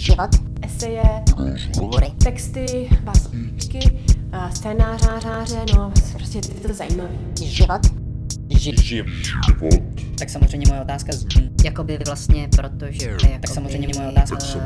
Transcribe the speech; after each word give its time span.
život, 0.00 0.30
eseje, 0.62 1.02
hovory, 1.80 2.06
texty, 2.24 2.88
básničky, 3.04 3.78
a 4.32 4.50
scénářáře, 4.50 5.64
no 5.74 5.92
prostě 6.14 6.38
je 6.38 6.68
to 6.68 6.74
zajímavé. 6.74 7.10
život, 7.42 7.80
Tak 10.18 10.30
samozřejmě 10.30 10.66
moje 10.68 10.80
otázka 10.80 11.12
zní, 11.12 11.50
Jakoby 11.64 11.98
vlastně, 12.06 12.48
protože... 12.56 13.06
Jakoby, 13.06 13.38
tak 13.40 13.50
samozřejmě 13.50 13.88
moje 13.98 14.08
otázka 14.08 14.38
život, 14.40 14.62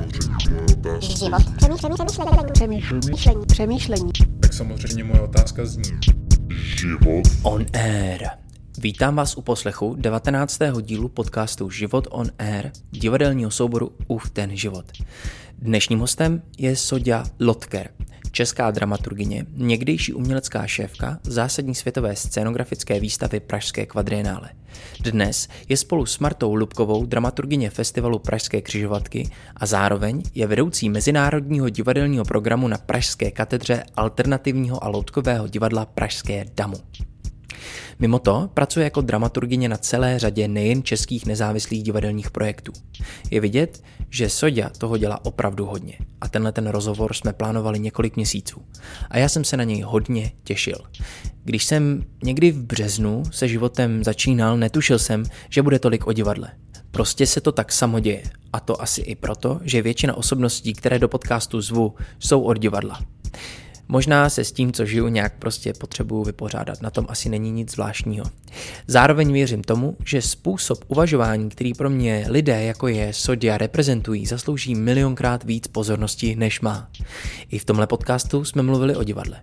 přemýšlení, 2.52 2.52
přemýšlení, 2.52 3.46
přemýšlení, 3.46 3.46
Přemýšlení. 3.46 4.10
Tak 4.40 4.52
samozřejmě 4.52 5.04
moje 5.04 5.20
otázka 5.20 5.66
zní. 5.66 5.82
On 7.42 7.66
Air. 7.74 8.43
Vítám 8.79 9.16
vás 9.16 9.36
u 9.36 9.43
poslechu 9.43 9.95
19. 9.95 10.59
dílu 10.82 11.09
podcastu 11.09 11.70
Život 11.70 12.09
on 12.11 12.27
Air, 12.38 12.70
divadelního 12.90 13.50
souboru 13.50 13.93
Uf 14.08 14.30
ten 14.30 14.57
život. 14.57 14.84
Dnešním 15.58 15.98
hostem 15.98 16.43
je 16.58 16.76
Sodia 16.76 17.25
Lotker, 17.40 17.90
česká 18.31 18.71
dramaturgině, 18.71 19.46
někdejší 19.57 20.12
umělecká 20.12 20.67
šéfka 20.67 21.18
zásadní 21.22 21.75
světové 21.75 22.17
scénografické 22.17 23.00
výstavy 23.00 23.40
Pražské 23.40 23.86
kvadrienále. 23.86 24.50
Dnes 25.00 25.48
je 25.68 25.76
spolu 25.76 26.06
s 26.06 26.18
Martou 26.18 26.54
Lubkovou 26.54 27.06
dramaturgině 27.06 27.70
festivalu 27.70 28.18
Pražské 28.18 28.62
křižovatky 28.62 29.31
a 29.56 29.67
zároveň 29.67 30.22
je 30.34 30.46
vedoucí 30.46 30.89
mezinárodního 30.89 31.68
divadelního 31.68 32.25
programu 32.25 32.69
na 32.69 32.78
Pražské 32.78 33.31
katedře 33.31 33.84
alternativního 33.97 34.84
a 34.84 34.89
loutkového 34.89 35.48
divadla 35.48 35.86
Pražské 35.86 36.45
Damu. 36.55 36.77
Mimo 37.98 38.19
to 38.19 38.50
pracuje 38.55 38.84
jako 38.84 39.00
dramaturgině 39.00 39.69
na 39.69 39.77
celé 39.77 40.19
řadě 40.19 40.48
nejen 40.48 40.83
českých 40.83 41.27
nezávislých 41.27 41.83
divadelních 41.83 42.31
projektů. 42.31 42.72
Je 43.31 43.41
vidět, 43.41 43.83
že 44.11 44.31
Sodia 44.31 44.69
toho 44.69 44.97
dělá 44.97 45.25
opravdu 45.25 45.67
hodně 45.67 45.98
a 46.20 46.28
tenhle 46.28 46.53
ten 46.53 46.67
rozhovor 46.67 47.14
jsme 47.14 47.33
plánovali 47.33 47.78
několik 47.78 48.17
měsíců 48.17 48.62
a 49.11 49.19
já 49.19 49.28
jsem 49.28 49.45
se 49.45 49.56
na 49.56 49.65
něj 49.65 49.83
hodně 49.83 50.33
těšil. 50.45 50.78
Když 51.45 51.65
jsem 51.65 52.03
někdy 52.25 52.51
v 52.51 52.62
březnu 52.62 53.23
se 53.31 53.48
životem 53.48 54.05
začínal, 54.05 54.56
netušil 54.56 54.98
jsem, 54.98 55.25
že 55.48 55.62
bude 55.62 55.78
tolik 55.78 56.06
o 56.06 56.12
divadle. 56.12 56.50
Prostě 56.91 57.27
se 57.27 57.41
to 57.41 57.53
tak 57.53 57.73
samo 57.73 58.00
děje. 58.00 58.23
A 58.53 58.61
to 58.61 58.83
asi 58.83 59.00
i 59.00 59.15
proto, 59.15 59.61
že 59.62 59.83
většina 59.83 60.15
osobností, 60.15 60.73
které 60.73 60.98
do 60.98 61.09
podcastu 61.09 61.61
zvu, 61.61 61.95
jsou 62.19 62.43
od 62.43 62.59
divadla. 62.59 63.00
Možná 63.89 64.29
se 64.31 64.45
s 64.45 64.53
tím, 64.53 64.73
co 64.73 64.87
žiju, 64.87 65.09
nějak 65.09 65.39
prostě 65.39 65.73
potřebuju 65.73 66.25
vypořádat. 66.25 66.83
Na 66.83 66.91
tom 66.91 67.07
asi 67.09 67.29
není 67.29 67.51
nic 67.51 67.73
zvláštního. 67.73 68.25
Zároveň 68.87 69.33
věřím 69.33 69.63
tomu, 69.63 69.97
že 70.05 70.23
způsob 70.23 70.85
uvažování, 70.89 71.49
který 71.49 71.75
pro 71.75 71.91
mě 71.91 72.27
lidé, 72.29 72.62
jako 72.62 72.89
je 72.89 73.12
Sodia, 73.12 73.59
reprezentují, 73.59 74.27
zaslouží 74.27 74.75
milionkrát 74.75 75.45
víc 75.45 75.67
pozornosti, 75.67 76.37
než 76.37 76.61
má. 76.61 76.89
I 77.51 77.59
v 77.59 77.65
tomhle 77.65 77.87
podcastu 77.87 78.45
jsme 78.45 78.62
mluvili 78.62 78.97
o 78.97 79.05
divadle. 79.05 79.41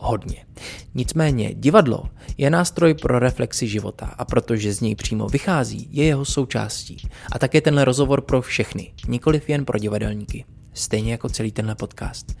Hodně. 0.00 0.46
Nicméně 0.94 1.54
divadlo 1.54 2.04
je 2.38 2.50
nástroj 2.50 2.94
pro 2.94 3.18
reflexi 3.18 3.68
života 3.68 4.06
a 4.18 4.24
protože 4.24 4.72
z 4.72 4.80
něj 4.80 4.94
přímo 4.94 5.26
vychází, 5.26 5.88
je 5.92 6.04
jeho 6.04 6.24
součástí. 6.24 7.08
A 7.32 7.38
také 7.38 7.60
tenhle 7.60 7.84
rozhovor 7.84 8.20
pro 8.20 8.42
všechny, 8.42 8.92
nikoliv 9.08 9.48
jen 9.48 9.64
pro 9.64 9.78
divadelníky. 9.78 10.44
Stejně 10.74 11.12
jako 11.12 11.28
celý 11.28 11.52
tenhle 11.52 11.74
podcast. 11.74 12.36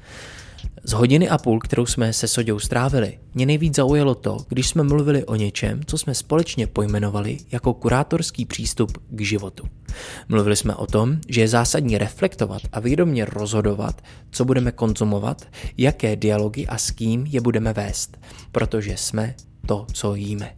Z 0.84 0.92
hodiny 0.92 1.28
a 1.28 1.38
půl, 1.38 1.60
kterou 1.60 1.86
jsme 1.86 2.12
se 2.12 2.28
Soďou 2.28 2.58
strávili, 2.58 3.18
mě 3.34 3.46
nejvíc 3.46 3.76
zaujalo 3.76 4.14
to, 4.14 4.38
když 4.48 4.68
jsme 4.68 4.82
mluvili 4.82 5.24
o 5.24 5.34
něčem, 5.34 5.80
co 5.86 5.98
jsme 5.98 6.14
společně 6.14 6.66
pojmenovali 6.66 7.38
jako 7.52 7.74
kurátorský 7.74 8.44
přístup 8.44 8.98
k 9.10 9.20
životu. 9.20 9.64
Mluvili 10.28 10.56
jsme 10.56 10.74
o 10.74 10.86
tom, 10.86 11.16
že 11.28 11.40
je 11.40 11.48
zásadní 11.48 11.98
reflektovat 11.98 12.62
a 12.72 12.80
vědomě 12.80 13.24
rozhodovat, 13.24 14.02
co 14.30 14.44
budeme 14.44 14.72
konzumovat, 14.72 15.46
jaké 15.76 16.16
dialogy 16.16 16.66
a 16.66 16.78
s 16.78 16.90
kým 16.90 17.26
je 17.26 17.40
budeme 17.40 17.72
vést, 17.72 18.18
protože 18.52 18.96
jsme 18.96 19.34
to, 19.66 19.86
co 19.92 20.14
jíme. 20.14 20.54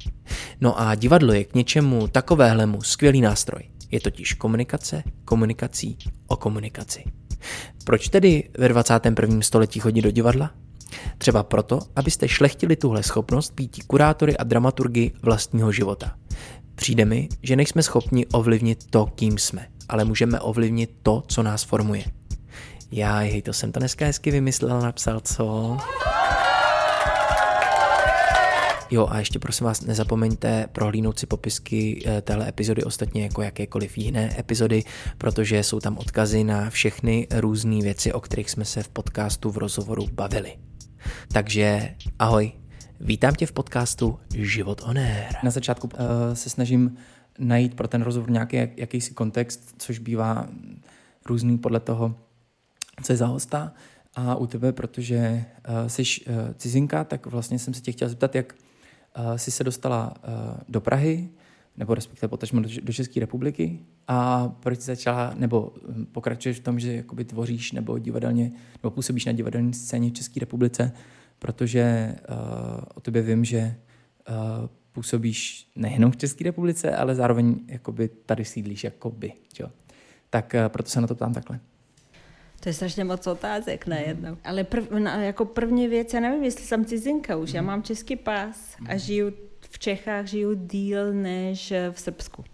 No 0.61 0.81
a 0.81 0.95
divadlo 0.95 1.33
je 1.33 1.45
k 1.45 1.55
něčemu 1.55 2.09
takovéhlemu 2.09 2.83
skvělý 2.83 3.21
nástroj. 3.21 3.63
Je 3.91 4.01
totiž 4.01 4.35
komunikace, 4.35 5.03
komunikací 5.25 5.99
o 6.27 6.37
komunikaci. 6.37 7.05
Proč 7.85 8.09
tedy 8.09 8.49
ve 8.59 8.69
21. 8.69 9.41
století 9.41 9.81
chodit 9.81 10.03
do 10.03 10.11
divadla? 10.11 10.51
Třeba 11.19 11.43
proto, 11.43 11.81
abyste 11.97 12.29
šlechtili 12.29 12.77
tuhle 12.77 13.03
schopnost 13.03 13.55
být 13.55 13.83
kurátory 13.87 14.37
a 14.37 14.45
dramaturgy 14.45 15.13
vlastního 15.23 15.73
života. 15.73 16.17
Přijde 16.75 17.05
mi, 17.05 17.29
že 17.43 17.57
nejsme 17.57 17.83
schopni 17.83 18.27
ovlivnit 18.27 18.91
to, 18.91 19.07
kým 19.07 19.39
jsme, 19.39 19.67
ale 19.89 20.05
můžeme 20.05 20.41
ovlivnit 20.41 20.91
to, 21.03 21.23
co 21.27 21.43
nás 21.43 21.65
formuje. 21.65 22.05
Já, 22.93 23.19
hej, 23.19 23.43
to 23.43 23.53
jsem 23.53 23.73
to 23.73 23.81
dneska 23.81 24.05
hezky 24.07 24.31
vymyslel, 24.31 24.81
napsal, 24.81 25.21
co? 25.21 25.77
Jo 28.91 29.07
a 29.11 29.19
ještě 29.19 29.39
prosím 29.39 29.65
vás 29.65 29.81
nezapomeňte 29.81 30.67
prohlídnout 30.73 31.19
si 31.19 31.27
popisky 31.27 32.03
eh, 32.07 32.23
téhle 32.23 32.49
epizody, 32.49 32.85
ostatně 32.85 33.23
jako 33.23 33.43
jakékoliv 33.43 33.99
jiné 33.99 34.41
epizody, 34.41 34.85
protože 35.19 35.63
jsou 35.63 35.81
tam 35.81 35.99
odkazy 35.99 36.45
na 36.45 36.71
všechny 36.71 37.27
různé 37.31 37.83
věci, 37.83 38.13
o 38.13 38.21
kterých 38.21 38.51
jsme 38.51 38.65
se 38.65 38.83
v 38.83 38.89
podcastu 38.89 39.51
v 39.51 39.59
rozhovoru 39.59 40.07
bavili. 40.13 40.57
Takže 41.33 41.95
ahoj, 42.19 42.53
vítám 43.01 43.35
tě 43.35 43.47
v 43.47 43.53
podcastu 43.53 44.19
Život 44.35 44.83
on 44.85 44.99
Air. 44.99 45.35
Na 45.43 45.51
začátku 45.51 45.87
uh, 45.93 46.01
se 46.35 46.51
snažím 46.51 46.97
najít 47.39 47.75
pro 47.75 47.89
ten 47.89 48.03
rozhovor 48.03 48.31
nějaký 48.31 48.57
jak, 48.57 48.79
jakýsi 48.79 49.15
kontext, 49.15 49.75
což 49.79 49.99
bývá 49.99 50.47
různý 51.27 51.59
podle 51.59 51.81
toho, 51.81 52.15
co 53.03 53.13
je 53.13 53.17
za 53.17 53.27
hosta. 53.27 53.73
A 54.15 54.35
u 54.35 54.47
tebe, 54.47 54.73
protože 54.73 55.45
uh, 55.69 55.89
jsi 55.89 56.03
uh, 56.03 56.35
cizinka, 56.57 57.05
tak 57.05 57.27
vlastně 57.27 57.59
jsem 57.59 57.75
se 57.75 57.81
tě 57.81 57.93
chtěl 57.93 58.09
zeptat, 58.09 58.35
jak 58.35 58.55
uh, 59.19 59.35
jsi 59.35 59.51
se 59.51 59.65
dostala 59.65 60.15
uh, 60.29 60.35
do 60.69 60.81
Prahy, 60.81 61.29
nebo 61.77 61.95
respektive 61.95 62.29
potažmo 62.29 62.61
do, 62.61 62.69
do 62.83 62.93
České 62.93 63.21
republiky 63.21 63.79
a 64.09 64.49
proč 64.49 64.81
začala, 64.81 65.33
nebo 65.35 65.73
hm, 65.89 66.07
pokračuješ 66.13 66.61
v 66.61 66.63
tom, 66.63 66.81
že 66.81 66.97
jakoby 66.97 67.25
tvoříš 67.25 67.73
nebo 67.73 67.99
divadelně, 67.99 68.53
nebo 68.83 68.91
působíš 68.91 69.25
na 69.25 69.33
divadelní 69.33 69.75
scéně 69.75 70.11
v 70.11 70.13
České 70.13 70.41
republice, 70.41 70.93
protože 71.39 72.15
uh, 72.29 72.37
o 72.95 73.01
tobě 73.01 73.23
vím, 73.23 73.45
že 73.45 73.77
uh, 74.29 74.67
působíš 74.93 75.71
nejenom 75.77 76.13
v 76.13 76.17
České 76.17 76.45
republice, 76.45 76.97
ale 76.97 77.15
zároveň 77.15 77.61
jakoby 77.67 78.09
tady 78.09 78.45
sídlíš 78.45 78.85
jakoby, 78.85 79.33
jo. 79.61 79.71
Tak 80.31 80.55
uh, 80.55 80.69
proto 80.69 80.91
se 80.91 81.01
na 81.01 81.07
to 81.07 81.15
ptám 81.15 81.35
takhle. 81.35 81.61
To 82.61 82.69
je 82.69 82.73
strašně 82.73 83.05
moc 83.05 83.27
otázek 83.27 83.87
najednou. 83.87 84.37
Ale 84.45 84.65
prv, 84.65 84.91
na, 84.91 85.17
jako 85.17 85.45
první 85.45 85.89
věc, 85.89 86.15
já 86.15 86.21
nevím, 86.21 86.45
jestli 86.45 86.65
jsem 86.65 86.85
cizinka 86.85 87.37
už, 87.37 87.55
já 87.55 87.63
mám 87.63 87.83
český 87.83 88.17
pás 88.17 88.77
a 88.89 88.97
žiju 88.97 89.33
v 89.71 89.79
Čechách, 89.79 90.27
žiju 90.27 90.55
díl 90.55 91.13
než 91.13 91.73
v 91.93 92.01
Srbsku. 92.01 92.45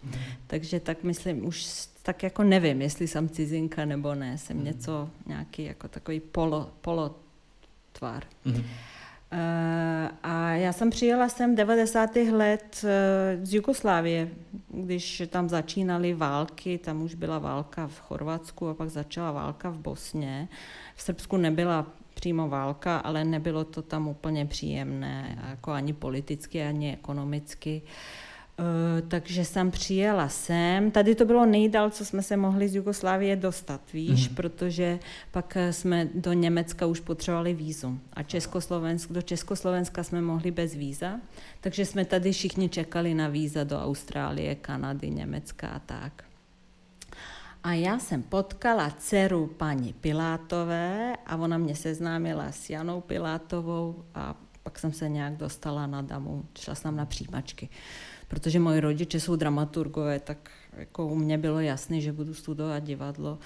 Takže 0.46 0.80
tak 0.80 1.02
myslím, 1.02 1.46
už 1.46 1.66
tak 2.06 2.22
jako 2.22 2.42
nevím, 2.42 2.82
jestli 2.82 3.08
jsem 3.08 3.28
cizinka 3.28 3.84
nebo 3.84 4.14
ne. 4.14 4.38
Jsem 4.38 4.64
něco, 4.64 5.10
nějaký 5.26 5.64
jako 5.64 5.88
takový 5.88 6.20
polo, 6.20 6.70
polotvar. 6.80 8.24
Mhm. 8.44 8.64
Uh, 9.32 10.10
a 10.22 10.50
já 10.50 10.72
jsem 10.72 10.90
přijela 10.90 11.28
sem 11.28 11.54
90. 11.54 12.16
let 12.16 12.84
uh, 12.84 13.44
z 13.44 13.54
Jugoslávie, 13.54 14.28
když 14.84 15.22
tam 15.28 15.48
začínaly 15.48 16.14
války, 16.14 16.78
tam 16.78 17.02
už 17.02 17.14
byla 17.14 17.38
válka 17.38 17.86
v 17.86 18.00
Chorvatsku 18.00 18.68
a 18.68 18.74
pak 18.74 18.88
začala 18.88 19.32
válka 19.32 19.70
v 19.70 19.78
Bosně. 19.78 20.48
V 20.96 21.02
Srbsku 21.02 21.36
nebyla 21.36 21.86
přímo 22.14 22.48
válka, 22.48 22.98
ale 22.98 23.24
nebylo 23.24 23.64
to 23.64 23.82
tam 23.82 24.08
úplně 24.08 24.46
příjemné, 24.46 25.38
jako 25.50 25.70
ani 25.70 25.92
politicky, 25.92 26.62
ani 26.62 26.92
ekonomicky. 26.92 27.82
Uh, 27.84 27.90
takže 29.08 29.44
jsem 29.44 29.70
přijela 29.70 30.28
sem. 30.28 30.90
Tady 30.90 31.14
to 31.14 31.24
bylo 31.24 31.46
nejdál, 31.46 31.90
co 31.90 32.04
jsme 32.04 32.22
se 32.22 32.36
mohli 32.36 32.68
z 32.68 32.74
Jugoslávie 32.74 33.36
dostat, 33.36 33.80
víš, 33.92 34.28
mm. 34.28 34.34
protože 34.34 34.98
pak 35.30 35.56
jsme 35.70 36.08
do 36.14 36.32
Německa 36.32 36.86
už 36.86 37.00
potřebovali 37.00 37.54
vízum. 37.54 38.00
A 38.12 38.22
Československ, 38.22 39.12
do 39.12 39.22
Československa 39.22 40.02
jsme 40.02 40.20
mohli 40.20 40.50
bez 40.50 40.74
víza, 40.74 41.20
takže 41.60 41.84
jsme 41.84 42.04
tady 42.04 42.32
všichni 42.32 42.68
čekali 42.68 43.14
na 43.14 43.28
víza 43.28 43.64
do 43.64 43.80
Austrálie, 43.80 44.54
Kanady, 44.54 45.10
Německa 45.10 45.68
a 45.68 45.78
tak. 45.78 46.24
A 47.62 47.72
já 47.72 47.98
jsem 47.98 48.22
potkala 48.22 48.90
dceru 48.90 49.46
paní 49.46 49.92
Pilátové 49.92 51.16
a 51.26 51.36
ona 51.36 51.58
mě 51.58 51.76
seznámila 51.76 52.52
s 52.52 52.70
Janou 52.70 53.00
Pilátovou 53.00 54.04
a 54.14 54.34
pak 54.62 54.78
jsem 54.78 54.92
se 54.92 55.08
nějak 55.08 55.36
dostala 55.36 55.86
na 55.86 56.02
damu, 56.02 56.44
šla 56.58 56.74
jsem 56.74 56.96
na 56.96 57.06
přijímačky 57.06 57.68
protože 58.28 58.60
moji 58.60 58.80
rodiče 58.80 59.20
jsou 59.20 59.36
dramaturgové, 59.36 60.20
tak 60.20 60.50
jako 60.76 61.06
u 61.06 61.14
mě 61.14 61.38
bylo 61.38 61.60
jasné, 61.60 62.00
že 62.00 62.12
budu 62.12 62.34
studovat 62.34 62.78
divadlo 62.78 63.38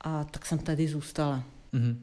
a 0.00 0.24
tak 0.24 0.46
jsem 0.46 0.58
tady 0.58 0.88
zůstala. 0.88 1.42
Mm-hmm. 1.74 1.96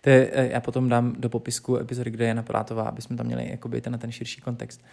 To 0.00 0.10
je, 0.10 0.48
já 0.52 0.60
potom 0.60 0.88
dám 0.88 1.14
do 1.18 1.28
popisku 1.28 1.76
epizody, 1.76 2.10
kde 2.10 2.24
je 2.24 2.28
Jana 2.28 2.42
Pilátová, 2.42 2.82
aby 2.82 3.02
jsme 3.02 3.16
tam 3.16 3.26
měli 3.26 3.50
jakoby 3.50 3.80
ten, 3.80 3.98
ten 3.98 4.12
širší 4.12 4.40
kontext. 4.40 4.84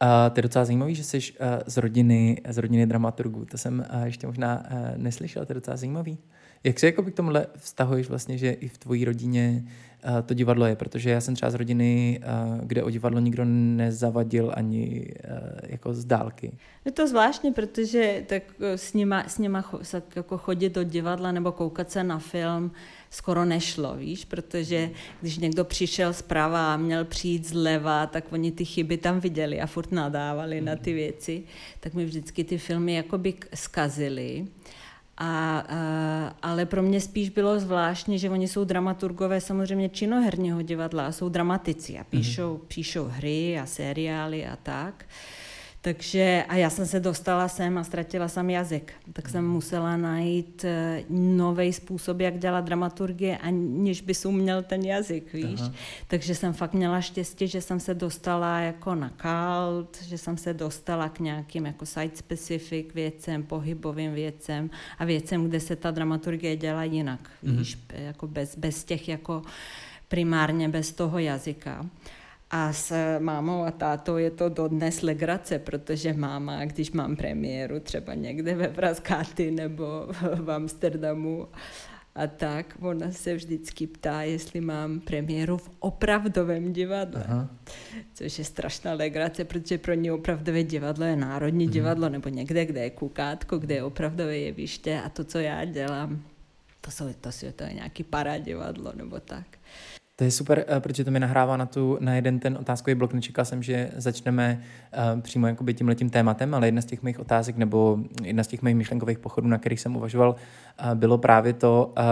A 0.00 0.30
to 0.30 0.38
je 0.38 0.42
docela 0.42 0.64
zajímavý, 0.64 0.94
že 0.94 1.04
jsi 1.04 1.18
uh, 1.18 1.46
z 1.66 1.76
rodiny, 1.76 2.40
z 2.48 2.58
rodiny 2.58 2.86
dramaturgů. 2.86 3.44
To 3.44 3.58
jsem 3.58 3.86
uh, 3.94 4.02
ještě 4.02 4.26
možná 4.26 4.62
uh, 4.70 4.78
neslyšel, 4.96 5.46
to 5.46 5.52
je 5.52 5.54
docela 5.54 5.76
zajímavý. 5.76 6.18
Jak 6.64 6.78
se 6.78 6.86
jako 6.86 7.02
k 7.02 7.14
tomuhle 7.14 7.46
vztahuješ 7.56 8.08
vlastně, 8.08 8.38
že 8.38 8.50
i 8.50 8.68
v 8.68 8.78
tvojí 8.78 9.04
rodině 9.04 9.64
uh, 9.64 10.20
to 10.26 10.34
divadlo 10.34 10.66
je? 10.66 10.76
Protože 10.76 11.10
já 11.10 11.20
jsem 11.20 11.34
třeba 11.34 11.50
z 11.50 11.54
rodiny, 11.54 12.20
uh, 12.22 12.60
kde 12.64 12.82
o 12.82 12.90
divadlo 12.90 13.20
nikdo 13.20 13.44
nezavadil 13.44 14.52
ani 14.56 15.06
uh, 15.30 15.38
jako 15.62 15.94
z 15.94 16.04
dálky. 16.04 16.52
Je 16.84 16.92
to 16.92 17.08
zvláštní, 17.08 17.52
protože 17.52 18.22
tak 18.26 18.42
s 18.60 18.94
nima, 18.94 19.24
s 19.28 19.38
nima 19.38 19.64
jako 20.16 20.38
chodit 20.38 20.74
do 20.74 20.82
divadla 20.82 21.32
nebo 21.32 21.52
koukat 21.52 21.90
se 21.90 22.04
na 22.04 22.18
film 22.18 22.72
skoro 23.10 23.44
nešlo, 23.44 23.96
víš, 23.96 24.24
protože 24.24 24.90
když 25.20 25.38
někdo 25.38 25.64
přišel 25.64 26.12
zprava 26.12 26.74
a 26.74 26.76
měl 26.76 27.04
přijít 27.04 27.48
zleva, 27.48 28.06
tak 28.06 28.32
oni 28.32 28.52
ty 28.52 28.64
chyby 28.64 28.96
tam 28.96 29.20
viděli 29.20 29.60
a 29.60 29.66
furt 29.66 29.92
nadávali 29.92 30.60
na 30.60 30.76
ty 30.76 30.92
věci, 30.92 31.42
tak 31.80 31.94
mi 31.94 32.04
vždycky 32.04 32.44
ty 32.44 32.58
filmy 32.58 32.94
jakoby 32.94 33.34
zkazili. 33.54 34.46
A, 35.18 35.58
a, 35.58 36.36
ale 36.42 36.66
pro 36.66 36.82
mě 36.82 37.00
spíš 37.00 37.30
bylo 37.30 37.60
zvláštní, 37.60 38.18
že 38.18 38.30
oni 38.30 38.48
jsou 38.48 38.64
dramaturgové 38.64 39.40
samozřejmě 39.40 39.88
činoherního 39.88 40.62
divadla 40.62 41.06
a 41.06 41.12
jsou 41.12 41.28
dramatici 41.28 41.98
a 41.98 42.04
píšou, 42.04 42.56
mm-hmm. 42.56 42.74
píšou 42.74 43.04
hry 43.04 43.58
a 43.58 43.66
seriály 43.66 44.46
a 44.46 44.56
tak. 44.56 45.04
Takže 45.84 46.44
a 46.48 46.56
já 46.56 46.70
jsem 46.70 46.86
se 46.86 47.00
dostala 47.00 47.48
sem 47.48 47.78
a 47.78 47.84
ztratila 47.84 48.28
jsem 48.28 48.50
jazyk. 48.50 48.92
Tak 49.12 49.28
jsem 49.28 49.48
musela 49.48 49.96
najít 49.96 50.64
eh, 50.64 51.04
nový 51.10 51.72
způsob, 51.72 52.20
jak 52.20 52.38
dělat 52.38 52.64
dramaturgie, 52.64 53.38
aniž 53.38 54.00
by 54.00 54.14
jsem 54.14 54.32
měl 54.32 54.62
ten 54.62 54.82
jazyk, 54.82 55.32
víš. 55.32 55.60
Aha. 55.60 55.72
Takže 56.06 56.34
jsem 56.34 56.52
fakt 56.52 56.74
měla 56.74 57.00
štěstí, 57.00 57.48
že 57.48 57.60
jsem 57.60 57.80
se 57.80 57.94
dostala 57.94 58.60
jako 58.60 58.94
na 58.94 59.08
kalt, 59.08 60.02
že 60.02 60.18
jsem 60.18 60.36
se 60.36 60.54
dostala 60.54 61.08
k 61.08 61.20
nějakým 61.20 61.66
jako 61.66 61.84
site-specific 61.84 62.94
věcem, 62.94 63.42
pohybovým 63.42 64.14
věcem 64.14 64.70
a 64.98 65.04
věcem, 65.04 65.48
kde 65.48 65.60
se 65.60 65.76
ta 65.76 65.90
dramaturgie 65.90 66.56
dělá 66.56 66.84
jinak, 66.84 67.30
mhm. 67.42 67.56
víš, 67.56 67.78
jako 67.92 68.26
bez, 68.26 68.56
bez 68.56 68.84
těch 68.84 69.08
jako 69.08 69.42
primárně 70.08 70.68
bez 70.68 70.92
toho 70.92 71.18
jazyka. 71.18 71.86
A 72.50 72.72
s 72.72 73.18
mámou 73.18 73.64
a 73.64 73.70
tátou 73.70 74.16
je 74.16 74.30
to 74.30 74.48
dodnes 74.48 75.02
legrace, 75.02 75.58
protože 75.58 76.12
máma, 76.12 76.64
když 76.64 76.92
mám 76.92 77.16
premiéru 77.16 77.80
třeba 77.80 78.14
někde 78.14 78.54
ve 78.54 78.68
Fraskáty 78.68 79.50
nebo 79.50 80.08
v 80.34 80.50
Amsterdamu, 80.50 81.48
a 82.14 82.26
tak, 82.26 82.76
ona 82.80 83.12
se 83.12 83.34
vždycky 83.34 83.86
ptá, 83.86 84.22
jestli 84.22 84.60
mám 84.60 85.00
premiéru 85.00 85.56
v 85.56 85.70
opravdovém 85.78 86.72
divadle. 86.72 87.24
Aha. 87.28 87.48
Což 88.14 88.38
je 88.38 88.44
strašná 88.44 88.92
legrace, 88.92 89.44
protože 89.44 89.78
pro 89.78 89.94
ně 89.94 90.12
opravdové 90.12 90.62
divadlo 90.62 91.04
je 91.04 91.16
národní 91.16 91.64
mhm. 91.64 91.72
divadlo, 91.72 92.08
nebo 92.08 92.28
někde, 92.28 92.66
kde 92.66 92.80
je 92.80 92.90
kukátko, 92.90 93.58
kde 93.58 93.74
je 93.74 93.82
opravdové 93.82 94.38
jeviště 94.38 95.00
a 95.04 95.08
to, 95.08 95.24
co 95.24 95.38
já 95.38 95.64
dělám, 95.64 96.22
to, 96.80 96.90
jsou, 96.90 97.12
to, 97.20 97.32
jsou, 97.32 97.52
to 97.56 97.64
je 97.64 97.72
nějaký 97.72 98.04
paradivadlo 98.04 98.92
nebo 98.96 99.20
tak. 99.20 99.46
To 100.16 100.24
je 100.24 100.30
super, 100.30 100.64
eh, 100.68 100.80
protože 100.80 101.04
to 101.04 101.10
mi 101.10 101.20
nahrává 101.20 101.56
na, 101.56 101.66
tu, 101.66 101.98
na 102.00 102.14
jeden 102.14 102.38
ten 102.38 102.56
otázkový 102.60 102.94
blok. 102.94 103.12
Nečekal 103.12 103.44
jsem, 103.44 103.62
že 103.62 103.90
začneme 103.96 104.60
uh, 105.14 105.20
přímo 105.20 105.46
jakoby 105.46 105.74
tímhletím 105.74 106.10
tématem, 106.10 106.54
ale 106.54 106.66
jedna 106.66 106.82
z 106.82 106.84
těch 106.84 107.02
mých 107.02 107.20
otázek 107.20 107.56
nebo 107.56 107.98
jedna 108.22 108.44
z 108.44 108.46
těch 108.46 108.62
mých 108.62 108.74
myšlenkových 108.74 109.18
pochodů, 109.18 109.48
na 109.48 109.58
kterých 109.58 109.80
jsem 109.80 109.96
uvažoval, 109.96 110.30
uh, 110.30 110.94
bylo 110.94 111.18
právě 111.18 111.52
to, 111.52 111.94
uh, 111.98 112.04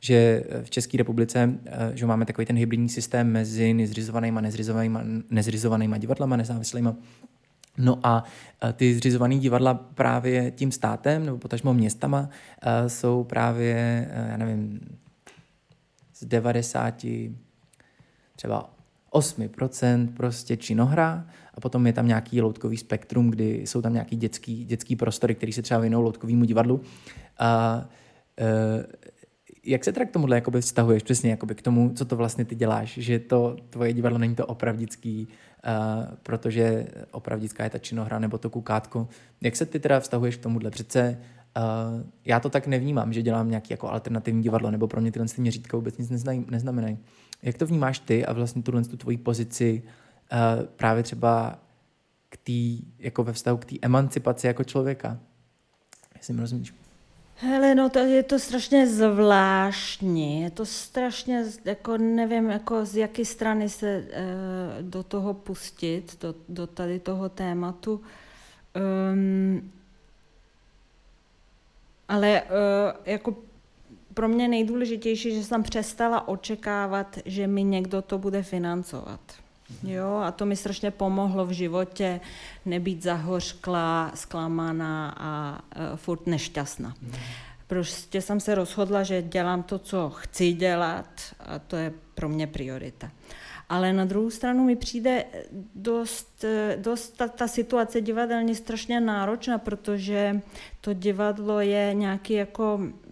že 0.00 0.44
v 0.62 0.70
České 0.70 0.98
republice 0.98 1.46
uh, 1.46 1.72
že 1.94 2.06
máme 2.06 2.24
takový 2.24 2.46
ten 2.46 2.56
hybridní 2.56 2.88
systém 2.88 3.32
mezi 3.32 3.74
nezřizovanýma, 3.74 4.40
nezřizovanýma, 4.40 5.02
nezřizovanýma 5.30 5.98
divadlama, 5.98 6.36
nezávislýma 6.36 6.96
No 7.78 7.98
a 8.02 8.24
ty 8.72 8.94
zřizované 8.94 9.38
divadla 9.38 9.74
právě 9.74 10.50
tím 10.50 10.72
státem 10.72 11.26
nebo 11.26 11.38
potažmo 11.38 11.74
městama 11.74 12.28
jsou 12.86 13.24
právě, 13.24 14.08
já 14.30 14.36
nevím, 14.36 14.80
z 16.18 16.24
90 16.24 17.06
třeba 18.36 18.70
8% 19.12 20.08
prostě 20.14 20.56
činohra 20.56 21.26
a 21.54 21.60
potom 21.60 21.86
je 21.86 21.92
tam 21.92 22.06
nějaký 22.06 22.40
loutkový 22.40 22.76
spektrum, 22.76 23.30
kdy 23.30 23.62
jsou 23.66 23.82
tam 23.82 23.92
nějaký 23.92 24.16
dětský, 24.16 24.64
dětský 24.64 24.96
prostory, 24.96 25.34
který 25.34 25.52
se 25.52 25.62
třeba 25.62 25.80
věnou 25.80 26.02
loutkovému 26.02 26.44
divadlu. 26.44 26.80
A, 27.38 27.84
e, 28.40 28.86
jak 29.64 29.84
se 29.84 29.92
teda 29.92 30.06
k 30.06 30.10
tomuhle 30.10 30.36
jakoby 30.36 30.60
vztahuješ 30.60 31.02
přesně 31.02 31.30
jakoby 31.30 31.54
k 31.54 31.62
tomu, 31.62 31.92
co 31.94 32.04
to 32.04 32.16
vlastně 32.16 32.44
ty 32.44 32.54
děláš, 32.54 32.98
že 32.98 33.18
to 33.18 33.56
tvoje 33.70 33.92
divadlo 33.92 34.18
není 34.18 34.34
to 34.34 34.46
opravdický, 34.46 35.28
uh, 35.28 36.14
protože 36.22 36.86
opravdická 37.10 37.64
je 37.64 37.70
ta 37.70 37.78
činohra 37.78 38.18
nebo 38.18 38.38
to 38.38 38.50
kukátko. 38.50 39.08
Jak 39.40 39.56
se 39.56 39.66
ty 39.66 39.80
teda 39.80 40.00
vztahuješ 40.00 40.36
k 40.36 40.42
tomuhle? 40.42 40.70
Přece 40.70 41.18
Uh, 41.56 42.02
já 42.24 42.40
to 42.40 42.50
tak 42.50 42.66
nevnímám, 42.66 43.12
že 43.12 43.22
dělám 43.22 43.48
nějaký 43.48 43.72
jako 43.72 43.90
alternativní 43.90 44.42
divadlo, 44.42 44.70
nebo 44.70 44.88
pro 44.88 45.00
mě 45.00 45.12
tyhle 45.12 45.28
ty 45.28 45.40
měřítka 45.40 45.76
vůbec 45.76 45.98
nic 45.98 46.10
neznají, 46.10 46.46
neznamenají. 46.50 46.98
Jak 47.42 47.58
to 47.58 47.66
vnímáš 47.66 47.98
ty 47.98 48.26
a 48.26 48.32
vlastně 48.32 48.62
tuhle 48.62 48.84
tu 48.84 48.96
tvoji 48.96 49.16
pozici 49.16 49.82
uh, 49.82 50.66
právě 50.66 51.02
třeba 51.02 51.58
k 52.28 52.36
tý, 52.36 52.82
jako 52.98 53.24
ve 53.24 53.32
vztahu 53.32 53.58
k 53.58 53.64
té 53.64 53.76
emancipaci 53.82 54.46
jako 54.46 54.64
člověka? 54.64 55.18
Jestli 56.16 56.34
mi 56.34 56.40
rozumíš? 56.40 56.74
Hele, 57.38 57.74
no 57.74 57.88
to 57.88 57.98
je 57.98 58.22
to 58.22 58.38
strašně 58.38 58.86
zvláštní, 58.86 60.42
je 60.42 60.50
to 60.50 60.66
strašně, 60.66 61.44
jako 61.64 61.98
nevím, 61.98 62.50
jako 62.50 62.84
z 62.84 62.96
jaké 62.96 63.24
strany 63.24 63.68
se 63.68 63.98
uh, 63.98 64.90
do 64.90 65.02
toho 65.02 65.34
pustit, 65.34 66.18
do, 66.20 66.34
do 66.48 66.66
tady 66.66 67.00
toho 67.00 67.28
tématu. 67.28 68.00
Um, 69.12 69.72
ale 72.08 72.42
uh, 72.42 72.48
jako 73.04 73.34
pro 74.14 74.28
mě 74.28 74.48
nejdůležitější, 74.48 75.34
že 75.34 75.44
jsem 75.44 75.62
přestala 75.62 76.28
očekávat, 76.28 77.18
že 77.24 77.46
mi 77.46 77.64
někdo 77.64 78.02
to 78.02 78.18
bude 78.18 78.42
financovat. 78.42 79.20
Jo, 79.82 80.22
a 80.24 80.32
to 80.32 80.46
mi 80.46 80.56
strašně 80.56 80.90
pomohlo 80.90 81.46
v 81.46 81.50
životě 81.50 82.20
nebýt 82.64 83.02
zahořklá, 83.02 84.12
zklamaná 84.14 85.14
a 85.18 85.60
uh, 85.92 85.96
furt 85.96 86.26
nešťastná. 86.26 86.94
Prostě 87.66 88.22
jsem 88.22 88.40
se 88.40 88.54
rozhodla, 88.54 89.02
že 89.02 89.22
dělám 89.22 89.62
to, 89.62 89.78
co 89.78 90.10
chci 90.10 90.52
dělat 90.52 91.08
a 91.40 91.58
to 91.58 91.76
je 91.76 91.92
pro 92.14 92.28
mě 92.28 92.46
priorita. 92.46 93.10
Ale 93.68 93.92
na 93.92 94.04
druhou 94.04 94.30
stranu 94.30 94.64
mi 94.64 94.76
přijde 94.76 95.24
dost, 95.74 96.44
dost 96.76 97.16
ta, 97.16 97.28
ta 97.28 97.48
situace 97.48 98.00
divadelní 98.00 98.54
strašně 98.54 99.00
náročná, 99.00 99.58
protože 99.58 100.40
to 100.80 100.92
divadlo 100.92 101.60
je 101.60 101.94
nějaký 101.94 102.32
jako 102.32 102.80
eh, 102.82 103.05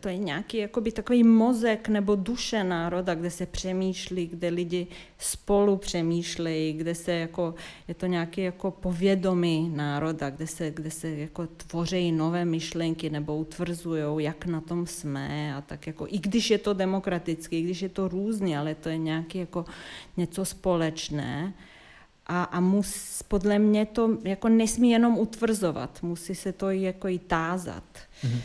to 0.00 0.08
je 0.08 0.16
nějaký 0.18 0.56
jakoby 0.56 0.92
takový 0.92 1.24
mozek 1.24 1.88
nebo 1.88 2.14
duše 2.14 2.64
národa, 2.64 3.14
kde 3.14 3.30
se 3.30 3.46
přemýšlí, 3.46 4.26
kde 4.26 4.48
lidi 4.48 4.86
spolu 5.18 5.76
přemýšlejí, 5.76 6.72
kde 6.72 6.94
se 6.94 7.12
jako, 7.12 7.54
je 7.88 7.94
to 7.94 8.06
nějaký 8.06 8.40
jako 8.40 8.70
povědomí 8.70 9.72
národa, 9.74 10.30
kde 10.30 10.46
se, 10.46 10.70
kde 10.70 10.90
se 10.90 11.08
jako 11.08 11.46
tvoří 11.46 12.12
nové 12.12 12.44
myšlenky 12.44 13.10
nebo 13.10 13.36
utvrzují, 13.36 14.24
jak 14.24 14.46
na 14.46 14.60
tom 14.60 14.86
jsme 14.86 15.54
a 15.54 15.60
tak 15.60 15.86
jako, 15.86 16.06
i 16.10 16.18
když 16.18 16.50
je 16.50 16.58
to 16.58 16.72
demokratické, 16.72 17.56
i 17.56 17.62
když 17.62 17.82
je 17.82 17.88
to 17.88 18.08
různý, 18.08 18.56
ale 18.56 18.74
to 18.74 18.88
je 18.88 18.98
nějaký 18.98 19.38
jako 19.38 19.64
něco 20.16 20.44
společné, 20.44 21.54
a, 22.26 22.42
a 22.42 22.60
mus, 22.60 23.22
podle 23.28 23.58
mě 23.58 23.86
to 23.86 24.18
jako 24.24 24.48
nesmí 24.48 24.90
jenom 24.90 25.18
utvrzovat, 25.18 26.02
musí 26.02 26.34
se 26.34 26.52
to 26.52 26.70
jako 26.70 27.08
i 27.08 27.18
tázat. 27.18 27.84
Mm-hmm. 28.24 28.40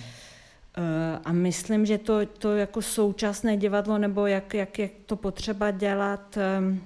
A 1.25 1.31
myslím, 1.31 1.85
že 1.85 1.97
to, 1.97 2.25
to 2.25 2.55
jako 2.55 2.81
současné 2.81 3.57
divadlo, 3.57 3.97
nebo 3.97 4.27
jak, 4.27 4.53
jak 4.53 4.79
je 4.79 4.89
to 5.05 5.15
potřeba 5.15 5.71
dělat, 5.71 6.37
ehm, 6.37 6.81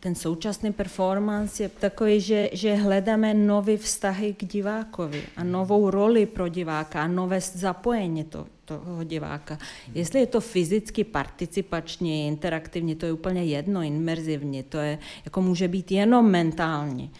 ten 0.00 0.14
současný 0.14 0.72
performance 0.72 1.62
je 1.62 1.68
takový, 1.68 2.20
že, 2.20 2.50
že 2.52 2.74
hledáme 2.74 3.34
nové 3.34 3.76
vztahy 3.76 4.34
k 4.34 4.44
divákovi 4.44 5.22
a 5.36 5.44
novou 5.44 5.90
roli 5.90 6.26
pro 6.26 6.48
diváka 6.48 7.02
a 7.02 7.06
nové 7.06 7.40
zapojení 7.40 8.24
to, 8.24 8.46
toho 8.64 9.04
diváka. 9.04 9.58
Jestli 9.94 10.20
je 10.20 10.26
to 10.26 10.40
fyzicky 10.40 11.04
participační, 11.04 12.26
interaktivní, 12.26 12.94
to 12.94 13.06
je 13.06 13.12
úplně 13.12 13.44
jedno, 13.44 13.82
imerzivní, 13.82 14.62
to 14.62 14.78
je, 14.78 14.98
jako 15.24 15.42
může 15.42 15.68
být 15.68 15.92
jenom 15.92 16.30
mentální. 16.30 17.10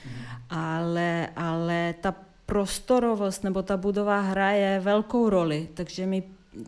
Ale, 0.51 1.29
ale 1.37 1.95
ta 2.01 2.15
prostorovost 2.49 3.45
nebo 3.45 3.63
ta 3.63 3.77
budova 3.77 4.21
hraje 4.21 4.81
velkou 4.81 5.31
roli, 5.31 5.69
takže 5.75 6.07
mi 6.07 6.23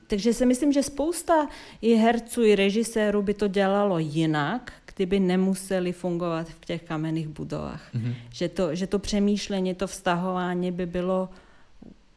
takže 0.07 0.35
si 0.35 0.47
myslím, 0.47 0.73
že 0.73 0.83
spousta 0.83 1.49
i 1.83 1.95
herců, 1.95 2.43
i 2.43 2.57
režisérů 2.57 3.23
by 3.23 3.35
to 3.35 3.49
dělalo 3.49 3.99
jinak, 3.99 4.73
kdyby 4.95 5.21
nemuseli 5.21 5.93
fungovat 5.93 6.49
v 6.49 6.65
těch 6.65 6.83
kamenných 6.83 7.29
budovách. 7.29 7.95
Mm-hmm. 7.95 8.15
Že, 8.33 8.49
to, 8.49 8.75
že 8.75 8.87
to 8.87 8.99
přemýšlení, 8.99 9.75
to 9.75 9.87
vztahování 9.87 10.73
by 10.73 10.87
bylo 10.87 11.29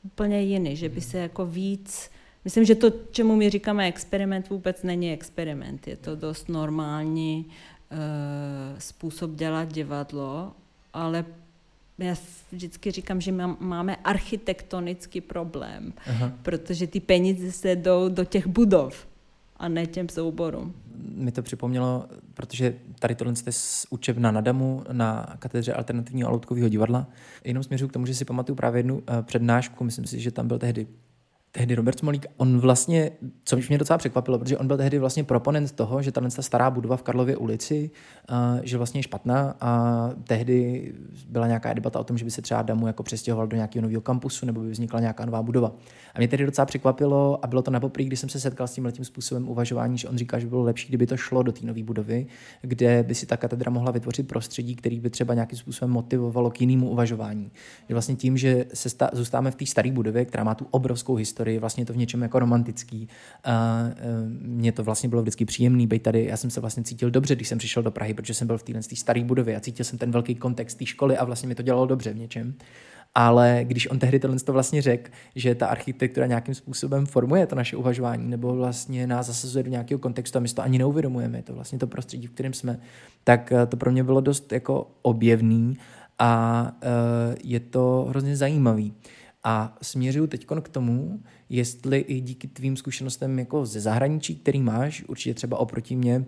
úplně 0.04 0.42
jiné, 0.42 0.76
že 0.76 0.90
by 0.90 1.02
se 1.02 1.18
jako 1.18 1.46
víc 1.46 2.10
Myslím, 2.46 2.66
že 2.66 2.76
to, 2.76 2.92
čemu 3.12 3.36
my 3.36 3.50
říkáme 3.50 3.88
experiment, 3.88 4.50
vůbec 4.50 4.84
není 4.84 5.12
experiment. 5.12 5.88
Je 5.88 5.98
to 5.98 6.16
dost 6.16 6.50
normální 6.50 7.46
způsob 8.78 9.32
dělat 9.32 9.72
divadlo, 9.72 10.52
ale 10.94 11.26
já 11.98 12.16
vždycky 12.52 12.92
říkám, 12.92 13.22
že 13.22 13.32
máme 13.60 13.96
architektonický 13.96 15.22
problém, 15.22 15.94
Aha. 16.08 16.32
protože 16.42 16.88
ty 16.88 17.00
peníze 17.00 17.52
se 17.52 17.76
jdou 17.76 18.10
do 18.10 18.26
těch 18.26 18.48
budov 18.48 19.08
a 19.58 19.68
ne 19.68 19.86
těm 19.86 20.10
souborům. 20.10 20.74
Mi 21.16 21.32
to 21.32 21.42
připomnělo, 21.42 22.06
protože 22.34 22.76
tady 23.00 23.16
tohle 23.16 23.34
je 23.46 23.52
z 23.52 23.88
učebna 23.90 24.32
na 24.32 24.42
Damu 24.42 24.84
na 24.92 25.36
katedře 25.40 25.74
alternativního 25.74 26.30
a 26.30 26.32
loutkového 26.32 26.70
divadla. 26.70 27.08
Jenom 27.44 27.64
směřuji 27.64 27.88
k 27.88 27.94
tomu, 27.94 28.06
že 28.06 28.16
si 28.16 28.26
pamatuju 28.26 28.56
právě 28.56 28.80
jednu 28.80 29.04
eh, 29.08 29.24
přednášku, 29.24 29.84
myslím 29.84 30.06
si, 30.06 30.20
že 30.20 30.32
tam 30.32 30.48
byl 30.48 30.60
tehdy 30.60 30.88
tehdy 31.56 31.76
Robert 31.76 32.00
Smolík, 32.00 32.26
on 32.38 32.60
vlastně, 32.60 33.12
co 33.46 33.58
mě 33.70 33.78
docela 33.78 33.98
překvapilo, 33.98 34.40
protože 34.40 34.58
on 34.58 34.68
byl 34.68 34.78
tehdy 34.78 35.00
vlastně 35.00 35.24
proponent 35.24 35.72
toho, 35.72 36.02
že 36.02 36.12
ta 36.12 36.30
stará 36.30 36.70
budova 36.70 36.98
v 36.98 37.04
Karlově 37.04 37.38
ulici, 37.38 37.92
uh, 38.30 38.38
že 38.64 38.78
vlastně 38.78 39.00
je 39.00 39.04
špatná 39.04 39.56
a 39.62 40.10
tehdy 40.24 40.94
byla 41.30 41.48
nějaká 41.48 41.74
debata 41.74 42.00
o 42.00 42.04
tom, 42.04 42.18
že 42.18 42.26
by 42.26 42.32
se 42.32 42.42
třeba 42.42 42.62
Damu 42.62 42.88
jako 42.88 43.04
přestěhoval 43.04 43.48
do 43.48 43.56
nějakého 43.56 43.82
nového 43.82 44.02
kampusu 44.02 44.46
nebo 44.46 44.62
by 44.62 44.72
vznikla 44.72 45.00
nějaká 45.00 45.26
nová 45.26 45.44
budova. 45.44 45.72
A 46.14 46.20
mě 46.20 46.28
tehdy 46.28 46.46
docela 46.46 46.66
překvapilo 46.66 47.46
a 47.46 47.48
bylo 47.48 47.62
to 47.62 47.72
na 47.72 47.80
poprvé, 47.80 48.06
když 48.06 48.20
jsem 48.20 48.30
se 48.30 48.40
setkal 48.40 48.68
s 48.68 48.74
tím 48.74 48.86
letím 48.86 49.06
způsobem 49.06 49.50
uvažování, 49.50 49.98
že 49.98 50.10
on 50.10 50.18
říká, 50.18 50.40
že 50.40 50.46
by 50.46 50.50
bylo 50.50 50.64
lepší, 50.64 50.88
kdyby 50.88 51.08
to 51.08 51.18
šlo 51.18 51.44
do 51.44 51.52
té 51.52 51.66
nové 51.66 51.84
budovy, 51.84 52.26
kde 52.62 53.04
by 53.04 53.16
si 53.16 53.26
ta 53.26 53.38
katedra 53.38 53.72
mohla 53.72 53.92
vytvořit 53.92 54.28
prostředí, 54.28 54.76
který 54.76 55.00
by 55.00 55.10
třeba 55.10 55.34
nějakým 55.34 55.60
způsobem 55.60 55.92
motivovalo 55.92 56.52
k 56.52 56.62
jinému 56.62 56.90
uvažování. 56.90 57.52
Že 57.90 57.96
vlastně 57.96 58.16
tím, 58.16 58.38
že 58.38 58.66
se 58.74 58.90
zůstáváme 59.14 59.52
v 59.52 59.56
té 59.56 59.66
staré 59.66 59.92
budově, 59.92 60.26
která 60.26 60.44
má 60.44 60.56
tu 60.56 60.68
obrovskou 60.72 61.16
historii, 61.16 61.43
historii, 61.44 61.60
vlastně 61.60 61.86
to 61.86 61.94
v 61.94 61.98
něčem 61.98 62.22
jako 62.22 62.40
romantický. 62.40 63.08
E, 63.46 63.52
mně 64.42 64.72
to 64.72 64.84
vlastně 64.84 65.10
bylo 65.10 65.22
vždycky 65.22 65.46
příjemný 65.46 65.88
být 65.88 66.04
tady. 66.04 66.26
Já 66.26 66.38
jsem 66.38 66.50
se 66.50 66.62
vlastně 66.62 66.84
cítil 66.84 67.12
dobře, 67.12 67.36
když 67.36 67.48
jsem 67.48 67.58
přišel 67.58 67.84
do 67.84 67.92
Prahy, 67.92 68.14
protože 68.14 68.34
jsem 68.34 68.48
byl 68.48 68.58
v 68.58 68.64
téhle 68.64 68.82
staré 68.82 69.24
budově 69.24 69.56
a 69.56 69.60
cítil 69.60 69.86
jsem 69.86 70.00
ten 70.00 70.12
velký 70.12 70.36
kontext 70.36 70.78
té 70.78 70.86
školy 70.86 71.18
a 71.18 71.26
vlastně 71.26 71.48
mi 71.48 71.56
to 71.56 71.64
dělalo 71.64 71.86
dobře 71.86 72.14
v 72.14 72.18
něčem. 72.18 72.54
Ale 73.16 73.62
když 73.64 73.92
on 73.92 74.00
tehdy 74.00 74.20
tohle 74.20 74.40
to 74.40 74.54
vlastně 74.54 74.82
řekl, 74.82 75.12
že 75.36 75.56
ta 75.56 75.68
architektura 75.68 76.28
nějakým 76.28 76.56
způsobem 76.56 77.06
formuje 77.06 77.48
to 77.48 77.56
naše 77.56 77.78
uvažování, 77.78 78.30
nebo 78.30 78.56
vlastně 78.56 79.08
nás 79.08 79.28
zasazuje 79.28 79.64
do 79.64 79.70
nějakého 79.70 80.00
kontextu 80.00 80.38
a 80.38 80.42
my 80.42 80.48
to 80.48 80.62
ani 80.62 80.78
neuvědomujeme, 80.78 81.38
je 81.38 81.44
to 81.44 81.54
vlastně 81.54 81.80
to 81.80 81.88
prostředí, 81.88 82.28
v 82.28 82.32
kterém 82.32 82.54
jsme, 82.54 82.80
tak 83.24 83.52
e, 83.52 83.66
to 83.66 83.78
pro 83.78 83.92
mě 83.92 84.04
bylo 84.04 84.22
dost 84.22 84.52
jako 84.52 84.88
objevný 85.02 85.78
a 86.20 86.72
e, 86.82 86.90
je 87.44 87.60
to 87.60 88.06
hrozně 88.10 88.36
zajímavý. 88.36 88.94
A 89.44 89.78
směřuju 89.82 90.28
teď 90.28 90.46
k 90.62 90.70
tomu, 90.70 91.24
jestli 91.50 92.00
i 92.00 92.22
díky 92.22 92.48
tvým 92.48 92.78
zkušenostem 92.78 93.40
jako 93.40 93.66
ze 93.66 93.82
zahraničí, 93.82 94.36
který 94.36 94.62
máš, 94.62 95.04
určitě 95.08 95.34
třeba 95.34 95.58
oproti 95.58 95.96
mě, 95.96 96.26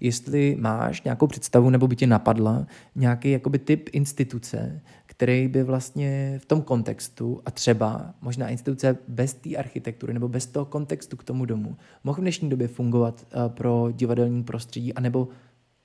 jestli 0.00 0.56
máš 0.60 1.02
nějakou 1.02 1.26
představu 1.26 1.70
nebo 1.70 1.88
by 1.88 1.96
tě 1.96 2.06
napadla 2.06 2.66
nějaký 2.94 3.30
jakoby 3.30 3.58
typ 3.58 3.88
instituce, 3.92 4.80
který 5.06 5.48
by 5.48 5.62
vlastně 5.62 6.38
v 6.42 6.46
tom 6.46 6.62
kontextu 6.62 7.40
a 7.46 7.50
třeba 7.50 8.14
možná 8.20 8.48
instituce 8.48 8.96
bez 9.08 9.34
té 9.34 9.56
architektury 9.56 10.14
nebo 10.14 10.28
bez 10.28 10.46
toho 10.46 10.66
kontextu 10.66 11.16
k 11.16 11.24
tomu 11.24 11.44
domu 11.44 11.76
mohl 12.04 12.18
v 12.18 12.20
dnešní 12.20 12.50
době 12.50 12.68
fungovat 12.68 13.26
eh, 13.30 13.48
pro 13.48 13.88
divadelní 13.92 14.44
prostředí 14.44 14.94
anebo 14.94 15.28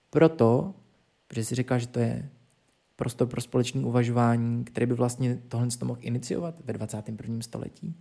proto, 0.09 0.73
protože 1.27 1.45
si 1.45 1.55
říkal, 1.55 1.79
že 1.79 1.87
to 1.87 1.99
je 1.99 2.29
prostor 2.95 3.27
pro 3.27 3.41
společné 3.41 3.81
uvažování, 3.81 4.63
který 4.63 4.85
by 4.85 4.93
vlastně 4.93 5.39
tohle 5.47 5.67
mohl 5.83 5.99
iniciovat 6.01 6.55
ve 6.65 6.73
21. 6.73 7.41
století? 7.41 7.95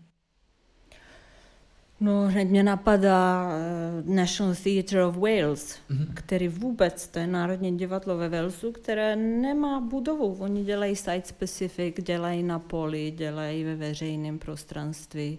No, 2.03 2.29
hned 2.29 2.45
mě 2.45 2.63
napadá 2.63 3.49
uh, 3.49 4.15
National 4.15 4.55
Theatre 4.55 5.05
of 5.07 5.17
Wales, 5.17 5.79
mm-hmm. 5.91 6.07
který 6.15 6.49
vůbec, 6.49 7.09
to 7.09 7.19
je 7.19 7.27
Národní 7.27 7.79
divadlo 7.79 8.17
ve 8.17 8.29
Walesu, 8.29 8.73
které 8.73 9.17
nemá 9.17 9.81
budovu. 9.81 10.37
Oni 10.39 10.65
dělají 10.65 10.97
site 10.97 11.23
specific, 11.25 11.97
dělají 12.03 12.43
na 12.43 12.59
poli, 12.59 13.11
dělají 13.11 13.65
ve 13.65 13.77
veřejném 13.77 14.39
prostranství 14.39 15.39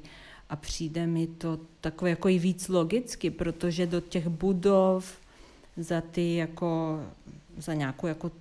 a 0.49 0.55
přijde 0.55 1.07
mi 1.07 1.27
to 1.27 1.59
takové 1.81 2.09
jako 2.09 2.29
i 2.29 2.39
víc 2.39 2.67
logicky, 2.67 3.29
protože 3.29 3.87
do 3.87 4.01
těch 4.01 4.27
budov 4.27 5.17
za 5.77 6.01
ty 6.01 6.35
jako, 6.35 6.99
za 7.57 7.73
nějakou 7.73 8.07
jako 8.07 8.31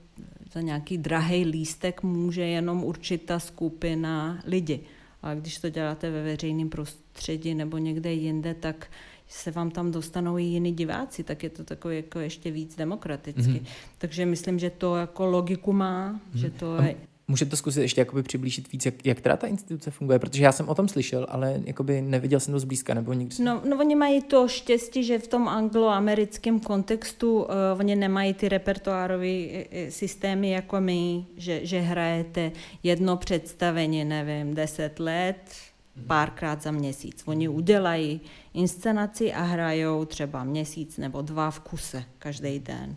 za 0.52 0.60
nějaký 0.60 0.98
drahý 0.98 1.44
lístek 1.44 2.02
může 2.02 2.42
jenom 2.42 2.84
určitá 2.84 3.38
skupina 3.38 4.42
lidí. 4.44 4.80
A 5.22 5.34
když 5.34 5.58
to 5.58 5.70
děláte 5.70 6.10
ve 6.10 6.22
veřejném 6.22 6.68
prostředí 6.68 7.54
nebo 7.54 7.78
někde 7.78 8.12
jinde, 8.12 8.54
tak 8.54 8.90
se 9.28 9.50
vám 9.50 9.70
tam 9.70 9.90
dostanou 9.90 10.38
i 10.38 10.42
jiní 10.42 10.72
diváci, 10.72 11.24
tak 11.24 11.42
je 11.42 11.50
to 11.50 11.64
takové 11.64 11.96
jako 11.96 12.18
ještě 12.18 12.50
víc 12.50 12.76
demokraticky. 12.76 13.42
Mm-hmm. 13.42 13.66
Takže 13.98 14.26
myslím, 14.26 14.58
že 14.58 14.70
to 14.70 14.96
jako 14.96 15.26
logiku 15.26 15.72
má, 15.72 16.12
mm-hmm. 16.12 16.38
že 16.38 16.50
to 16.50 16.82
je 16.82 16.96
Můžete 17.32 17.56
zkusit 17.56 17.80
ještě 17.80 18.00
jakoby 18.00 18.22
přiblížit 18.22 18.72
víc, 18.72 18.86
jak, 18.86 19.06
jak 19.06 19.20
teda 19.20 19.36
ta 19.36 19.46
instituce 19.46 19.90
funguje, 19.90 20.18
protože 20.18 20.44
já 20.44 20.52
jsem 20.52 20.68
o 20.68 20.74
tom 20.74 20.88
slyšel, 20.88 21.26
ale 21.28 21.60
jakoby 21.64 22.02
neviděl 22.02 22.40
jsem 22.40 22.52
to 22.52 22.60
zblízka, 22.60 22.94
nebo 22.94 23.12
nikdy 23.12 23.44
No, 23.44 23.62
no 23.68 23.78
oni 23.78 23.94
mají 23.94 24.22
to 24.22 24.48
štěstí, 24.48 25.04
že 25.04 25.18
v 25.18 25.26
tom 25.26 25.48
angloamerickém 25.48 26.60
kontextu 26.60 27.42
uh, 27.42 27.48
oni 27.78 27.96
nemají 27.96 28.34
ty 28.34 28.48
repertoárové 28.48 29.26
eh, 29.26 29.90
systémy 29.90 30.50
jako 30.50 30.80
my, 30.80 31.24
že, 31.36 31.66
že 31.66 31.80
hrajete 31.80 32.52
jedno 32.82 33.16
představení, 33.16 34.04
nevím, 34.04 34.54
deset 34.54 35.00
let, 35.00 35.54
mhm. 35.96 36.06
párkrát 36.06 36.62
za 36.62 36.70
měsíc. 36.70 37.22
Oni 37.26 37.48
udělají 37.48 38.20
inscenaci 38.54 39.32
a 39.32 39.42
hrajou 39.42 40.04
třeba 40.04 40.44
měsíc 40.44 40.98
nebo 40.98 41.22
dva 41.22 41.50
v 41.50 41.60
kuse 41.60 42.04
každý 42.18 42.58
den. 42.58 42.90
Uh, 42.90 42.96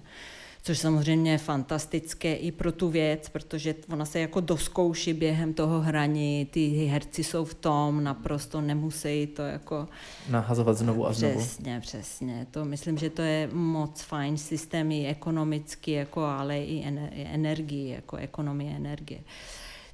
což 0.66 0.80
samozřejmě 0.80 1.32
je 1.32 1.38
fantastické 1.38 2.36
i 2.36 2.52
pro 2.52 2.72
tu 2.72 2.90
věc, 2.90 3.30
protože 3.30 3.76
ona 3.90 4.06
se 4.06 4.20
jako 4.20 4.40
doskouší 4.40 5.14
během 5.14 5.54
toho 5.54 5.82
hraní, 5.82 6.48
ty 6.52 6.86
herci 6.86 7.24
jsou 7.24 7.46
v 7.46 7.54
tom, 7.54 8.04
naprosto 8.04 8.62
nemusí 8.62 9.28
to 9.28 9.42
jako... 9.42 9.88
Nahazovat 10.30 10.78
znovu 10.78 11.08
a 11.08 11.14
znovu. 11.14 11.40
Přesně, 11.40 11.80
přesně. 11.80 12.48
To 12.52 12.66
myslím, 12.66 12.98
že 12.98 13.10
to 13.10 13.22
je 13.22 13.50
moc 13.54 14.02
fajn 14.02 14.38
systém 14.38 14.92
i 14.92 15.08
ekonomicky, 15.08 15.92
jako, 15.92 16.24
ale 16.24 16.60
i 16.60 16.84
energii, 17.14 17.90
jako 17.90 18.18
ekonomie 18.18 18.76
energie. 18.76 19.20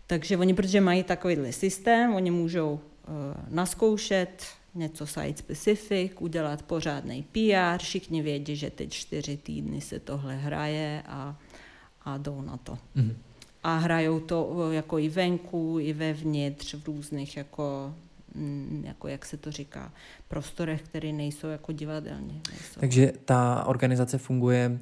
Takže 0.07 0.37
oni, 0.37 0.53
protože 0.53 0.81
mají 0.81 1.03
takovýhle 1.03 1.51
systém, 1.51 2.15
oni 2.15 2.31
můžou 2.31 2.73
uh, 2.73 2.79
naskoušet, 3.49 4.45
něco 4.75 5.07
site 5.07 5.37
specific, 5.37 6.11
udělat 6.19 6.61
pořádný 6.61 7.25
PR, 7.31 7.77
všichni 7.77 8.21
vědí, 8.21 8.55
že 8.55 8.69
teď 8.69 8.91
čtyři 8.91 9.37
týdny 9.37 9.81
se 9.81 9.99
tohle 9.99 10.35
hraje 10.35 11.03
a, 11.07 11.35
a 12.05 12.17
jdou 12.17 12.41
na 12.41 12.57
to. 12.57 12.77
Mm-hmm. 12.95 13.13
A 13.63 13.77
hrajou 13.77 14.19
to 14.19 14.67
eh, 14.71 14.75
jako 14.75 14.99
i 14.99 15.09
venku, 15.09 15.77
i 15.79 15.93
vevnitř, 15.93 16.73
v 16.73 16.85
různých 16.87 17.37
jako 17.37 17.95
mm, 18.35 18.83
jako 18.87 19.07
jak 19.07 19.25
se 19.25 19.37
to 19.37 19.51
říká, 19.51 19.93
prostorech, 20.27 20.81
které 20.81 21.11
nejsou 21.11 21.47
jako 21.47 21.71
divadelní. 21.71 22.41
Nejsou. 22.51 22.79
Takže 22.79 23.13
ta 23.25 23.63
organizace 23.67 24.17
funguje 24.17 24.79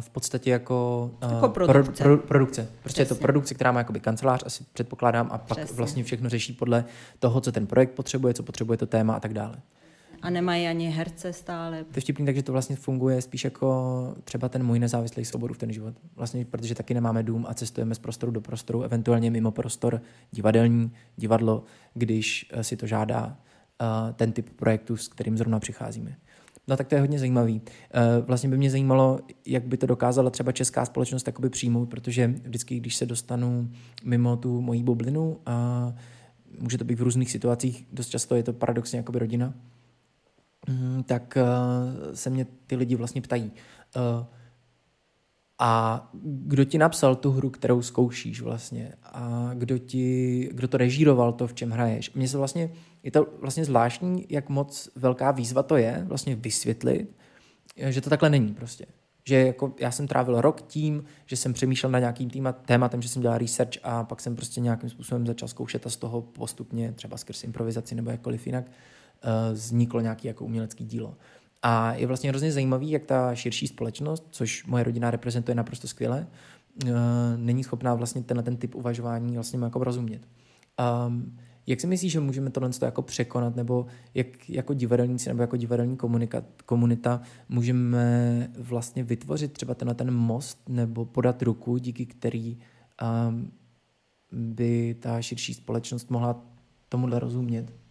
v 0.00 0.10
podstatě 0.10 0.50
jako, 0.50 1.10
uh, 1.24 1.32
jako 1.32 1.48
produkce. 1.48 2.02
Pro, 2.02 2.16
pro, 2.16 2.26
produkce. 2.26 2.62
Prostě 2.62 2.80
Přesně. 2.84 3.02
je 3.02 3.06
to 3.06 3.14
produkce, 3.14 3.54
která 3.54 3.72
má 3.72 3.80
jakoby 3.80 4.00
kancelář, 4.00 4.42
asi 4.46 4.64
předpokládám, 4.72 5.28
a 5.32 5.38
pak 5.38 5.58
Přesně. 5.58 5.76
vlastně 5.76 6.04
všechno 6.04 6.28
řeší 6.28 6.52
podle 6.52 6.84
toho, 7.18 7.40
co 7.40 7.52
ten 7.52 7.66
projekt 7.66 7.90
potřebuje, 7.90 8.34
co 8.34 8.42
potřebuje 8.42 8.78
to 8.78 8.86
téma 8.86 9.14
a 9.14 9.20
tak 9.20 9.34
dále. 9.34 9.56
A 10.22 10.30
nemají 10.30 10.66
ani 10.66 10.90
herce 10.90 11.32
stále. 11.32 11.84
To 11.84 11.96
je 11.96 12.00
vtipný, 12.00 12.26
takže 12.26 12.42
to 12.42 12.52
vlastně 12.52 12.76
funguje 12.76 13.22
spíš 13.22 13.44
jako 13.44 14.14
třeba 14.24 14.48
ten 14.48 14.62
můj 14.62 14.78
nezávislý 14.78 15.24
soubor 15.24 15.52
v 15.52 15.58
ten 15.58 15.72
život. 15.72 15.94
Vlastně, 16.16 16.44
protože 16.44 16.74
taky 16.74 16.94
nemáme 16.94 17.22
dům 17.22 17.46
a 17.48 17.54
cestujeme 17.54 17.94
z 17.94 17.98
prostoru 17.98 18.32
do 18.32 18.40
prostoru, 18.40 18.82
eventuálně 18.82 19.30
mimo 19.30 19.50
prostor 19.50 20.02
divadelní, 20.30 20.92
divadlo, 21.16 21.64
když 21.94 22.46
eh, 22.50 22.64
si 22.64 22.76
to 22.76 22.86
žádá 22.86 23.36
ten 24.16 24.32
typ 24.32 24.50
projektu, 24.50 24.96
s 24.96 25.08
kterým 25.08 25.38
zrovna 25.38 25.60
přicházíme. 25.60 26.16
No 26.68 26.76
tak 26.76 26.88
to 26.88 26.94
je 26.94 27.00
hodně 27.00 27.18
zajímavý. 27.18 27.62
Eh, 27.94 28.00
vlastně 28.20 28.48
by 28.48 28.58
mě 28.58 28.70
zajímalo, 28.70 29.20
jak 29.46 29.66
by 29.66 29.76
to 29.76 29.86
dokázala 29.86 30.30
třeba 30.30 30.52
česká 30.52 30.84
společnost 30.84 31.22
takoby 31.22 31.50
přijmout, 31.50 31.86
protože 31.86 32.28
vždycky, 32.28 32.76
když 32.76 32.96
se 32.96 33.06
dostanu 33.06 33.70
mimo 34.04 34.36
tu 34.36 34.60
moji 34.60 34.82
bublinu, 34.82 35.38
a 35.46 35.94
může 36.58 36.78
to 36.78 36.84
být 36.84 37.00
v 37.00 37.02
různých 37.02 37.30
situacích, 37.30 37.86
dost 37.92 38.08
často 38.08 38.34
je 38.34 38.42
to 38.42 38.52
paradoxně 38.52 38.96
jakoby 38.96 39.18
rodina, 39.18 39.54
mm, 40.68 41.02
tak 41.02 41.36
eh, 41.36 42.16
se 42.16 42.30
mě 42.30 42.46
ty 42.66 42.76
lidi 42.76 42.96
vlastně 42.96 43.22
ptají, 43.22 43.52
eh, 43.96 44.26
a 45.64 46.10
kdo 46.22 46.64
ti 46.64 46.78
napsal 46.78 47.16
tu 47.16 47.30
hru, 47.30 47.50
kterou 47.50 47.82
zkoušíš 47.82 48.40
vlastně? 48.40 48.92
A 49.02 49.50
kdo, 49.54 49.78
ti, 49.78 50.48
kdo 50.52 50.68
to 50.68 50.76
režíroval 50.76 51.32
to, 51.32 51.46
v 51.46 51.54
čem 51.54 51.70
hraješ? 51.70 52.12
Mně 52.14 52.28
se 52.28 52.38
vlastně, 52.38 52.70
je 53.02 53.10
to 53.10 53.26
vlastně 53.40 53.64
zvláštní, 53.64 54.26
jak 54.28 54.48
moc 54.48 54.88
velká 54.96 55.30
výzva 55.30 55.62
to 55.62 55.76
je 55.76 56.04
vlastně 56.08 56.36
vysvětlit, 56.36 57.16
že 57.76 58.00
to 58.00 58.10
takhle 58.10 58.30
není 58.30 58.54
prostě. 58.54 58.86
Že 59.24 59.36
jako 59.46 59.74
já 59.80 59.90
jsem 59.90 60.08
trávil 60.08 60.40
rok 60.40 60.62
tím, 60.62 61.04
že 61.26 61.36
jsem 61.36 61.52
přemýšlel 61.52 61.92
na 61.92 61.98
nějakým 61.98 62.30
týma, 62.30 62.52
tématem, 62.52 63.02
že 63.02 63.08
jsem 63.08 63.22
dělal 63.22 63.38
research 63.38 63.78
a 63.82 64.04
pak 64.04 64.20
jsem 64.20 64.36
prostě 64.36 64.60
nějakým 64.60 64.90
způsobem 64.90 65.26
začal 65.26 65.48
zkoušet 65.48 65.86
a 65.86 65.90
z 65.90 65.96
toho 65.96 66.22
postupně, 66.22 66.92
třeba 66.92 67.16
skrz 67.16 67.44
improvizaci 67.44 67.94
nebo 67.94 68.10
jakkoliv 68.10 68.46
jinak, 68.46 68.64
uh, 68.66 69.54
vzniklo 69.54 70.00
nějaký 70.00 70.28
jako 70.28 70.44
umělecký 70.44 70.84
dílo. 70.84 71.14
A 71.62 71.94
je 71.94 72.06
vlastně 72.06 72.30
hrozně 72.30 72.52
zajímavý, 72.52 72.90
jak 72.90 73.04
ta 73.04 73.34
širší 73.34 73.66
společnost, 73.66 74.26
což 74.30 74.66
moje 74.66 74.84
rodina 74.84 75.10
reprezentuje 75.10 75.54
naprosto 75.54 75.88
skvěle, 75.88 76.26
uh, 76.84 76.90
není 77.36 77.64
schopná 77.64 77.94
vlastně 77.94 78.22
tenhle 78.22 78.42
ten 78.42 78.56
typ 78.56 78.74
uvažování 78.74 79.34
vlastně 79.34 79.58
jako 79.64 79.84
rozumět. 79.84 80.28
Um, 81.06 81.36
jak 81.66 81.80
si 81.80 81.86
myslíš, 81.86 82.12
že 82.12 82.20
můžeme 82.20 82.50
tohle 82.50 82.70
jako 82.82 83.02
překonat, 83.02 83.56
nebo 83.56 83.86
jak 84.14 84.50
jako 84.50 84.74
divadelníci 84.74 85.28
nebo 85.28 85.42
jako 85.42 85.56
divadelní 85.56 85.96
komunika, 85.96 86.44
komunita 86.66 87.20
můžeme 87.48 88.50
vlastně 88.58 89.02
vytvořit 89.02 89.52
třeba 89.52 89.74
tenhle 89.74 89.94
ten 89.94 90.10
most 90.10 90.68
nebo 90.68 91.04
podat 91.04 91.42
ruku, 91.42 91.78
díky 91.78 92.06
který 92.06 92.58
um, 93.28 93.52
by 94.32 94.96
ta 95.00 95.22
širší 95.22 95.54
společnost 95.54 96.10
mohla 96.10 96.44
tomuhle 96.88 97.18
rozumět? 97.18 97.81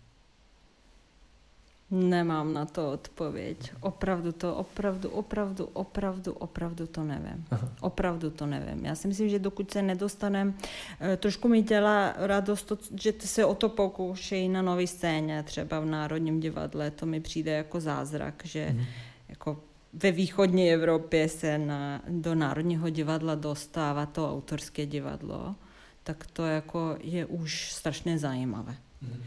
Nemám 1.91 2.53
na 2.53 2.65
to 2.65 2.91
odpověď. 2.91 3.71
Opravdu 3.79 4.31
to, 4.31 4.55
opravdu, 4.55 5.09
opravdu, 5.09 5.65
opravdu, 5.65 6.33
opravdu 6.33 6.87
to 6.87 7.03
nevím. 7.03 7.45
Aha. 7.51 7.69
Opravdu 7.81 8.29
to 8.29 8.45
nevím. 8.45 8.85
Já 8.85 8.95
si 8.95 9.07
myslím, 9.07 9.29
že 9.29 9.39
dokud 9.39 9.71
se 9.71 9.81
nedostanem, 9.81 10.53
eh, 10.99 11.17
trošku 11.17 11.47
mi 11.47 11.61
dělá 11.61 12.13
radost, 12.17 12.63
to, 12.63 12.77
že 13.01 13.13
se 13.19 13.45
o 13.45 13.55
to 13.55 13.69
pokoušejí 13.69 14.49
na 14.49 14.61
nové 14.61 14.87
scéně, 14.87 15.43
třeba 15.43 15.79
v 15.79 15.85
Národním 15.85 16.39
divadle, 16.39 16.91
to 16.91 17.05
mi 17.05 17.19
přijde 17.19 17.51
jako 17.51 17.79
zázrak, 17.79 18.41
že 18.45 18.69
mhm. 18.69 18.85
jako 19.29 19.59
ve 19.93 20.11
východní 20.11 20.71
Evropě 20.71 21.29
se 21.29 21.57
na, 21.57 22.01
do 22.07 22.35
Národního 22.35 22.89
divadla 22.89 23.35
dostává 23.35 24.05
to 24.05 24.31
autorské 24.31 24.85
divadlo, 24.85 25.55
tak 26.03 26.27
to 26.33 26.45
jako 26.45 26.97
je 27.01 27.25
už 27.25 27.71
strašně 27.71 28.19
zajímavé. 28.19 28.75
Mhm 29.01 29.23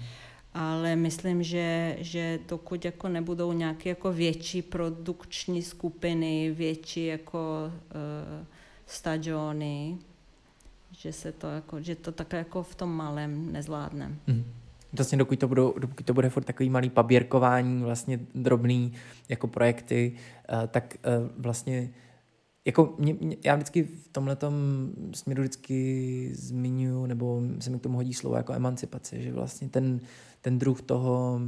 ale 0.55 0.97
myslím, 0.97 1.43
že, 1.43 1.97
že 2.01 2.39
dokud 2.49 2.85
jako 2.85 3.09
nebudou 3.09 3.53
nějaké 3.53 3.89
jako 3.89 4.13
větší 4.13 4.63
produkční 4.63 5.63
skupiny, 5.63 6.51
větší 6.51 7.07
jako 7.07 7.71
uh, 7.71 8.47
stadiony, 8.87 9.99
že 10.93 11.13
se 11.13 11.33
to 11.33 11.47
jako, 11.47 11.83
že 11.83 11.95
to 11.95 12.13
takhle 12.13 12.39
jako 12.39 12.63
v 12.63 12.75
tom 12.75 12.91
malém 12.91 13.53
nezvládnem. 13.53 14.19
Mm. 14.27 14.45
Vlastně 14.93 15.19
dokud 15.19 15.39
to, 15.39 15.49
budou, 15.49 15.75
dokud 15.79 16.07
to 16.07 16.15
bude 16.15 16.31
furt 16.31 16.45
takový 16.45 16.71
malý 16.71 16.91
paběrkování, 16.91 17.83
vlastně 17.83 18.21
drobný 18.35 18.93
jako 19.29 19.47
projekty, 19.47 20.13
uh, 20.53 20.67
tak 20.67 20.97
uh, 21.21 21.29
vlastně 21.39 21.91
jako 22.65 22.95
mě, 22.99 23.15
mě, 23.15 23.37
já 23.45 23.55
vždycky 23.55 23.83
v 23.83 24.09
tomhle 24.09 24.37
směru 25.15 25.43
vždycky 25.43 26.31
zmiňuji, 26.35 27.07
nebo 27.07 27.43
se 27.61 27.71
mi 27.71 27.79
k 27.79 27.83
tomu 27.83 27.97
hodí 27.97 28.15
slovo 28.15 28.37
jako 28.37 28.53
emancipace, 28.53 29.21
že 29.21 29.33
vlastně 29.33 29.69
ten, 29.69 30.01
ten 30.41 30.59
druh 30.59 30.83
toho, 30.83 31.41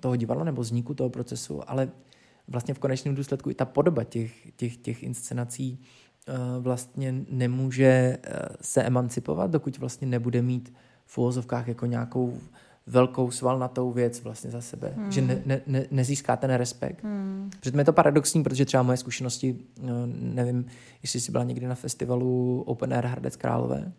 toho 0.00 0.16
divadla 0.16 0.44
nebo 0.44 0.62
vzniku 0.62 0.94
toho 0.94 1.10
procesu, 1.10 1.70
ale 1.70 1.90
vlastně 2.48 2.74
v 2.74 2.78
konečném 2.78 3.14
důsledku 3.14 3.50
i 3.50 3.54
ta 3.54 3.64
podoba 3.64 4.04
těch, 4.04 4.52
těch, 4.56 4.76
těch 4.76 5.02
inscenací 5.02 5.80
uh, 6.28 6.64
vlastně 6.64 7.14
nemůže 7.30 8.18
uh, 8.26 8.34
se 8.60 8.82
emancipovat, 8.82 9.50
dokud 9.50 9.78
vlastně 9.78 10.06
nebude 10.06 10.42
mít 10.42 10.74
v 11.06 11.18
úvozovkách 11.18 11.68
jako 11.68 11.86
nějakou 11.86 12.38
velkou 12.86 13.30
svalnatou 13.30 13.92
věc 13.92 14.22
vlastně 14.22 14.50
za 14.50 14.60
sebe, 14.60 14.92
hmm. 14.96 15.12
že 15.12 15.20
ne, 15.20 15.42
ne, 15.46 15.60
ne, 15.66 15.86
nezíská 15.90 16.36
ten 16.36 16.54
respekt. 16.54 17.04
Hmm. 17.04 17.50
Protože 17.60 17.78
je 17.78 17.84
to 17.84 17.92
paradoxní, 17.92 18.42
protože 18.42 18.64
třeba 18.64 18.82
moje 18.82 18.96
zkušenosti, 18.96 19.56
no, 19.82 19.94
nevím, 20.06 20.66
jestli 21.02 21.20
jsi 21.20 21.32
byla 21.32 21.44
někdy 21.44 21.66
na 21.66 21.74
festivalu 21.74 22.62
Open 22.66 22.94
Air 22.94 23.06
Hradec 23.06 23.36
Králové, 23.36 23.92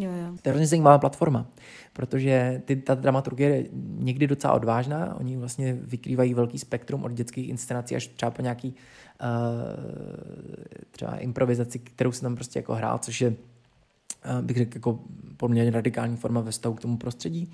Jo, 0.00 0.10
jo. 0.12 0.36
To 0.42 0.48
je 0.48 0.50
hrozně 0.50 0.66
zajímavá 0.66 0.98
platforma, 0.98 1.46
protože 1.92 2.62
ty, 2.64 2.76
ta 2.76 2.94
dramaturgie 2.94 3.48
je 3.56 3.66
někdy 3.98 4.26
docela 4.26 4.52
odvážná, 4.52 5.14
oni 5.14 5.36
vlastně 5.36 5.72
vykrývají 5.80 6.34
velký 6.34 6.58
spektrum 6.58 7.04
od 7.04 7.12
dětských 7.12 7.48
inscenací 7.48 7.96
až 7.96 8.06
třeba 8.06 8.30
po 8.30 8.42
nějaký 8.42 8.74
uh, 9.22 9.26
třeba 10.90 11.16
improvizaci, 11.16 11.78
kterou 11.78 12.12
jsem 12.12 12.22
tam 12.22 12.34
prostě 12.34 12.58
jako 12.58 12.74
hrál, 12.74 12.98
což 12.98 13.20
je, 13.20 13.28
uh, 13.28 14.42
bych 14.42 14.56
řekl, 14.56 14.76
jako 14.76 14.98
poměrně 15.36 15.70
radikální 15.70 16.16
forma 16.16 16.40
ve 16.40 16.50
vztahu 16.50 16.74
k 16.74 16.80
tomu 16.80 16.96
prostředí. 16.96 17.52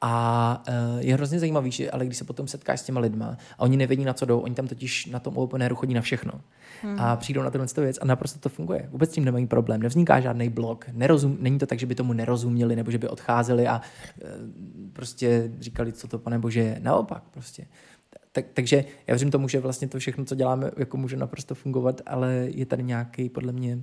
A 0.00 0.64
uh, 0.68 1.00
je 1.00 1.14
hrozně 1.14 1.38
zajímavý, 1.38 1.70
že 1.70 1.90
ale 1.90 2.06
když 2.06 2.18
se 2.18 2.24
potom 2.24 2.48
setkáš 2.48 2.80
s 2.80 2.82
těma 2.82 3.00
lidma 3.00 3.36
a 3.58 3.62
oni 3.62 3.76
nevědí, 3.76 4.04
na 4.04 4.12
co 4.12 4.26
jdou, 4.26 4.40
oni 4.40 4.54
tam 4.54 4.68
totiž 4.68 5.06
na 5.06 5.20
tom 5.20 5.36
open 5.36 5.68
chodí 5.74 5.94
na 5.94 6.00
všechno. 6.00 6.32
Hmm. 6.82 7.00
A 7.00 7.16
přijdou 7.16 7.42
na 7.42 7.50
tenhle 7.50 7.84
věc 7.84 7.98
a 8.02 8.04
naprosto 8.04 8.38
to 8.38 8.48
funguje. 8.48 8.88
Vůbec 8.90 9.10
s 9.10 9.12
tím 9.12 9.24
nemají 9.24 9.46
problém. 9.46 9.82
Nevzniká 9.82 10.20
žádný 10.20 10.48
blok. 10.48 10.84
Nerozum, 10.92 11.36
není 11.40 11.58
to 11.58 11.66
tak, 11.66 11.78
že 11.78 11.86
by 11.86 11.94
tomu 11.94 12.12
nerozuměli 12.12 12.76
nebo 12.76 12.90
že 12.90 12.98
by 12.98 13.08
odcházeli 13.08 13.68
a 13.68 13.80
uh, 13.80 14.28
prostě 14.92 15.50
říkali, 15.60 15.92
co 15.92 16.08
to 16.08 16.18
pane 16.18 16.38
bože 16.38 16.60
je. 16.60 16.80
Naopak 16.82 17.22
prostě. 17.30 17.66
Tak, 18.32 18.44
takže 18.54 18.76
já 18.76 19.14
věřím 19.14 19.30
tomu, 19.30 19.48
že 19.48 19.60
vlastně 19.60 19.88
to 19.88 19.98
všechno, 19.98 20.24
co 20.24 20.34
děláme, 20.34 20.70
jako 20.76 20.96
může 20.96 21.16
naprosto 21.16 21.54
fungovat, 21.54 22.00
ale 22.06 22.48
je 22.48 22.66
tady 22.66 22.82
nějaký, 22.82 23.28
podle 23.28 23.52
mě, 23.52 23.82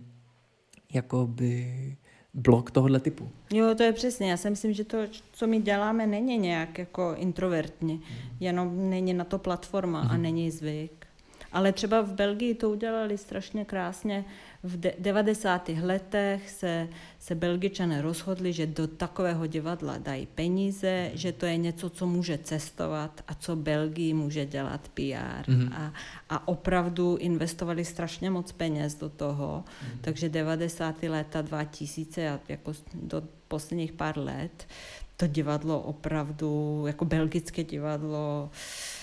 jakoby 0.93 1.97
blok 2.37 2.71
tohohle 2.71 2.99
typu. 2.99 3.29
Jo, 3.53 3.75
to 3.75 3.83
je 3.83 3.93
přesně. 3.93 4.31
Já 4.31 4.37
si 4.37 4.49
myslím, 4.49 4.73
že 4.73 4.83
to, 4.83 4.97
co 5.31 5.47
my 5.47 5.59
děláme, 5.59 6.07
není 6.07 6.37
nějak 6.37 6.77
jako 6.77 7.15
introvertně. 7.17 7.93
Mm. 7.93 8.01
Jenom 8.39 8.89
není 8.89 9.13
na 9.13 9.23
to 9.23 9.37
platforma 9.37 10.01
mm. 10.01 10.09
a 10.09 10.13
mhm. 10.13 10.21
není 10.21 10.51
zvyk. 10.51 11.07
Ale 11.51 11.71
třeba 11.71 12.01
v 12.01 12.13
Belgii 12.13 12.55
to 12.55 12.69
udělali 12.69 13.17
strašně 13.17 13.65
krásně. 13.65 14.25
V 14.67 14.77
90. 14.99 15.69
letech 15.69 16.49
se, 16.49 16.87
se 17.19 17.35
Belgičané 17.35 18.01
rozhodli, 18.01 18.53
že 18.53 18.67
do 18.67 18.87
takového 18.87 19.47
divadla 19.47 19.97
dají 19.97 20.25
peníze, 20.25 21.11
že 21.13 21.31
to 21.31 21.45
je 21.45 21.57
něco, 21.57 21.89
co 21.89 22.07
může 22.07 22.37
cestovat 22.37 23.23
a 23.27 23.33
co 23.33 23.55
Belgii 23.55 24.13
může 24.13 24.45
dělat 24.45 24.89
PR. 24.93 25.51
Mm-hmm. 25.51 25.73
A, 25.73 25.93
a 26.29 26.47
opravdu 26.47 27.17
investovali 27.19 27.85
strašně 27.85 28.29
moc 28.29 28.51
peněz 28.51 28.95
do 28.95 29.09
toho. 29.09 29.63
Mm-hmm. 29.67 29.97
Takže 30.01 30.29
90. 30.29 31.03
léta 31.03 31.41
2000 31.41 32.29
a 32.29 32.39
jako 32.47 32.73
do 32.93 33.23
posledních 33.47 33.91
pár 33.91 34.17
let 34.17 34.67
to 35.17 35.27
divadlo 35.27 35.81
opravdu, 35.81 36.83
jako 36.87 37.05
belgické 37.05 37.63
divadlo, 37.63 38.49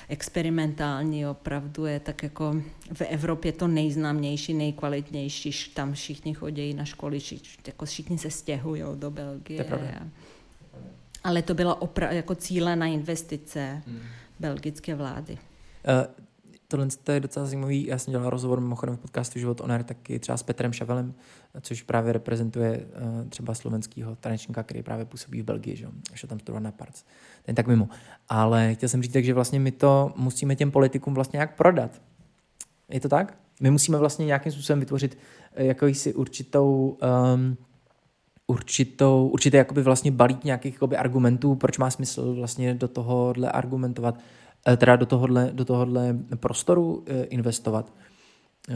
experimentální 0.09 1.27
opravdu 1.27 1.87
je 1.87 2.01
tak 2.01 2.23
jako 2.23 2.63
v 2.93 3.01
Evropě 3.01 3.53
to 3.53 3.69
nejznámější, 3.69 4.55
nejkvalitnější, 4.55 5.71
tam 5.75 5.93
všichni 5.93 6.35
chodí 6.35 6.75
na 6.75 6.85
školy, 6.85 7.19
jako 7.67 7.85
všichni 7.85 8.19
se 8.19 8.31
stěhují 8.31 8.83
do 8.95 9.11
Belgie. 9.11 9.65
To 9.65 9.79
ale 11.25 11.43
to 11.43 11.55
byla 11.55 11.81
opra- 11.81 12.13
jako 12.13 12.35
cílená 12.35 12.87
investice 12.87 13.83
hmm. 13.87 14.01
belgické 14.41 14.95
vlády. 14.95 15.39
Tohle 16.69 16.89
je 17.13 17.21
docela 17.21 17.47
zajímavý. 17.47 17.87
Já 17.87 17.99
jsem 17.99 18.11
dělal 18.11 18.31
rozhovor 18.31 18.61
mimochodem 18.61 18.97
v 18.97 18.99
podcastu 18.99 19.39
Život 19.39 19.61
on 19.61 19.73
Air 19.73 19.83
taky 19.83 20.19
třeba 20.19 20.39
s 20.39 20.43
Petrem 20.43 20.73
Šavelem, 20.73 21.15
což 21.61 21.83
právě 21.83 22.13
reprezentuje 22.13 22.79
uh, 22.79 23.29
třeba 23.29 23.55
slovenského 23.55 24.17
tanečníka, 24.17 24.63
který 24.63 24.83
právě 24.83 25.05
působí 25.05 25.43
v 25.43 25.45
Belgii, 25.45 25.77
že 25.77 25.87
šel 26.15 26.29
tam 26.29 26.41
studovat 26.41 26.63
na 26.63 26.73
Parc. 26.73 27.03
Ten 27.43 27.55
tak 27.55 27.67
mimo. 27.67 27.89
Ale 28.29 28.75
chtěl 28.75 28.89
jsem 28.89 29.03
říct, 29.03 29.15
že 29.15 29.35
vlastně 29.35 29.61
my 29.61 29.71
to 29.71 30.13
musíme 30.17 30.57
těm 30.57 30.71
politikům 30.71 31.15
vlastně 31.15 31.37
nějak 31.37 31.57
prodat. 31.57 32.03
Je 32.89 33.01
to 33.01 33.09
tak? 33.09 33.39
My 33.61 33.71
musíme 33.71 33.99
vlastně 33.99 34.27
nějakým 34.27 34.53
způsobem 34.53 34.81
vytvořit 34.81 35.19
eh, 35.55 35.65
jakýsi 35.65 36.15
určitou 36.15 36.99
um, 37.35 37.57
určitou, 38.47 39.29
určitě 39.33 39.57
jakoby 39.57 39.83
vlastně 39.83 40.11
balík 40.11 40.45
nějakých 40.45 40.75
jakoby 40.75 40.97
argumentů, 40.97 41.55
proč 41.55 41.79
má 41.79 41.91
smysl 41.91 42.35
vlastně 42.35 42.75
do 42.75 42.89
tohohle 42.89 43.53
argumentovat. 43.53 44.19
Eh, 44.69 44.77
teda 44.77 44.97
do 44.97 45.07
tohohle, 45.07 45.51
do 45.53 45.65
tohohle 45.65 46.19
prostoru 46.37 47.05
eh, 47.07 47.25
investovat. 47.25 47.93
Eh, 48.69 48.75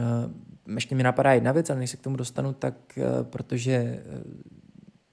ještě 0.73 0.95
mi 0.95 1.03
napadá 1.03 1.33
jedna 1.33 1.51
věc, 1.51 1.69
ale 1.69 1.79
než 1.79 1.89
se 1.89 1.97
k 1.97 2.01
tomu 2.01 2.15
dostanu, 2.15 2.53
tak 2.53 2.99
protože 3.23 4.03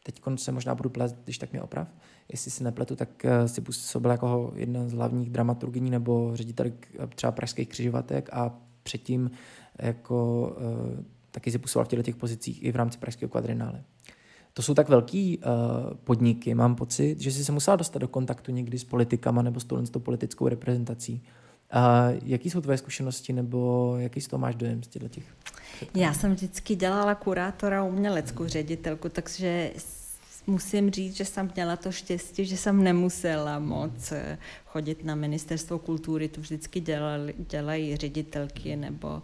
teď 0.02 0.20
se 0.36 0.52
možná 0.52 0.74
budu 0.74 0.90
plést, 0.90 1.16
když 1.24 1.38
tak 1.38 1.52
mě 1.52 1.62
oprav, 1.62 1.88
jestli 2.32 2.50
si 2.50 2.64
nepletu, 2.64 2.96
tak 2.96 3.26
si 3.46 3.60
působil 3.60 4.10
jako 4.10 4.52
jedna 4.56 4.88
z 4.88 4.92
hlavních 4.92 5.30
dramaturgyní 5.30 5.90
nebo 5.90 6.30
ředitelek 6.34 6.88
třeba 7.14 7.32
pražských 7.32 7.68
křižovatek 7.68 8.28
a 8.32 8.58
předtím 8.82 9.30
jako 9.78 10.52
taky 11.30 11.50
si 11.50 11.58
působil 11.58 11.84
v 11.84 11.88
těchto 11.88 12.02
těch 12.02 12.16
pozicích 12.16 12.64
i 12.64 12.72
v 12.72 12.76
rámci 12.76 12.98
pražského 12.98 13.30
kvadrinále 13.30 13.84
to 14.56 14.62
jsou 14.62 14.74
tak 14.74 14.88
velký 14.88 15.38
uh, 15.38 15.44
podniky, 16.04 16.54
mám 16.54 16.74
pocit, 16.74 17.20
že 17.20 17.32
jsi 17.32 17.44
se 17.44 17.52
musela 17.52 17.76
dostat 17.76 17.98
do 17.98 18.08
kontaktu 18.08 18.52
někdy 18.52 18.78
s 18.78 18.84
politikama 18.84 19.42
nebo 19.42 19.60
s 19.60 19.64
tou 19.64 20.00
politickou 20.00 20.48
reprezentací. 20.48 21.22
Uh, 21.74 22.18
jaký 22.24 22.50
jsou 22.50 22.60
tvoje 22.60 22.78
zkušenosti 22.78 23.32
nebo 23.32 23.94
jaký 23.98 24.20
z 24.20 24.28
toho 24.28 24.40
máš 24.40 24.54
dojem 24.54 24.82
z 24.82 24.88
těch? 24.88 25.24
Já 25.94 26.14
jsem 26.14 26.34
vždycky 26.34 26.74
dělala 26.74 27.14
kurátora 27.14 27.84
uměleckou 27.84 28.46
ředitelku, 28.46 29.08
takže 29.08 29.70
musím 30.46 30.90
říct, 30.90 31.16
že 31.16 31.24
jsem 31.24 31.50
měla 31.54 31.76
to 31.76 31.92
štěstí, 31.92 32.44
že 32.44 32.56
jsem 32.56 32.84
nemusela 32.84 33.58
moc 33.58 34.12
eh, 34.12 34.38
chodit 34.66 35.04
na 35.04 35.14
ministerstvo 35.14 35.78
kultury, 35.78 36.28
to 36.28 36.40
vždycky 36.40 36.80
dělali, 36.80 37.34
dělají 37.38 37.96
ředitelky 37.96 38.76
nebo 38.76 39.22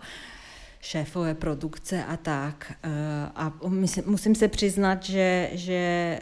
šéfové 0.83 1.35
produkce 1.35 2.05
a 2.05 2.17
tak. 2.17 2.73
Eh, 2.83 2.91
a 3.35 3.53
musím 4.07 4.35
se 4.35 4.49
přiznat, 4.49 5.05
že, 5.05 5.51
že 5.53 5.73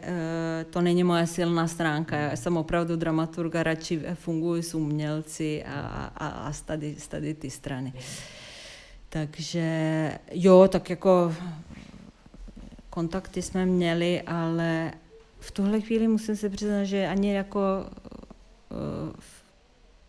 eh, 0.03 0.65
to 0.71 0.81
není 0.81 1.05
moje 1.05 1.27
silná 1.27 1.69
stránka. 1.69 2.17
Já 2.17 2.37
jsem 2.37 2.57
opravdu 2.57 2.97
dramaturga, 2.97 3.63
radši 3.63 4.03
funguji 4.15 4.63
s 4.63 4.75
umělci 4.75 5.65
a, 5.65 5.81
a, 6.17 6.29
a 6.29 6.53
z, 6.53 6.61
tady, 6.61 6.95
z 6.99 7.09
tady 7.09 7.35
ty 7.35 7.51
strany. 7.51 7.93
Takže 9.09 10.19
jo, 10.33 10.69
tak 10.69 10.91
jako 10.91 11.35
kontakty 12.91 13.43
jsme 13.43 13.67
měli, 13.67 14.23
ale 14.23 14.93
v 15.39 15.51
tuhle 15.51 15.81
chvíli 15.81 16.09
musím 16.09 16.37
se 16.37 16.49
přiznat, 16.49 16.85
že 16.85 17.07
ani 17.07 17.35
jako 17.35 17.61
uh, 18.71 19.13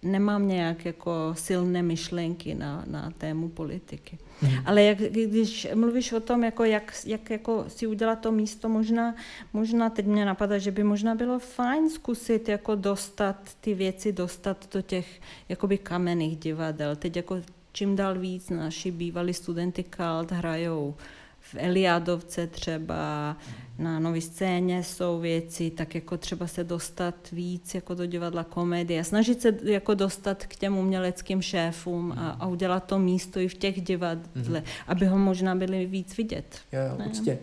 nemám 0.04 0.48
nějak 0.48 0.86
jako 0.86 1.34
silné 1.38 1.82
myšlenky 1.82 2.56
na, 2.56 2.84
na 2.88 3.12
tému 3.18 3.50
politiky. 3.50 4.18
Hmm. 4.42 4.54
Ale 4.66 4.84
jak, 4.84 4.98
když 4.98 5.68
mluvíš 5.76 6.12
o 6.14 6.20
tom, 6.20 6.44
jako 6.44 6.64
jak, 6.64 6.94
jak 7.06 7.30
jako 7.30 7.66
si 7.68 7.88
udělat 7.88 8.20
to 8.20 8.32
místo, 8.32 8.70
možná, 8.70 9.16
možná 9.54 9.90
teď 9.90 10.06
mě 10.06 10.26
napadá, 10.26 10.58
že 10.58 10.72
by 10.72 10.84
možná 10.84 11.16
bylo 11.16 11.40
fajn 11.40 11.90
zkusit 11.90 12.50
jako 12.50 12.76
dostat 12.76 13.56
ty 13.62 13.74
věci, 13.74 14.12
dostat 14.12 14.74
do 14.74 14.82
těch 14.82 15.22
jakoby 15.50 15.78
kamenných 15.78 16.38
divadel. 16.38 16.96
Teď 16.96 17.16
jako 17.16 17.42
čím 17.72 17.96
dál 17.96 18.20
víc 18.20 18.50
naši 18.50 18.92
bývalí 18.92 19.34
studenty 19.34 19.84
kalt 19.84 20.32
hrajou 20.32 20.96
v 21.42 21.56
Eliádovce 21.58 22.48
třeba, 22.48 23.38
na 23.78 24.00
nový 24.00 24.22
scéně 24.22 24.84
jsou 24.84 25.20
věci, 25.20 25.72
tak 25.72 25.96
jako 25.96 26.18
třeba 26.18 26.48
se 26.48 26.64
dostat 26.64 27.32
víc 27.32 27.76
jako 27.76 27.94
do 27.94 28.06
divadla 28.06 28.44
komedie 28.44 29.02
a 29.02 29.04
snažit 29.04 29.42
se 29.42 29.58
jako 29.64 29.94
dostat 29.94 30.46
k 30.46 30.56
těm 30.56 30.78
uměleckým 30.78 31.42
šéfům 31.42 32.12
a, 32.12 32.30
a 32.30 32.48
udělat 32.48 32.80
to 32.80 33.00
místo 33.00 33.40
i 33.40 33.48
v 33.48 33.54
těch 33.54 33.82
divadle, 33.82 34.24
mm-hmm. 34.36 34.64
aby 34.88 35.06
ho 35.06 35.18
možná 35.18 35.56
byli 35.56 35.86
víc 35.86 36.18
vidět. 36.18 36.60
Jo, 36.72 36.80
jo 36.82 37.06
určitě. 37.06 37.40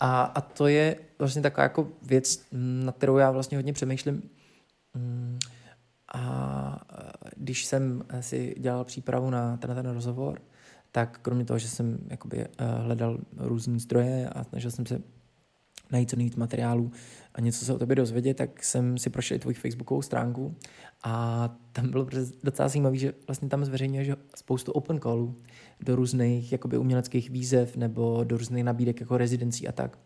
A, 0.00 0.22
a 0.22 0.40
to 0.40 0.66
je 0.66 0.96
vlastně 1.18 1.42
taková 1.42 1.62
jako 1.62 1.88
věc, 2.02 2.46
na 2.84 2.92
kterou 2.92 3.16
já 3.16 3.30
vlastně 3.30 3.58
hodně 3.58 3.72
přemýšlím. 3.72 4.22
Mm, 4.94 5.38
a 6.14 6.80
když 7.36 7.64
jsem 7.64 8.04
si 8.20 8.54
dělal 8.58 8.84
přípravu 8.84 9.30
na 9.30 9.56
ten, 9.56 9.74
ten 9.74 9.90
rozhovor, 9.90 10.40
tak 10.92 11.18
kromě 11.22 11.44
toho, 11.44 11.58
že 11.58 11.68
jsem 11.68 11.98
jakoby, 12.10 12.38
uh, 12.38 12.84
hledal 12.84 13.18
různé 13.36 13.78
zdroje 13.78 14.28
a 14.28 14.44
snažil 14.44 14.70
jsem 14.70 14.86
se 14.86 15.02
najít 15.92 16.10
co 16.10 16.16
nejvíc 16.16 16.36
materiálů 16.36 16.92
a 17.34 17.40
něco 17.40 17.64
se 17.64 17.74
o 17.74 17.78
tobě 17.78 17.96
dozvědět, 17.96 18.34
tak 18.34 18.64
jsem 18.64 18.98
si 18.98 19.10
prošel 19.10 19.36
i 19.36 19.40
tvoji 19.40 19.54
facebookovou 19.54 20.02
stránku 20.02 20.56
a 21.02 21.48
tam 21.72 21.90
bylo 21.90 22.06
docela 22.44 22.68
zajímavé, 22.68 22.96
že 22.96 23.14
vlastně 23.26 23.48
tam 23.48 23.64
zveřejňuješ 23.64 24.08
spoustu 24.36 24.72
open 24.72 25.00
callů 25.00 25.36
do 25.80 25.96
různých 25.96 26.52
jakoby 26.52 26.78
uměleckých 26.78 27.30
výzev 27.30 27.76
nebo 27.76 28.24
do 28.24 28.36
různých 28.36 28.64
nabídek 28.64 29.00
jako 29.00 29.16
rezidencí 29.16 29.68
a 29.68 29.72
tak. 29.72 29.98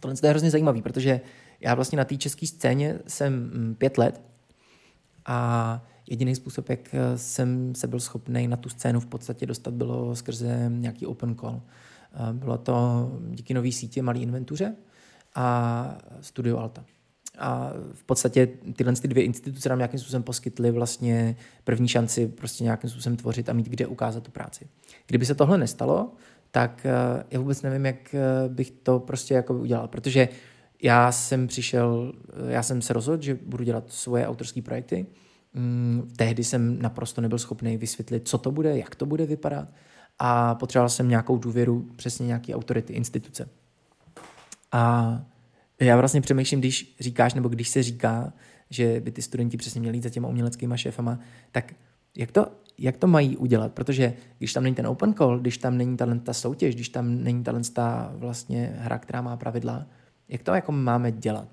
Tohle 0.00 0.16
je 0.22 0.30
hrozně 0.30 0.50
zajímavý, 0.50 0.82
protože 0.82 1.20
já 1.60 1.74
vlastně 1.74 1.98
na 1.98 2.04
té 2.04 2.16
české 2.16 2.46
scéně 2.46 2.98
jsem 3.06 3.32
mm, 3.32 3.74
pět 3.74 3.98
let 3.98 4.22
a 5.26 5.84
Jediný 6.10 6.34
způsob, 6.34 6.68
jak 6.68 6.94
eh, 6.94 7.18
jsem 7.18 7.74
se 7.74 7.86
byl 7.86 8.00
schopný 8.00 8.48
na 8.48 8.56
tu 8.56 8.68
scénu 8.68 9.00
v 9.00 9.06
podstatě 9.06 9.46
dostat, 9.46 9.74
bylo 9.74 10.16
skrze 10.16 10.66
nějaký 10.68 11.06
open 11.06 11.34
call. 11.34 11.62
Eh, 12.14 12.32
bylo 12.32 12.58
to 12.58 13.10
díky 13.30 13.54
nový 13.54 13.72
sítě 13.72 14.02
Malý 14.02 14.22
inventuře 14.22 14.74
a 15.34 15.98
Studio 16.20 16.58
Alta. 16.58 16.84
A 17.38 17.72
v 17.92 18.04
podstatě 18.04 18.48
tyhle 18.76 18.92
ty 18.92 19.08
dvě 19.08 19.24
instituce 19.24 19.68
nám 19.68 19.78
nějakým 19.78 20.00
způsobem 20.00 20.22
poskytly 20.22 20.70
vlastně 20.70 21.36
první 21.64 21.88
šanci 21.88 22.28
prostě 22.28 22.64
nějakým 22.64 22.90
způsobem 22.90 23.16
tvořit 23.16 23.48
a 23.48 23.52
mít 23.52 23.68
kde 23.68 23.86
ukázat 23.86 24.22
tu 24.22 24.30
práci. 24.30 24.66
Kdyby 25.06 25.26
se 25.26 25.34
tohle 25.34 25.58
nestalo, 25.58 26.12
tak 26.50 26.86
eh, 26.86 27.24
já 27.30 27.40
vůbec 27.40 27.62
nevím, 27.62 27.86
jak 27.86 28.14
bych 28.48 28.70
to 28.70 28.98
prostě 28.98 29.34
jako 29.34 29.54
udělal, 29.54 29.88
protože 29.88 30.28
já 30.82 31.12
jsem 31.12 31.46
přišel, 31.46 32.12
já 32.48 32.62
jsem 32.62 32.82
se 32.82 32.92
rozhodl, 32.92 33.22
že 33.22 33.38
budu 33.46 33.64
dělat 33.64 33.84
svoje 33.92 34.26
autorské 34.28 34.62
projekty, 34.62 35.06
Mm, 35.54 36.10
tehdy 36.16 36.44
jsem 36.44 36.82
naprosto 36.82 37.20
nebyl 37.20 37.38
schopný 37.38 37.76
vysvětlit, 37.76 38.28
co 38.28 38.38
to 38.38 38.50
bude, 38.50 38.78
jak 38.78 38.94
to 38.94 39.06
bude 39.06 39.26
vypadat 39.26 39.68
a 40.18 40.54
potřeboval 40.54 40.88
jsem 40.88 41.08
nějakou 41.08 41.38
důvěru, 41.38 41.88
přesně 41.96 42.26
nějaký 42.26 42.54
autority, 42.54 42.92
instituce. 42.92 43.48
A 44.72 45.20
já 45.80 45.96
vlastně 45.96 46.20
přemýšlím, 46.20 46.60
když 46.60 46.96
říkáš, 47.00 47.34
nebo 47.34 47.48
když 47.48 47.68
se 47.68 47.82
říká, 47.82 48.32
že 48.70 49.00
by 49.00 49.10
ty 49.10 49.22
studenti 49.22 49.56
přesně 49.56 49.80
měli 49.80 49.96
jít 49.96 50.02
za 50.02 50.10
těma 50.10 50.28
uměleckýma 50.28 50.76
šéfama, 50.76 51.18
tak 51.52 51.74
jak 52.16 52.32
to, 52.32 52.46
jak 52.78 52.96
to 52.96 53.06
mají 53.06 53.36
udělat? 53.36 53.72
Protože 53.72 54.14
když 54.38 54.52
tam 54.52 54.62
není 54.62 54.74
ten 54.74 54.86
open 54.86 55.14
call, 55.14 55.38
když 55.38 55.58
tam 55.58 55.76
není 55.76 55.96
ta 55.96 56.32
soutěž, 56.32 56.74
když 56.74 56.88
tam 56.88 57.22
není 57.22 57.44
ta 57.74 58.12
vlastně 58.16 58.76
hra, 58.78 58.98
která 58.98 59.20
má 59.20 59.36
pravidla, 59.36 59.86
jak 60.28 60.42
to 60.42 60.54
jako 60.54 60.72
máme 60.72 61.12
dělat? 61.12 61.48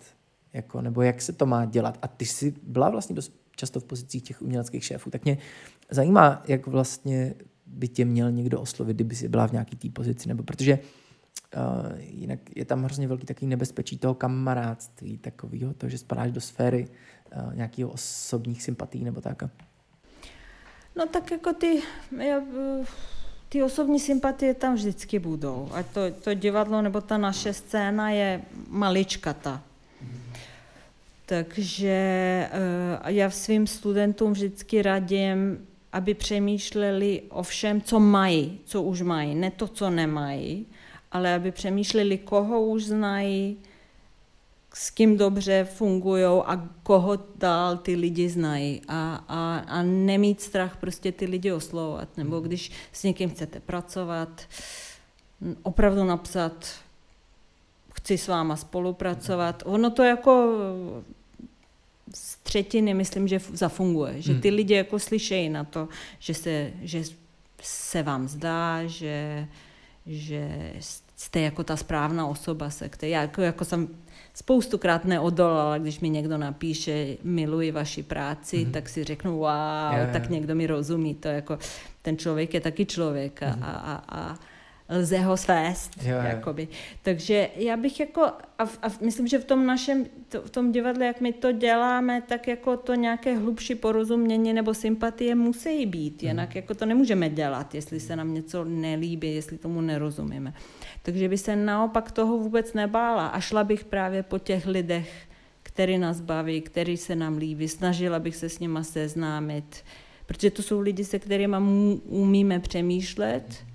Jako, 0.53 0.81
nebo 0.81 1.01
jak 1.01 1.21
se 1.21 1.33
to 1.33 1.45
má 1.45 1.65
dělat? 1.65 1.97
A 2.01 2.07
ty 2.07 2.25
jsi 2.25 2.55
byla 2.63 2.89
vlastně 2.89 3.15
dost 3.15 3.38
často 3.59 3.79
v 3.79 3.83
pozicích 3.83 4.23
těch 4.23 4.41
uměleckých 4.41 4.85
šéfů. 4.85 5.09
Tak 5.09 5.25
mě 5.25 5.37
zajímá, 5.89 6.43
jak 6.47 6.67
vlastně 6.67 7.35
by 7.65 7.87
tě 7.87 8.05
měl 8.05 8.31
někdo 8.31 8.61
oslovit, 8.61 8.95
kdyby 8.95 9.15
si 9.15 9.27
byla 9.29 9.47
v 9.47 9.51
nějaký 9.51 9.75
té 9.75 9.89
pozici, 9.89 10.27
nebo 10.27 10.43
protože 10.43 10.79
uh, 10.79 11.99
jinak 11.99 12.39
je 12.55 12.65
tam 12.65 12.83
hrozně 12.83 13.07
velký 13.07 13.25
takový 13.25 13.47
nebezpečí 13.47 13.97
toho 13.97 14.13
kamarádství, 14.13 15.17
takového, 15.17 15.73
to, 15.73 15.89
že 15.89 15.97
spadáš 15.97 16.31
do 16.31 16.41
sféry 16.41 16.87
uh, 16.87 17.55
nějakého 17.55 17.91
osobních 17.91 18.63
sympatí 18.63 19.03
nebo 19.03 19.21
tak. 19.21 19.43
No 20.95 21.05
tak 21.07 21.31
jako 21.31 21.53
ty, 21.53 21.81
já, 22.17 22.41
ty 23.49 23.63
osobní 23.63 23.99
sympatie 23.99 24.53
tam 24.53 24.75
vždycky 24.75 25.19
budou. 25.19 25.69
A 25.73 25.83
to, 25.83 26.11
to 26.23 26.33
divadlo 26.33 26.81
nebo 26.81 27.01
ta 27.01 27.17
naše 27.17 27.53
scéna 27.53 28.09
je 28.09 28.41
maličkata. 28.67 29.63
Takže 31.29 31.89
eh, 31.89 32.49
já 33.05 33.29
svým 33.29 33.67
studentům 33.67 34.31
vždycky 34.31 34.81
radím, 34.81 35.67
aby 35.93 36.13
přemýšleli 36.13 37.21
o 37.29 37.43
všem, 37.43 37.81
co 37.81 37.99
mají, 37.99 38.59
co 38.65 38.81
už 38.81 39.01
mají, 39.01 39.35
ne 39.35 39.51
to, 39.51 39.67
co 39.67 39.89
nemají, 39.89 40.65
ale 41.11 41.35
aby 41.35 41.51
přemýšleli, 41.51 42.17
koho 42.17 42.61
už 42.61 42.83
znají, 42.83 43.57
s 44.73 44.89
kým 44.89 45.17
dobře 45.17 45.67
fungují 45.73 46.23
a 46.23 46.69
koho 46.83 47.19
dál 47.35 47.77
ty 47.77 47.95
lidi 47.95 48.29
znají. 48.29 48.81
A, 48.87 49.23
a, 49.27 49.57
a 49.57 49.83
nemít 49.83 50.41
strach 50.41 50.77
prostě 50.77 51.11
ty 51.11 51.25
lidi 51.25 51.51
oslovovat. 51.51 52.17
Nebo 52.17 52.39
když 52.39 52.71
s 52.91 53.03
někým 53.03 53.29
chcete 53.29 53.59
pracovat, 53.59 54.41
opravdu 55.63 56.03
napsat, 56.03 56.67
chci 57.93 58.17
s 58.17 58.27
váma 58.27 58.55
spolupracovat. 58.55 59.63
Ono 59.65 59.89
to 59.89 60.03
jako 60.03 60.55
třetiny 62.49 62.93
myslím, 62.93 63.27
že 63.27 63.39
zafunguje, 63.53 64.21
že 64.21 64.33
ty 64.35 64.49
hmm. 64.49 64.55
lidi 64.55 64.73
jako 64.73 64.99
slyšejí 64.99 65.49
na 65.49 65.63
to, 65.63 65.88
že 66.19 66.33
se, 66.33 66.71
že 66.81 67.03
se 67.62 68.03
vám 68.03 68.27
zdá, 68.27 68.85
že, 68.85 69.47
že 70.05 70.73
jste 71.15 71.39
jako 71.39 71.63
ta 71.63 71.77
správná 71.77 72.27
osoba, 72.27 72.69
se 72.69 72.89
které, 72.89 73.09
já 73.09 73.21
jako, 73.21 73.41
jako 73.41 73.65
jsem 73.65 73.88
spoustukrát 74.33 75.05
neodolala, 75.05 75.77
když 75.77 75.99
mi 75.99 76.09
někdo 76.09 76.38
napíše, 76.38 77.17
miluji 77.23 77.71
vaši 77.71 78.03
práci, 78.03 78.57
mm-hmm. 78.57 78.71
tak 78.71 78.89
si 78.89 79.03
řeknu, 79.03 79.38
wow, 79.38 79.93
yeah. 79.93 80.13
tak 80.13 80.29
někdo 80.29 80.55
mi 80.55 80.67
rozumí, 80.67 81.15
to 81.15 81.27
jako, 81.27 81.57
ten 82.01 82.17
člověk 82.17 82.53
je 82.53 82.62
taky 82.62 82.85
člověk 82.85 83.43
a, 83.43 83.45
mm-hmm. 83.45 83.63
a, 83.63 83.71
a, 83.71 83.95
a 84.09 84.39
lze 84.89 85.19
ho 85.19 85.38
svést. 85.38 85.91
Jo, 86.04 86.15
jo. 86.15 86.21
Jakoby. 86.23 86.67
Takže 87.02 87.49
já 87.56 87.78
bych 87.78 87.99
jako, 87.99 88.21
a, 88.60 88.63
a 88.82 88.88
myslím, 89.02 89.28
že 89.28 89.39
v 89.39 89.45
tom 89.45 89.65
našem, 89.65 90.06
to, 90.30 90.41
v 90.41 90.49
tom 90.49 90.71
divadle, 90.71 91.06
jak 91.06 91.21
my 91.21 91.34
to 91.34 91.52
děláme, 91.52 92.21
tak 92.21 92.47
jako 92.47 92.78
to 92.78 92.95
nějaké 92.95 93.36
hlubší 93.38 93.75
porozumění 93.75 94.54
nebo 94.54 94.73
sympatie 94.73 95.36
musí 95.36 95.86
být, 95.86 96.21
mhm. 96.21 96.28
jinak 96.28 96.56
jako 96.56 96.73
to 96.73 96.86
nemůžeme 96.86 97.30
dělat, 97.30 97.75
jestli 97.75 97.99
se 97.99 98.15
nám 98.15 98.34
něco 98.34 98.63
nelíbí, 98.65 99.36
jestli 99.36 99.58
tomu 99.58 99.82
nerozumíme. 99.82 100.54
Takže 101.02 101.30
by 101.30 101.38
se 101.38 101.56
naopak 101.56 102.12
toho 102.12 102.38
vůbec 102.38 102.73
nebála 102.73 103.28
a 103.28 103.39
šla 103.39 103.63
bych 103.63 103.86
právě 103.86 104.23
po 104.23 104.39
těch 104.39 104.65
lidech, 104.65 105.30
který 105.63 105.97
nás 105.97 106.21
baví, 106.21 106.62
který 106.62 106.97
se 106.97 107.15
nám 107.15 107.38
líbí, 107.38 107.67
snažila 107.67 108.19
bych 108.19 108.36
se 108.36 108.49
s 108.49 108.60
nima 108.60 108.84
seznámit, 108.84 109.84
protože 110.25 110.52
to 110.52 110.62
jsou 110.62 110.80
lidi, 110.80 111.06
se 111.06 111.19
kterými 111.19 111.58
umíme 112.06 112.60
přemýšlet, 112.60 113.65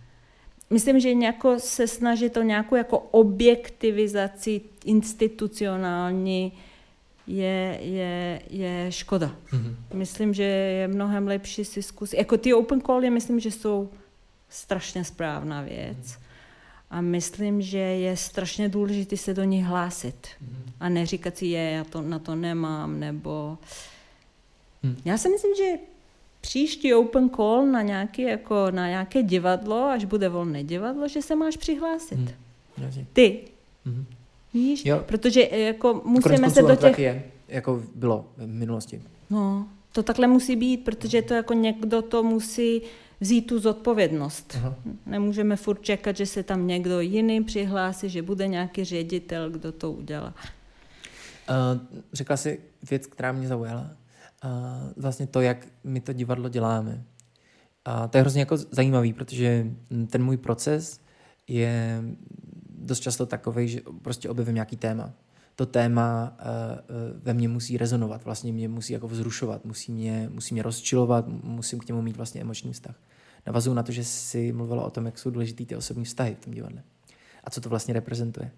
myslím, 0.74 1.00
že 1.00 1.14
nějako 1.14 1.58
se 1.58 1.86
snažit 1.86 2.36
o 2.36 2.42
nějakou 2.42 2.74
jako 2.76 2.98
objektivizaci 2.98 4.60
institucionální 4.84 6.52
je, 7.26 7.78
je, 7.80 8.42
je 8.50 8.92
škoda. 8.92 9.36
Mm-hmm. 9.52 9.74
Myslím, 9.94 10.34
že 10.34 10.42
je 10.42 10.88
mnohem 10.88 11.26
lepší 11.26 11.64
si 11.64 11.82
zkusit. 11.82 12.16
Jako 12.16 12.36
ty 12.36 12.54
open 12.54 12.80
cally, 12.80 13.10
myslím, 13.10 13.40
že 13.40 13.50
jsou 13.50 13.90
strašně 14.48 15.04
správná 15.04 15.62
věc. 15.62 15.96
Mm-hmm. 15.96 16.20
A 16.90 17.00
myslím, 17.00 17.62
že 17.62 17.78
je 17.78 18.16
strašně 18.16 18.68
důležité 18.68 19.16
se 19.16 19.34
do 19.34 19.44
nich 19.44 19.64
hlásit. 19.64 20.26
Mm-hmm. 20.26 20.72
A 20.80 20.88
neříkat 20.88 21.36
si, 21.36 21.46
je, 21.46 21.70
já 21.70 21.84
to, 21.84 22.02
na 22.02 22.18
to 22.18 22.34
nemám, 22.34 23.00
nebo... 23.00 23.58
Mm. 24.82 24.96
Já 25.04 25.18
si 25.18 25.28
myslím, 25.28 25.54
že 25.54 25.64
příští 26.44 26.94
open 26.94 27.30
call 27.30 27.66
na 27.66 27.82
nějaké, 27.82 28.22
jako, 28.22 28.70
na 28.70 28.88
nějaké 28.88 29.22
divadlo, 29.22 29.84
až 29.84 30.04
bude 30.04 30.28
volné 30.28 30.64
divadlo, 30.64 31.08
že 31.08 31.22
se 31.22 31.34
máš 31.36 31.56
přihlásit. 31.56 32.18
Hmm. 32.18 32.28
Jasně. 32.78 33.06
Ty. 33.12 33.40
Mhm. 33.84 34.04
Víš? 34.54 34.86
Jo. 34.86 35.02
Protože 35.06 35.48
e, 35.50 35.58
jako 35.58 36.02
musíme 36.04 36.50
se 36.50 36.62
do 36.62 36.76
těch... 36.76 36.98
je, 36.98 37.22
jako 37.48 37.82
bylo 37.94 38.26
v 38.36 38.46
minulosti. 38.46 39.02
No, 39.30 39.68
to 39.92 40.02
takhle 40.02 40.26
musí 40.26 40.56
být, 40.56 40.84
protože 40.84 41.22
to 41.22 41.34
jako 41.34 41.54
někdo 41.54 42.02
to 42.02 42.22
musí 42.22 42.82
vzít 43.20 43.42
tu 43.42 43.58
zodpovědnost. 43.58 44.52
Aha. 44.56 44.74
Nemůžeme 45.06 45.56
furt 45.56 45.82
čekat, 45.82 46.16
že 46.16 46.26
se 46.26 46.42
tam 46.42 46.66
někdo 46.66 47.00
jiný 47.00 47.44
přihlásí, 47.44 48.08
že 48.08 48.22
bude 48.22 48.48
nějaký 48.48 48.84
ředitel, 48.84 49.50
kdo 49.50 49.72
to 49.72 49.92
udělá. 49.92 50.34
Uh, 51.48 51.80
řekla 52.12 52.36
jsi 52.36 52.60
věc, 52.90 53.06
která 53.06 53.32
mě 53.32 53.48
zaujala. 53.48 53.90
Uh, 54.44 54.92
vlastně 54.96 55.26
to, 55.26 55.40
jak 55.40 55.66
my 55.84 56.00
to 56.00 56.12
divadlo 56.12 56.48
děláme. 56.48 57.04
A 57.84 58.08
to 58.08 58.18
je 58.18 58.22
hrozně 58.22 58.40
jako 58.40 58.56
zajímavý, 58.56 59.12
protože 59.12 59.66
ten 60.10 60.24
můj 60.24 60.36
proces 60.36 61.00
je 61.48 62.02
dost 62.78 63.00
často 63.00 63.26
takový, 63.26 63.68
že 63.68 63.80
prostě 64.02 64.28
objevím 64.28 64.54
nějaký 64.54 64.76
téma. 64.76 65.12
To 65.56 65.66
téma 65.66 66.36
uh, 66.40 67.22
ve 67.22 67.34
mně 67.34 67.48
musí 67.48 67.78
rezonovat, 67.78 68.24
vlastně 68.24 68.52
mě 68.52 68.68
musí 68.68 68.92
jako 68.92 69.08
vzrušovat, 69.08 69.64
musí 69.64 69.92
mě, 69.92 70.28
musí 70.32 70.54
mě 70.54 70.62
rozčilovat, 70.62 71.28
musím 71.28 71.78
k 71.78 71.88
němu 71.88 72.02
mít 72.02 72.16
vlastně 72.16 72.40
emoční 72.40 72.72
vztah. 72.72 72.96
Navazuju 73.46 73.74
na 73.74 73.82
to, 73.82 73.92
že 73.92 74.04
jsi 74.04 74.52
mluvila 74.52 74.84
o 74.84 74.90
tom, 74.90 75.06
jak 75.06 75.18
jsou 75.18 75.30
důležitý 75.30 75.66
ty 75.66 75.76
osobní 75.76 76.04
vztahy 76.04 76.34
v 76.34 76.44
tom 76.44 76.54
divadle. 76.54 76.82
A 77.44 77.50
co 77.50 77.60
to 77.60 77.68
vlastně 77.68 77.94
reprezentuje. 77.94 78.50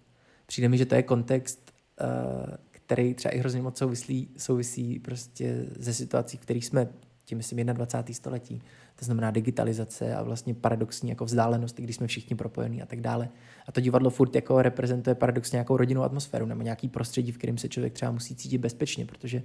Přijde 0.47 0.69
mi, 0.69 0.79
že 0.79 0.87
to 0.87 0.95
je 0.95 1.03
kontext, 1.03 1.73
uh, 2.01 2.55
který 2.87 3.15
třeba 3.15 3.35
i 3.35 3.39
hrozně 3.39 3.63
moc 3.63 3.79
souvislí, 3.79 4.29
souvisí 4.37 4.99
prostě 4.99 5.67
ze 5.79 5.95
situací, 5.95 6.37
v 6.37 6.41
kterých 6.41 6.67
jsme, 6.67 6.89
tím 7.25 7.39
myslím 7.39 7.67
21. 7.67 8.15
století. 8.15 8.63
To 8.97 9.05
znamená 9.05 9.31
digitalizace 9.31 10.15
a 10.15 10.23
vlastně 10.23 10.55
paradoxní 10.55 11.11
jako 11.11 11.25
vzdálenost, 11.25 11.77
když 11.77 11.97
jsme 11.97 12.07
všichni 12.07 12.37
propojení 12.37 12.83
a 12.83 12.87
tak 12.87 13.01
dále. 13.01 13.29
A 13.67 13.73
to 13.73 13.81
divadlo 13.81 14.11
furt 14.11 14.35
jako 14.35 14.63
reprezentuje 14.63 15.15
paradoxně 15.15 15.57
nějakou 15.57 15.77
rodinnou 15.77 16.03
atmosféru 16.03 16.47
nebo 16.47 16.63
nějaký 16.63 16.89
prostředí, 16.89 17.33
v 17.33 17.39
kterém 17.39 17.59
se 17.59 17.69
člověk 17.69 17.93
třeba 17.93 18.11
musí 18.11 18.35
cítit 18.35 18.59
bezpečně, 18.59 19.07
protože 19.07 19.43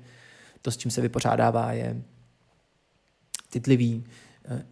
to, 0.61 0.71
s 0.71 0.77
čím 0.77 0.91
se 0.91 1.01
vypořádává, 1.01 1.73
je 1.73 2.01
citlivý, 3.49 4.03
eh, 4.45 4.65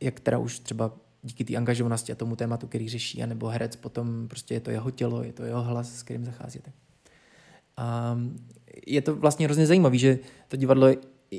jak 0.00 0.20
teda 0.20 0.38
už 0.38 0.58
třeba 0.58 0.92
díky 1.22 1.44
té 1.44 1.56
angažovanosti 1.56 2.12
a 2.12 2.14
tomu 2.14 2.36
tématu, 2.36 2.66
který 2.66 2.88
řeší, 2.88 3.22
anebo 3.22 3.48
herec 3.48 3.76
potom 3.76 4.28
prostě 4.28 4.54
je 4.54 4.60
to 4.60 4.70
jeho 4.70 4.90
tělo, 4.90 5.22
je 5.22 5.32
to 5.32 5.44
jeho 5.44 5.62
hlas, 5.62 5.98
s 5.98 6.02
kterým 6.02 6.24
zachází. 6.24 6.58
Tak. 6.58 6.74
A 7.78 8.18
je 8.86 9.02
to 9.02 9.16
vlastně 9.16 9.46
hrozně 9.46 9.66
zajímavé, 9.66 9.98
že 9.98 10.18
to 10.48 10.56
divadlo 10.56 10.88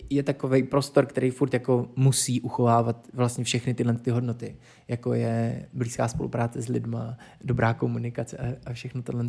je, 0.09 0.23
takový 0.23 0.63
prostor, 0.63 1.05
který 1.05 1.31
furt 1.31 1.53
jako 1.53 1.89
musí 1.95 2.41
uchovávat 2.41 3.07
vlastně 3.13 3.43
všechny 3.43 3.73
tyhle 3.73 3.93
ty 3.93 4.11
hodnoty, 4.11 4.57
jako 4.87 5.13
je 5.13 5.69
blízká 5.73 6.07
spolupráce 6.07 6.61
s 6.61 6.67
lidma, 6.67 7.17
dobrá 7.43 7.73
komunikace 7.73 8.37
a, 8.37 8.69
a 8.69 8.73
všechno 8.73 9.01
tohle. 9.01 9.25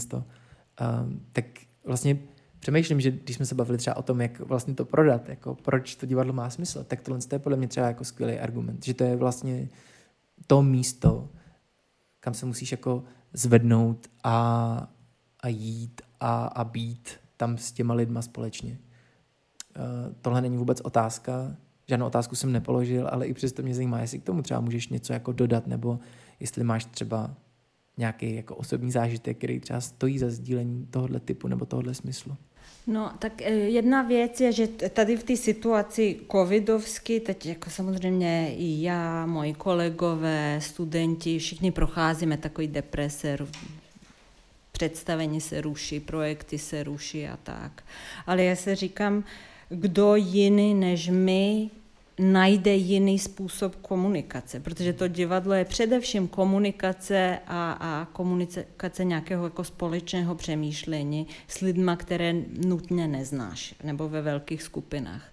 A, 0.79 1.07
tak 1.33 1.45
vlastně 1.85 2.19
přemýšlím, 2.59 3.01
že 3.01 3.11
když 3.11 3.37
jsme 3.37 3.47
se 3.47 3.55
bavili 3.55 3.79
třeba 3.79 3.97
o 3.97 4.03
tom, 4.03 4.21
jak 4.21 4.41
vlastně 4.41 4.75
to 4.75 4.85
prodat, 4.85 5.29
jako 5.29 5.55
proč 5.55 5.95
to 5.95 6.07
divadlo 6.07 6.33
má 6.33 6.51
smysl, 6.51 6.85
tak 6.85 7.01
tohle 7.01 7.21
je 7.33 7.39
podle 7.39 7.59
mě 7.59 7.69
třeba 7.69 7.87
jako 7.87 8.05
skvělý 8.05 8.39
argument, 8.39 8.85
že 8.85 8.95
to 8.95 9.05
je 9.05 9.17
vlastně 9.17 9.69
to 10.47 10.63
místo, 10.63 11.29
kam 12.21 12.35
se 12.35 12.47
musíš 12.47 12.73
jako 12.73 13.05
zvednout 13.33 14.07
a, 14.25 14.89
a 15.41 15.49
jít 15.49 16.01
a, 16.21 16.45
a 16.45 16.65
být 16.65 17.11
tam 17.37 17.59
s 17.59 17.73
těma 17.73 17.95
lidma 17.95 18.23
společně. 18.23 18.79
Uh, 19.77 20.15
tohle 20.23 20.41
není 20.41 20.57
vůbec 20.57 20.81
otázka, 20.81 21.57
žádnou 21.89 22.07
otázku 22.07 22.37
jsem 22.37 22.53
nepoložil, 22.53 23.09
ale 23.13 23.27
i 23.27 23.35
přesto 23.35 23.63
mě 23.63 23.75
zajímá, 23.75 24.01
jestli 24.01 24.19
k 24.19 24.25
tomu 24.25 24.43
třeba 24.43 24.61
můžeš 24.61 24.89
něco 24.89 25.13
jako 25.13 25.33
dodat, 25.33 25.67
nebo 25.67 25.99
jestli 26.41 26.65
máš 26.65 26.85
třeba 26.85 27.35
nějaký 27.97 28.35
jako 28.35 28.57
osobní 28.57 28.91
zážitek, 28.91 29.39
který 29.39 29.61
třeba 29.61 29.81
stojí 29.81 30.19
za 30.19 30.31
sdílení 30.31 30.87
tohohle 30.91 31.21
typu 31.21 31.49
nebo 31.49 31.67
tohohle 31.67 31.95
smyslu. 31.95 32.37
No, 32.87 33.13
tak 33.19 33.43
eh, 33.43 33.51
jedna 33.51 34.03
věc 34.03 34.41
je, 34.41 34.53
že 34.53 34.67
tady 34.67 35.17
v 35.17 35.23
té 35.23 35.37
situaci 35.37 36.21
covidovsky, 36.33 37.21
teď 37.21 37.47
jako 37.47 37.71
samozřejmě 37.71 38.55
i 38.57 38.83
já, 38.83 39.27
moji 39.27 39.55
kolegové, 39.55 40.59
studenti, 40.63 41.39
všichni 41.39 41.71
procházíme 41.71 42.37
takový 42.37 42.69
deprese, 42.69 43.39
představení 44.81 45.41
se 45.41 45.61
ruší, 45.61 46.01
projekty 46.01 46.59
se 46.59 46.83
ruší 46.83 47.27
a 47.27 47.37
tak. 47.37 47.85
Ale 48.27 48.45
já 48.45 48.57
se 48.57 48.77
říkám, 48.77 49.25
kdo 49.69 50.17
jiný 50.17 50.75
než 50.75 51.09
my 51.09 51.71
najde 52.19 52.75
jiný 52.75 53.19
způsob 53.19 53.77
komunikace, 53.77 54.61
protože 54.61 54.93
to 54.93 55.09
divadlo 55.09 55.55
je 55.55 55.65
především 55.65 56.29
komunikace 56.29 57.39
a, 57.47 57.73
a 57.73 58.05
komunikace 58.05 59.05
nějakého 59.05 59.45
jako 59.45 59.65
společného 59.65 60.35
přemýšlení 60.35 61.27
s 61.49 61.61
lidma, 61.61 61.97
které 61.97 62.35
nutně 62.67 63.09
neznáš, 63.09 63.75
nebo 63.85 64.09
ve 64.09 64.23
velkých 64.23 64.63
skupinách. 64.63 65.33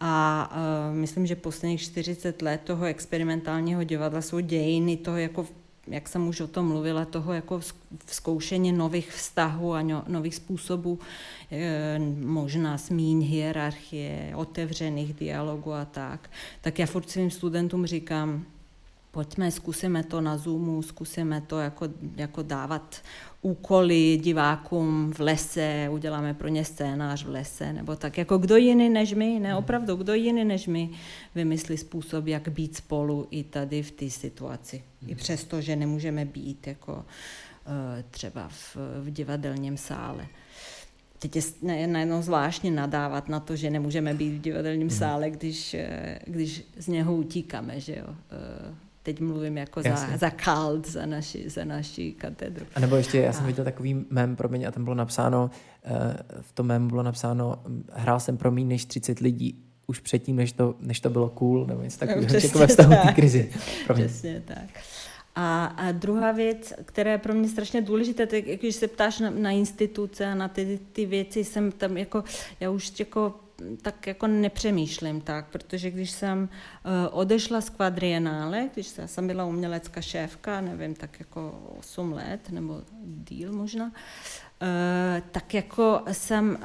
A 0.00 0.50
uh, 0.90 0.96
myslím, 0.96 1.26
že 1.26 1.36
posledních 1.36 1.80
40 1.80 2.42
let 2.42 2.60
toho 2.64 2.84
experimentálního 2.84 3.84
divadla 3.84 4.22
jsou 4.22 4.40
dějiny 4.40 4.96
toho 4.96 5.16
jako 5.16 5.46
jak 5.86 6.08
jsem 6.08 6.28
už 6.28 6.40
o 6.40 6.46
tom 6.46 6.68
mluvila, 6.68 7.04
toho 7.04 7.32
jako 7.32 7.60
zkoušení 8.06 8.72
nových 8.72 9.12
vztahů 9.12 9.72
a 9.72 9.82
no, 9.82 10.04
nových 10.08 10.34
způsobů, 10.34 10.98
e, 11.50 11.98
možná 12.20 12.76
zmíň 12.76 13.22
hierarchie, 13.22 14.32
otevřených 14.36 15.14
dialogů 15.14 15.72
a 15.72 15.84
tak, 15.84 16.30
tak 16.60 16.78
já 16.78 16.86
furt 16.86 17.10
svým 17.10 17.30
studentům 17.30 17.86
říkám, 17.86 18.44
pojďme, 19.12 19.50
zkusíme 19.50 20.04
to 20.04 20.20
na 20.20 20.36
Zoomu, 20.36 20.82
zkusíme 20.82 21.40
to 21.40 21.58
jako, 21.58 21.88
jako 22.16 22.42
dávat 22.42 23.02
úkoly 23.42 24.16
divákům 24.22 25.12
v 25.12 25.20
lese, 25.20 25.88
uděláme 25.90 26.34
pro 26.34 26.48
ně 26.48 26.64
scénář 26.64 27.24
v 27.24 27.28
lese, 27.28 27.72
nebo 27.72 27.96
tak. 27.96 28.18
Jako 28.18 28.38
kdo 28.38 28.56
jiný 28.56 28.88
než 28.88 29.14
my, 29.14 29.40
ne 29.40 29.56
opravdu, 29.56 29.96
kdo 29.96 30.14
jiný 30.14 30.44
než 30.44 30.66
my 30.66 30.90
vymyslí 31.34 31.76
způsob, 31.76 32.26
jak 32.26 32.48
být 32.48 32.76
spolu 32.76 33.26
i 33.30 33.44
tady 33.44 33.82
v 33.82 33.90
té 33.90 34.10
situaci. 34.10 34.82
I 35.06 35.14
přesto, 35.14 35.60
že 35.60 35.76
nemůžeme 35.76 36.24
být 36.24 36.66
jako 36.66 37.04
eh, 37.66 38.04
třeba 38.10 38.48
v, 38.48 38.76
v 39.00 39.10
divadelním 39.10 39.76
sále. 39.76 40.26
Teď 41.18 41.36
je 41.36 41.42
najednou 41.86 42.22
zvláštně 42.22 42.70
nadávat 42.70 43.28
na 43.28 43.40
to, 43.40 43.56
že 43.56 43.70
nemůžeme 43.70 44.14
být 44.14 44.30
v 44.30 44.40
divadelním 44.40 44.90
sále, 44.90 45.30
když, 45.30 45.74
eh, 45.74 46.18
když 46.26 46.64
z 46.76 46.88
něho 46.88 47.16
utíkáme, 47.16 47.80
že 47.80 47.96
jo? 47.96 48.06
Eh, 48.08 48.74
teď 49.02 49.20
mluvím 49.20 49.58
jako 49.58 49.82
za, 49.82 50.16
za 50.16 50.30
KALT, 50.30 50.88
za 50.88 51.06
naši, 51.06 51.50
za 51.50 51.64
naši 51.64 52.12
katedru. 52.12 52.66
A 52.74 52.80
nebo 52.80 52.96
ještě, 52.96 53.18
já 53.18 53.32
jsem 53.32 53.44
a... 53.44 53.46
viděl 53.46 53.64
takový 53.64 54.04
mem, 54.10 54.36
promiň, 54.36 54.64
a 54.64 54.70
tam 54.70 54.84
bylo 54.84 54.94
napsáno, 54.94 55.50
eh, 55.84 56.16
v 56.40 56.52
tom 56.52 56.66
mem 56.66 56.88
bylo 56.88 57.02
napsáno, 57.02 57.62
hrál 57.92 58.20
jsem 58.20 58.36
pro 58.36 58.50
méně 58.50 58.66
než 58.66 58.84
30 58.84 59.18
lidí, 59.18 59.64
už 59.86 60.00
předtím, 60.00 60.36
než 60.36 60.52
to, 60.52 60.74
než 60.80 61.00
to 61.00 61.10
bylo 61.10 61.28
cool, 61.28 61.66
nebo 61.66 61.82
něco 61.82 61.98
takového, 61.98 62.32
no, 62.32 62.38
jako 62.42 62.58
ve 62.58 62.66
vztahu 62.66 62.94
té 63.06 63.12
krizi. 63.12 63.52
Přesně 63.94 64.42
tak. 64.46 64.82
A, 65.34 65.64
a 65.64 65.92
druhá 65.92 66.32
věc, 66.32 66.72
která 66.84 67.12
je 67.12 67.18
pro 67.18 67.34
mě 67.34 67.48
strašně 67.48 67.82
důležitá, 67.82 68.26
tak 68.26 68.44
když 68.44 68.76
se 68.76 68.88
ptáš 68.88 69.18
na, 69.18 69.30
na 69.30 69.50
instituce 69.50 70.26
a 70.26 70.34
na 70.34 70.48
ty, 70.48 70.78
ty 70.92 71.06
věci, 71.06 71.44
jsem 71.44 71.72
tam 71.72 71.96
jako, 71.96 72.24
já 72.60 72.70
už 72.70 72.92
jako 72.98 73.34
tak 73.82 74.06
jako 74.06 74.26
nepřemýšlím 74.26 75.20
tak, 75.20 75.46
protože 75.48 75.90
když 75.90 76.10
jsem 76.10 76.42
uh, 76.42 77.18
odešla 77.18 77.60
z 77.60 77.70
kvadrienále, 77.70 78.70
když 78.74 78.86
jsem 79.06 79.26
byla 79.26 79.44
umělecká 79.44 80.00
šéfka, 80.00 80.60
nevím, 80.60 80.94
tak 80.94 81.20
jako 81.20 81.72
8 81.78 82.12
let 82.12 82.50
nebo 82.50 82.82
díl 83.04 83.52
možná, 83.52 83.92
tak 85.30 85.54
jako 85.54 86.02
jsem, 86.12 86.58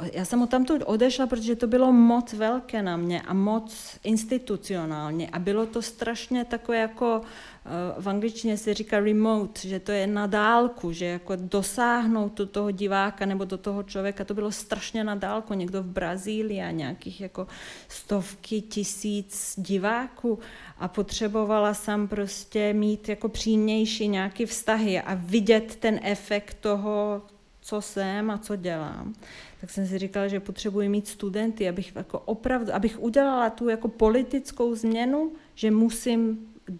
uh, 0.00 0.08
já 0.12 0.24
jsem 0.24 0.42
o 0.42 0.46
tamtud 0.46 0.82
odešla, 0.86 1.26
protože 1.26 1.56
to 1.56 1.66
bylo 1.66 1.92
moc 1.92 2.32
velké 2.32 2.82
na 2.82 2.96
mě 2.96 3.22
a 3.22 3.34
moc 3.34 3.98
institucionálně 4.04 5.30
a 5.30 5.38
bylo 5.38 5.66
to 5.66 5.82
strašně 5.82 6.44
takové 6.44 6.78
jako, 6.78 7.20
uh, 7.20 8.02
v 8.02 8.08
angličtině 8.08 8.56
se 8.56 8.74
říká 8.74 9.00
remote, 9.00 9.68
že 9.68 9.80
to 9.80 9.92
je 9.92 10.06
na 10.06 10.26
dálku, 10.26 10.92
že 10.92 11.04
jako 11.04 11.36
dosáhnout 11.36 12.34
do 12.34 12.46
toho 12.46 12.70
diváka 12.70 13.26
nebo 13.26 13.44
do 13.44 13.58
toho 13.58 13.82
člověka, 13.82 14.24
to 14.24 14.34
bylo 14.34 14.52
strašně 14.52 15.04
na 15.04 15.14
dálku, 15.14 15.54
někdo 15.54 15.82
v 15.82 15.86
Brazílii 15.86 16.62
a 16.62 16.70
nějakých 16.70 17.20
jako 17.20 17.46
stovky 17.88 18.60
tisíc 18.60 19.54
diváků 19.56 20.38
a 20.78 20.88
potřebovala 20.88 21.74
jsem 21.74 22.08
prostě 22.08 22.72
mít 22.72 23.08
jako 23.08 23.28
přímější 23.28 24.08
nějaký 24.08 24.46
vztahy 24.46 25.00
a 25.00 25.14
vidět 25.14 25.76
ten 25.76 26.00
efekt 26.02 26.56
toho, 26.60 27.22
co 27.64 27.80
jsem 27.80 28.30
a 28.30 28.38
co 28.38 28.56
dělám, 28.56 29.14
tak 29.60 29.70
jsem 29.70 29.86
si 29.86 29.98
říkala, 29.98 30.28
že 30.28 30.40
potřebuji 30.40 30.88
mít 30.88 31.08
studenty, 31.08 31.68
abych 31.68 31.92
jako 31.96 32.18
opravdu, 32.18 32.74
abych 32.74 33.02
udělala 33.02 33.50
tu 33.50 33.68
jako 33.68 33.88
politickou 33.88 34.74
změnu, 34.74 35.32
že 35.54 35.70
musím 35.70 36.38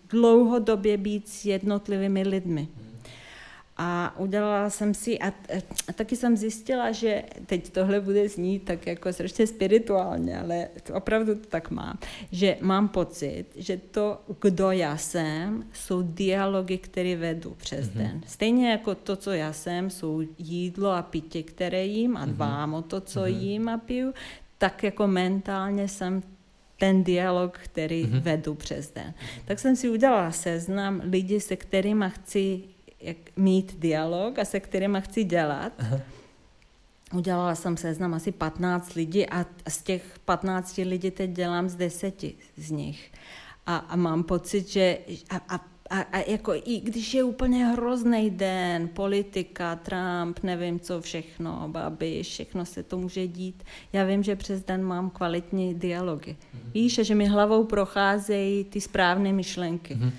dlouhodobě 0.09 0.97
být 0.97 1.29
s 1.29 1.45
jednotlivými 1.45 2.23
lidmi. 2.23 2.69
A 3.77 4.15
udělala 4.19 4.71
jsem 4.71 4.95
si, 4.95 5.19
a, 5.19 5.27
a 5.89 5.93
taky 5.95 6.17
jsem 6.17 6.37
zjistila, 6.37 6.93
že 6.93 7.23
teď 7.47 7.71
tohle 7.71 8.01
bude 8.01 8.29
znít 8.29 8.65
tak 8.65 8.87
jako 8.87 9.13
strašně 9.13 9.47
spirituálně, 9.47 10.39
ale 10.39 10.69
to 10.83 10.95
opravdu 10.95 11.35
to 11.35 11.47
tak 11.47 11.71
mám, 11.71 11.99
že 12.33 12.57
mám 12.61 12.89
pocit, 12.89 13.45
že 13.57 13.77
to, 13.91 14.21
kdo 14.41 14.71
já 14.71 14.97
jsem, 14.97 15.65
jsou 15.73 16.03
dialogy, 16.03 16.79
které 16.79 17.17
vedu 17.17 17.51
přes 17.51 17.89
mm-hmm. 17.89 17.99
den. 17.99 18.21
Stejně 18.27 18.71
jako 18.71 18.95
to, 18.95 19.17
co 19.17 19.31
já 19.31 19.53
jsem, 19.53 19.91
jsou 19.91 20.23
jídlo 20.39 20.91
a 20.91 21.03
pitě, 21.03 21.43
které 21.43 21.87
jím 21.87 22.17
a 22.17 22.27
dbám 22.27 22.73
mm-hmm. 22.73 22.79
o 22.79 22.83
to, 22.83 23.01
co 23.01 23.21
mm-hmm. 23.21 23.39
jím 23.39 23.69
a 23.69 23.79
piju, 23.79 24.15
tak 24.59 24.83
jako 24.83 25.07
mentálně 25.07 25.89
jsem 25.89 26.23
ten 26.79 27.05
dialog, 27.05 27.59
který 27.59 28.05
mm-hmm. 28.05 28.21
vedu 28.21 28.55
přes 28.55 28.91
den. 28.91 29.15
Tak 29.45 29.59
jsem 29.59 29.77
si 29.77 29.91
udělala 29.91 30.33
seznam 30.33 31.03
lidí, 31.05 31.41
se 31.41 31.57
kterými 31.57 32.05
chci 32.09 32.63
jak, 33.05 33.17
mít 33.37 33.77
dialog 33.79 34.39
a 34.39 34.45
se 34.45 34.61
kterými 34.61 35.01
chci 35.01 35.25
dělat. 35.25 35.73
Aha. 35.79 36.01
Udělala 37.13 37.55
jsem 37.55 37.77
seznam 37.77 38.15
asi 38.15 38.33
15 38.33 38.95
lidí 38.95 39.31
a 39.31 39.47
z 39.69 39.83
těch 39.83 40.19
15 40.25 40.77
lidí 40.77 41.11
teď 41.11 41.31
dělám 41.31 41.69
z 41.69 41.75
deseti 41.75 42.35
z 42.57 42.71
nich. 42.71 43.13
A, 43.67 43.77
a 43.77 43.97
mám 43.97 44.23
pocit, 44.23 44.69
že 44.69 44.99
a, 45.31 45.41
a 45.49 45.75
a, 45.91 46.01
a 46.01 46.31
jako 46.31 46.55
i 46.55 46.81
když 46.81 47.15
je 47.15 47.25
úplně 47.25 47.67
hrozný 47.67 48.31
den, 48.31 48.89
politika, 48.89 49.77
Trump, 49.77 50.39
nevím 50.43 50.81
co 50.81 51.01
všechno, 51.01 51.69
babi, 51.69 52.23
všechno 52.23 52.67
se 52.67 52.83
to 52.83 52.99
může 52.99 53.27
dít, 53.27 53.65
já 53.93 54.05
vím, 54.05 54.23
že 54.23 54.37
přes 54.37 54.63
den 54.63 54.83
mám 54.83 55.11
kvalitní 55.11 55.75
dialogy. 55.75 56.31
Mm-hmm. 56.31 56.73
Víš, 56.75 57.01
že 57.03 57.15
mi 57.15 57.27
hlavou 57.27 57.65
procházejí 57.65 58.65
ty 58.65 58.81
správné 58.81 59.33
myšlenky. 59.33 59.95
Mm-hmm. 59.95 60.13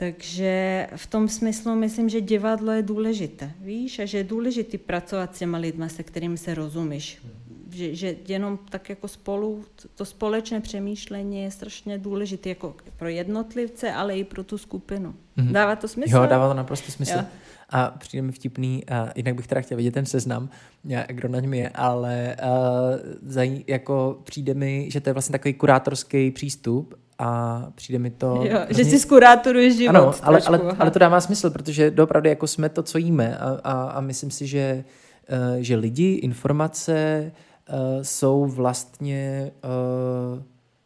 Takže 0.00 0.86
v 0.96 1.06
tom 1.06 1.28
smyslu 1.28 1.74
myslím, 1.74 2.08
že 2.08 2.20
divadlo 2.20 2.72
je 2.72 2.82
důležité. 2.82 3.52
Víš, 3.60 3.98
a 3.98 4.04
že 4.04 4.18
je 4.18 4.24
důležité 4.24 4.78
pracovat 4.78 5.36
s 5.36 5.38
těma 5.38 5.58
lidma, 5.58 5.88
se 5.88 6.02
kterými 6.02 6.38
se 6.38 6.54
rozumíš. 6.54 7.22
Že, 7.70 7.94
že 7.94 8.16
jenom 8.28 8.58
tak 8.70 8.88
jako 8.88 9.08
spolu, 9.08 9.64
to 9.94 10.04
společné 10.04 10.60
přemýšlení 10.60 11.42
je 11.42 11.50
strašně 11.50 11.98
důležité 11.98 12.48
jako 12.48 12.74
pro 12.96 13.08
jednotlivce, 13.08 13.92
ale 13.92 14.18
i 14.18 14.24
pro 14.24 14.44
tu 14.44 14.58
skupinu. 14.58 15.14
Mm-hmm. 15.36 15.52
Dává 15.52 15.76
to 15.76 15.88
smysl? 15.88 16.16
Jo, 16.16 16.26
dává 16.26 16.48
to 16.48 16.54
naprosto 16.54 16.92
smysl. 16.92 17.16
Jo. 17.16 17.24
A 17.70 17.90
přijde 17.98 18.22
mi 18.22 18.32
vtipný, 18.32 18.88
a 18.88 19.12
jinak 19.16 19.34
bych 19.34 19.46
teda 19.46 19.60
chtěl 19.60 19.76
vidět 19.76 19.94
ten 19.94 20.06
seznam, 20.06 20.48
kdo 21.06 21.28
na 21.28 21.40
něm 21.40 21.54
je, 21.54 21.68
ale 21.68 22.36
uh, 22.42 22.50
zaj, 23.22 23.64
jako 23.66 24.20
přijde 24.24 24.54
mi, 24.54 24.88
že 24.90 25.00
to 25.00 25.08
je 25.08 25.12
vlastně 25.12 25.32
takový 25.32 25.54
kurátorský 25.54 26.30
přístup 26.30 26.94
a 27.20 27.66
přijde 27.74 27.98
mi 27.98 28.10
to... 28.10 28.40
Jo, 28.44 28.58
hrozně... 28.58 28.84
Že 28.84 28.90
si 28.90 28.98
zkurátoruješ 28.98 29.76
život. 29.76 29.96
Ano, 29.96 30.14
ale, 30.22 30.40
ale, 30.46 30.60
ale 30.78 30.90
to 30.90 30.98
dává 30.98 31.20
smysl, 31.20 31.50
protože 31.50 31.94
opravdu 32.02 32.28
jako 32.28 32.46
jsme 32.46 32.68
to, 32.68 32.82
co 32.82 32.98
jíme 32.98 33.38
a, 33.38 33.60
a, 33.64 33.72
a 33.90 34.00
myslím 34.00 34.30
si, 34.30 34.46
že, 34.46 34.84
uh, 35.32 35.56
že 35.60 35.76
lidi, 35.76 36.12
informace 36.12 37.32
uh, 37.68 37.76
jsou 38.02 38.46
vlastně 38.46 39.50
uh, 40.34 40.42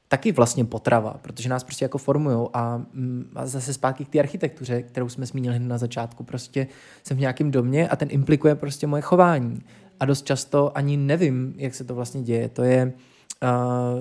taky 0.08 0.32
vlastně 0.32 0.64
potrava, 0.64 1.16
protože 1.22 1.48
nás 1.48 1.64
prostě 1.64 1.84
jako 1.84 1.98
formují 1.98 2.48
a, 2.52 2.82
mm, 2.92 3.30
a 3.34 3.46
zase 3.46 3.72
zpátky 3.72 4.04
k 4.04 4.08
té 4.08 4.20
architektuře, 4.20 4.82
kterou 4.82 5.08
jsme 5.08 5.26
zmínili 5.26 5.58
na 5.58 5.78
začátku, 5.78 6.24
prostě 6.24 6.66
jsem 7.04 7.16
v 7.16 7.20
nějakém 7.20 7.50
domě 7.50 7.88
a 7.88 7.96
ten 7.96 8.08
implikuje 8.10 8.54
prostě 8.54 8.86
moje 8.86 9.02
chování 9.02 9.62
a 10.00 10.04
dost 10.04 10.26
často 10.26 10.78
ani 10.78 10.96
nevím, 10.96 11.54
jak 11.56 11.74
se 11.74 11.84
to 11.84 11.94
vlastně 11.94 12.22
děje. 12.22 12.48
To 12.48 12.62
je 12.62 12.84
uh, 12.86 12.92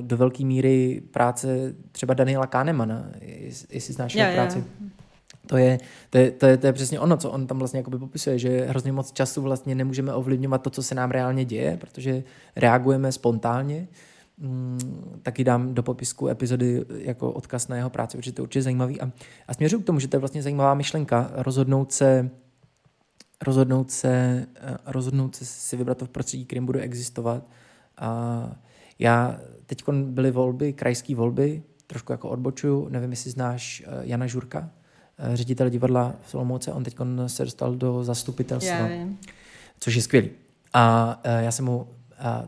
do 0.02 0.18
velké 0.18 0.46
míry 0.46 1.02
práce 1.12 1.76
třeba 1.92 2.14
Daniela 2.14 2.48
Kahnemana, 2.48 3.10
jestli 3.70 3.94
znáš 3.94 4.16
jeho 4.16 4.34
práci. 4.34 4.58
Jo. 4.60 4.90
To 5.48 5.58
je, 5.58 5.78
to, 6.10 6.18
je, 6.18 6.32
to, 6.32 6.46
je, 6.46 6.58
to 6.58 6.68
je 6.68 6.74
přesně 6.74 7.00
ono, 7.00 7.18
co 7.18 7.32
on 7.32 7.48
tam 7.48 7.60
vlastně 7.60 7.80
jakoby 7.80 7.98
popisuje, 7.98 8.40
že 8.40 8.66
hrozně 8.66 8.92
moc 8.92 9.12
času 9.12 9.42
vlastně 9.42 9.76
nemůžeme 9.76 10.14
ovlivňovat 10.14 10.62
to, 10.62 10.70
co 10.70 10.84
se 10.84 10.96
nám 10.96 11.12
reálně 11.12 11.46
děje, 11.46 11.78
protože 11.78 12.24
reagujeme 12.56 13.12
spontánně. 13.12 13.88
Mm, 14.38 15.20
taky 15.24 15.44
dám 15.44 15.74
do 15.74 15.84
popisku 15.84 16.28
epizody 16.28 16.86
jako 16.98 17.32
odkaz 17.32 17.68
na 17.68 17.76
jeho 17.76 17.90
práci, 17.90 18.18
protože 18.18 18.32
to 18.32 18.42
je 18.42 18.44
určitě 18.44 18.62
zajímavý. 18.62 19.02
A, 19.02 19.12
a 19.48 19.54
směřuji 19.54 19.80
k 19.80 19.86
tomu, 19.86 20.00
že 20.00 20.08
to 20.08 20.16
je 20.16 20.20
vlastně 20.20 20.44
zajímavá 20.44 20.74
myšlenka, 20.74 21.32
rozhodnout 21.34 21.92
se 21.92 22.30
rozhodnout 23.44 23.92
se, 23.92 24.46
rozhodnout 24.86 25.36
se 25.36 25.46
si 25.46 25.78
vybrat 25.78 25.98
to 25.98 26.06
v 26.06 26.10
prostředí, 26.10 26.46
kterým 26.46 26.66
budu 26.66 26.80
existovat. 26.80 27.44
A 27.98 28.52
já, 29.00 29.40
teď 29.66 29.84
byly 29.90 30.32
volby, 30.32 30.74
krajské 30.74 31.16
volby, 31.16 31.64
trošku 31.88 32.12
jako 32.12 32.30
odbočuju, 32.30 32.90
nevím, 32.90 33.12
jestli 33.12 33.32
znáš 33.32 33.84
eh, 33.86 33.92
Jana 34.02 34.28
Žurka, 34.28 34.70
eh, 35.18 35.38
ředitel 35.38 35.70
divadla 35.70 36.16
v 36.22 36.30
Solomouce, 36.30 36.74
on 36.74 36.84
teď 36.84 36.98
se 37.28 37.44
dostal 37.44 37.76
do 37.76 38.04
zastupitelstva, 38.04 38.90
což 39.80 39.96
je 39.96 40.02
skvělý. 40.02 40.30
A 40.74 41.20
eh, 41.24 41.44
já 41.44 41.52
jsem 41.52 41.66
mu, 41.66 41.88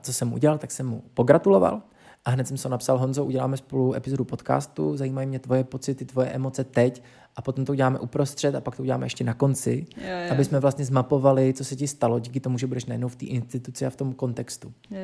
co 0.01 0.13
jsem 0.13 0.33
udělal, 0.33 0.57
tak 0.57 0.71
jsem 0.71 0.87
mu 0.87 1.03
pogratuloval 1.13 1.81
a 2.25 2.29
hned 2.29 2.47
jsem 2.47 2.57
se 2.57 2.69
napsal, 2.69 2.97
Honzo, 2.97 3.25
uděláme 3.25 3.57
spolu 3.57 3.95
epizodu 3.95 4.25
podcastu, 4.25 4.97
zajímají 4.97 5.27
mě 5.27 5.39
tvoje 5.39 5.63
pocity, 5.63 6.05
tvoje 6.05 6.29
emoce 6.29 6.63
teď 6.63 7.03
a 7.35 7.41
potom 7.41 7.65
to 7.65 7.71
uděláme 7.71 7.99
uprostřed 7.99 8.55
a 8.55 8.61
pak 8.61 8.75
to 8.75 8.83
uděláme 8.83 9.05
ještě 9.05 9.23
na 9.23 9.33
konci, 9.33 9.85
jo, 9.97 10.03
jo. 10.03 10.31
aby 10.31 10.45
jsme 10.45 10.59
vlastně 10.59 10.85
zmapovali, 10.85 11.53
co 11.53 11.63
se 11.65 11.75
ti 11.75 11.87
stalo 11.87 12.19
díky 12.19 12.39
tomu, 12.39 12.57
že 12.57 12.67
budeš 12.67 12.85
najednou 12.85 13.07
v 13.07 13.15
té 13.15 13.25
instituci 13.25 13.85
a 13.85 13.89
v 13.89 13.95
tom 13.95 14.13
kontextu. 14.13 14.73
Jo, 14.91 14.97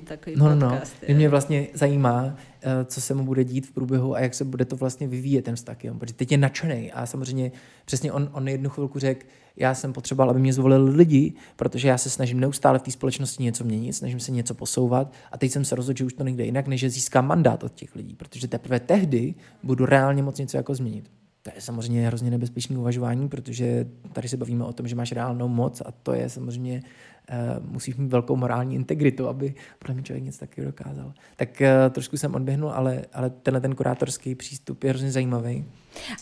takový 0.00 0.36
no, 0.36 0.54
no 0.54 0.70
podcast. 0.70 0.94
No, 1.08 1.14
mě 1.14 1.28
vlastně 1.28 1.66
zajímá, 1.74 2.36
eh, 2.62 2.84
co 2.84 3.00
se 3.00 3.14
mu 3.14 3.24
bude 3.24 3.44
dít 3.44 3.66
v 3.66 3.72
průběhu 3.72 4.14
a 4.14 4.20
jak 4.20 4.34
se 4.34 4.44
bude 4.44 4.64
to 4.64 4.76
vlastně 4.76 5.08
vyvíjet 5.08 5.44
ten 5.44 5.56
vztah. 5.56 5.84
Jo? 5.84 5.94
Protože 5.94 6.14
teď 6.14 6.32
je 6.32 6.38
nadšený 6.38 6.92
a 6.92 7.06
samozřejmě 7.06 7.52
přesně 7.84 8.12
on, 8.12 8.30
on 8.32 8.48
jednu 8.48 8.70
chvilku 8.70 8.98
řekl, 8.98 9.26
já 9.56 9.74
jsem 9.74 9.92
potřeboval, 9.92 10.30
aby 10.30 10.40
mě 10.40 10.52
zvolili 10.52 10.90
lidi, 10.90 11.34
protože 11.56 11.88
já 11.88 11.98
se 11.98 12.10
snažím 12.10 12.40
neustále 12.40 12.78
v 12.78 12.82
té 12.82 12.90
společnosti 12.90 13.42
něco 13.42 13.64
měnit, 13.64 13.92
snažím 13.92 14.20
se 14.20 14.32
něco 14.32 14.54
posouvat 14.54 15.12
a 15.32 15.38
teď 15.38 15.50
jsem 15.50 15.64
se 15.64 15.74
rozhodl, 15.74 15.98
že 15.98 16.04
už 16.04 16.12
to 16.12 16.24
nejde 16.24 16.44
jinak, 16.44 16.66
než 16.66 16.80
že 16.80 16.90
získám 16.90 17.26
mandát 17.26 17.64
od 17.64 17.74
těch 17.74 17.94
lidí, 17.94 18.14
protože 18.14 18.48
teprve 18.48 18.80
tehdy 18.80 19.34
budu 19.62 19.86
reálně 19.86 20.22
moc 20.22 20.38
něco 20.38 20.56
jako 20.56 20.74
změnit. 20.74 21.10
To 21.42 21.50
je 21.54 21.60
samozřejmě 21.60 22.06
hrozně 22.06 22.30
nebezpečné 22.30 22.78
uvažování, 22.78 23.28
protože 23.28 23.86
tady 24.12 24.28
se 24.28 24.36
bavíme 24.36 24.64
o 24.64 24.72
tom, 24.72 24.88
že 24.88 24.96
máš 24.96 25.12
reálnou 25.12 25.48
moc 25.48 25.80
a 25.80 25.92
to 26.02 26.12
je 26.12 26.28
samozřejmě, 26.28 26.82
musíš 27.60 27.96
mít 27.96 28.10
velkou 28.10 28.36
morální 28.36 28.74
integritu, 28.74 29.28
aby 29.28 29.54
podle 29.78 29.94
mě 29.94 30.02
člověk 30.02 30.24
něco 30.24 30.38
takového 30.38 30.70
dokázal. 30.70 31.12
Tak 31.36 31.48
uh, 31.60 31.92
trošku 31.92 32.16
jsem 32.16 32.34
odběhnul, 32.34 32.70
ale, 32.70 33.04
ale 33.12 33.30
tenhle 33.30 33.60
ten 33.60 33.74
kurátorský 33.74 34.34
přístup 34.34 34.84
je 34.84 34.90
hrozně 34.90 35.12
zajímavý. 35.12 35.64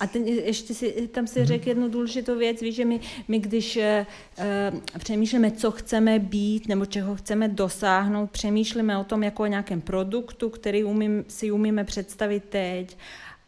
A 0.01 0.07
ten, 0.07 0.25
ještě 0.25 0.75
si, 0.75 1.09
tam 1.09 1.27
si 1.27 1.41
mm-hmm. 1.41 1.45
řekl 1.45 1.69
jednu 1.69 1.89
důležitou 1.89 2.39
věc, 2.39 2.61
víš, 2.61 2.75
že 2.75 2.85
my, 2.85 3.01
my 3.29 3.39
když 3.39 3.77
uh, 3.77 4.79
přemýšlíme, 4.99 5.51
co 5.51 5.71
chceme 5.71 6.19
být 6.19 6.69
nebo 6.69 6.87
čeho 6.87 7.17
chceme 7.17 7.49
dosáhnout, 7.49 8.31
přemýšlíme 8.31 8.99
o 8.99 9.05
tom 9.05 9.23
jako 9.23 9.43
o 9.43 9.47
nějakém 9.47 9.81
produktu, 9.81 10.51
který 10.51 10.85
umím, 10.85 11.25
si 11.29 11.51
umíme 11.51 11.85
představit 11.85 12.45
teď, 12.45 12.97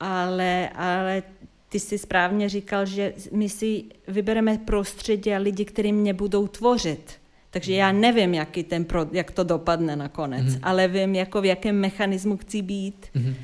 ale, 0.01 0.69
ale 0.69 1.23
ty 1.69 1.81
jsi 1.81 1.99
správně 1.99 2.49
říkal, 2.49 2.87
že 2.87 3.15
my 3.33 3.49
si 3.49 3.85
vybereme 4.09 4.59
prostředí 4.59 5.35
a 5.35 5.39
lidi, 5.39 5.65
kteří 5.65 5.93
mě 5.93 6.15
budou 6.15 6.47
tvořit. 6.47 7.24
Takže 7.55 7.75
já 7.75 7.93
nevím, 7.93 8.35
jaký 8.35 8.63
ten 8.65 8.85
pro, 8.85 9.07
jak 9.13 9.31
to 9.31 9.45
dopadne 9.45 9.97
nakonec, 9.97 10.47
mm-hmm. 10.47 10.61
ale 10.63 10.89
vím, 10.89 11.15
jako 11.15 11.41
v 11.41 11.45
jakém 11.45 11.81
mechanismu 11.81 12.37
chci 12.37 12.63
být. 12.63 13.07
Mm-hmm. 13.17 13.35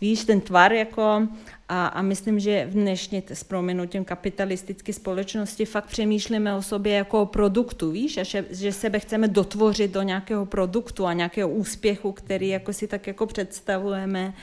Víš, 0.00 0.24
ten 0.24 0.40
tvar 0.40 0.72
jako 0.72 1.28
a, 1.68 1.86
a 1.86 2.02
myslím, 2.02 2.40
že 2.40 2.66
v 2.66 2.72
dnešní 2.72 3.22
s 3.28 3.44
proměnutím 3.44 4.04
kapitalistické 4.04 4.92
společnosti 4.92 5.64
fakt 5.64 5.86
přemýšlíme 5.86 6.54
o 6.54 6.62
sobě 6.62 6.92
jako 6.94 7.22
o 7.22 7.26
produktu, 7.26 7.90
víš, 7.90 8.16
a 8.16 8.22
že, 8.22 8.44
že 8.50 8.72
sebe 8.72 8.98
chceme 8.98 9.28
dotvořit 9.28 9.90
do 9.90 10.02
nějakého 10.02 10.46
produktu 10.46 11.06
a 11.06 11.12
nějakého 11.12 11.48
úspěchu, 11.48 12.12
který 12.12 12.48
jako 12.48 12.72
si 12.72 12.86
tak 12.86 13.06
jako 13.06 13.26
představujeme 13.26 14.34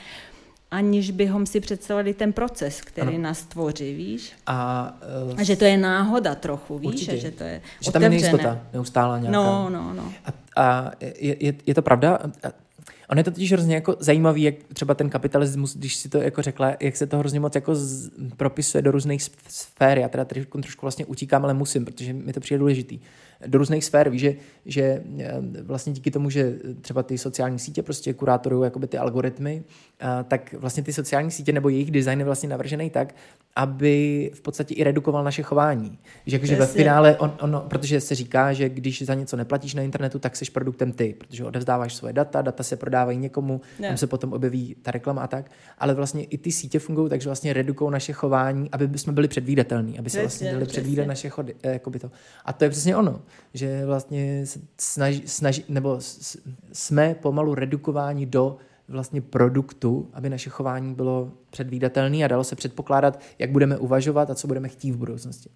aniž 0.70 1.10
bychom 1.10 1.46
si 1.46 1.60
představili 1.60 2.14
ten 2.14 2.32
proces, 2.32 2.80
který 2.80 3.08
ano. 3.08 3.18
nás 3.18 3.42
tvoří, 3.42 3.94
víš? 3.94 4.32
A, 4.46 4.92
uh, 5.30 5.40
a 5.40 5.42
že 5.42 5.56
to 5.56 5.64
je 5.64 5.76
náhoda 5.76 6.34
trochu, 6.34 6.78
víš? 6.78 6.88
Určitě. 6.88 7.12
A 7.12 7.16
že 7.16 7.30
to 7.30 7.44
je 7.44 7.62
Že 7.80 7.92
tam 7.92 8.02
je 8.02 8.08
nejistota, 8.08 8.60
neustála 8.72 9.18
nějaká. 9.18 9.36
No, 9.38 9.70
no, 9.70 9.94
no. 9.94 10.12
A, 10.24 10.62
a 10.62 10.90
je, 11.00 11.36
je, 11.46 11.54
je 11.66 11.74
to 11.74 11.82
pravda? 11.82 12.18
On 13.10 13.18
je 13.18 13.24
to 13.24 13.30
totiž 13.30 13.52
hrozně 13.52 13.74
jako 13.74 13.96
zajímavý, 14.00 14.42
jak 14.42 14.54
třeba 14.72 14.94
ten 14.94 15.10
kapitalismus, 15.10 15.76
když 15.76 15.96
si 15.96 16.08
to 16.08 16.18
jako 16.18 16.42
řekla, 16.42 16.72
jak 16.80 16.96
se 16.96 17.06
to 17.06 17.18
hrozně 17.18 17.40
moc 17.40 17.54
jako 17.54 17.74
z, 17.74 18.10
propisuje 18.36 18.82
do 18.82 18.90
různých 18.90 19.22
sfér. 19.48 19.98
Já 19.98 20.08
teda 20.08 20.24
trošku, 20.24 20.60
trošku 20.60 20.86
vlastně 20.86 21.06
utíkám, 21.06 21.44
ale 21.44 21.54
musím, 21.54 21.84
protože 21.84 22.12
mi 22.12 22.32
to 22.32 22.40
přijde 22.40 22.58
důležitý. 22.58 23.00
Do 23.46 23.58
různých 23.58 23.84
sfér. 23.84 24.10
Víš, 24.10 24.20
že, 24.20 24.34
že 24.66 24.82
eh, 25.18 25.34
vlastně 25.62 25.92
díky 25.92 26.10
tomu, 26.10 26.30
že 26.30 26.54
třeba 26.80 27.02
ty 27.02 27.18
sociální 27.18 27.58
sítě 27.58 27.82
prostě 27.82 28.14
kurátorují 28.14 28.64
jakoby 28.64 28.86
ty 28.86 28.98
algoritmy, 28.98 29.62
eh, 30.00 30.06
tak 30.28 30.54
vlastně 30.58 30.82
ty 30.82 30.92
sociální 30.92 31.30
sítě 31.30 31.52
nebo 31.52 31.68
jejich 31.68 31.90
design 31.90 32.18
je 32.18 32.24
vlastně 32.24 32.48
navržený 32.48 32.90
tak, 32.90 33.14
aby 33.56 34.30
v 34.34 34.40
podstatě 34.40 34.74
i 34.74 34.84
redukoval 34.84 35.24
naše 35.24 35.42
chování. 35.42 35.98
Že 36.26 36.36
jakože 36.36 36.56
ve 36.56 36.66
finále, 36.66 37.16
on, 37.16 37.32
on, 37.40 37.62
protože 37.68 38.00
se 38.00 38.14
říká, 38.14 38.52
že 38.52 38.68
když 38.68 39.02
za 39.02 39.14
něco 39.14 39.36
neplatíš 39.36 39.74
na 39.74 39.82
internetu, 39.82 40.18
tak 40.18 40.36
jsi 40.36 40.44
produktem 40.50 40.92
ty, 40.92 41.14
protože 41.18 41.44
odevzdáváš 41.44 41.94
svoje 41.94 42.12
data, 42.12 42.42
data 42.42 42.62
se 42.62 42.76
prodávají 42.76 43.18
někomu, 43.18 43.60
ne. 43.80 43.88
tam 43.88 43.96
se 43.96 44.06
potom 44.06 44.32
objeví 44.32 44.76
ta 44.82 44.90
reklama 44.90 45.22
a 45.22 45.26
tak, 45.26 45.50
ale 45.78 45.94
vlastně 45.94 46.24
i 46.24 46.38
ty 46.38 46.52
sítě 46.52 46.78
fungují 46.78 47.10
takže 47.10 47.28
vlastně 47.28 47.52
redukují 47.52 47.90
naše 47.90 48.12
chování, 48.12 48.68
aby 48.72 48.98
jsme 48.98 49.12
byli 49.12 49.28
předvídatelní, 49.28 49.98
aby 49.98 50.10
se 50.10 50.20
vlastně 50.20 50.52
byli 50.52 50.66
předvídat 50.66 51.06
naše 51.06 51.28
chody, 51.28 51.54
eh, 51.62 51.72
jakoby 51.72 51.98
to. 51.98 52.10
A 52.44 52.52
to 52.52 52.64
je 52.64 52.70
přesně 52.70 52.96
ono, 52.96 53.20
že 53.54 53.86
vlastně 53.86 54.44
snaží, 54.78 55.22
snaží 55.26 55.64
nebo 55.68 55.98
jsme 56.72 57.14
pomalu 57.14 57.54
redukováni 57.54 58.26
do 58.26 58.56
vlastně 58.88 59.20
produktu, 59.20 60.10
aby 60.12 60.30
naše 60.30 60.50
chování 60.50 60.94
bylo 60.94 61.32
předvídatelné 61.50 62.24
a 62.24 62.28
dalo 62.28 62.44
se 62.44 62.56
předpokládat, 62.56 63.20
jak 63.38 63.50
budeme 63.50 63.78
uvažovat 63.78 64.30
a 64.30 64.34
co 64.34 64.46
budeme 64.46 64.68
chtít 64.68 64.92
v 64.92 64.96
budoucnosti. 64.96 65.50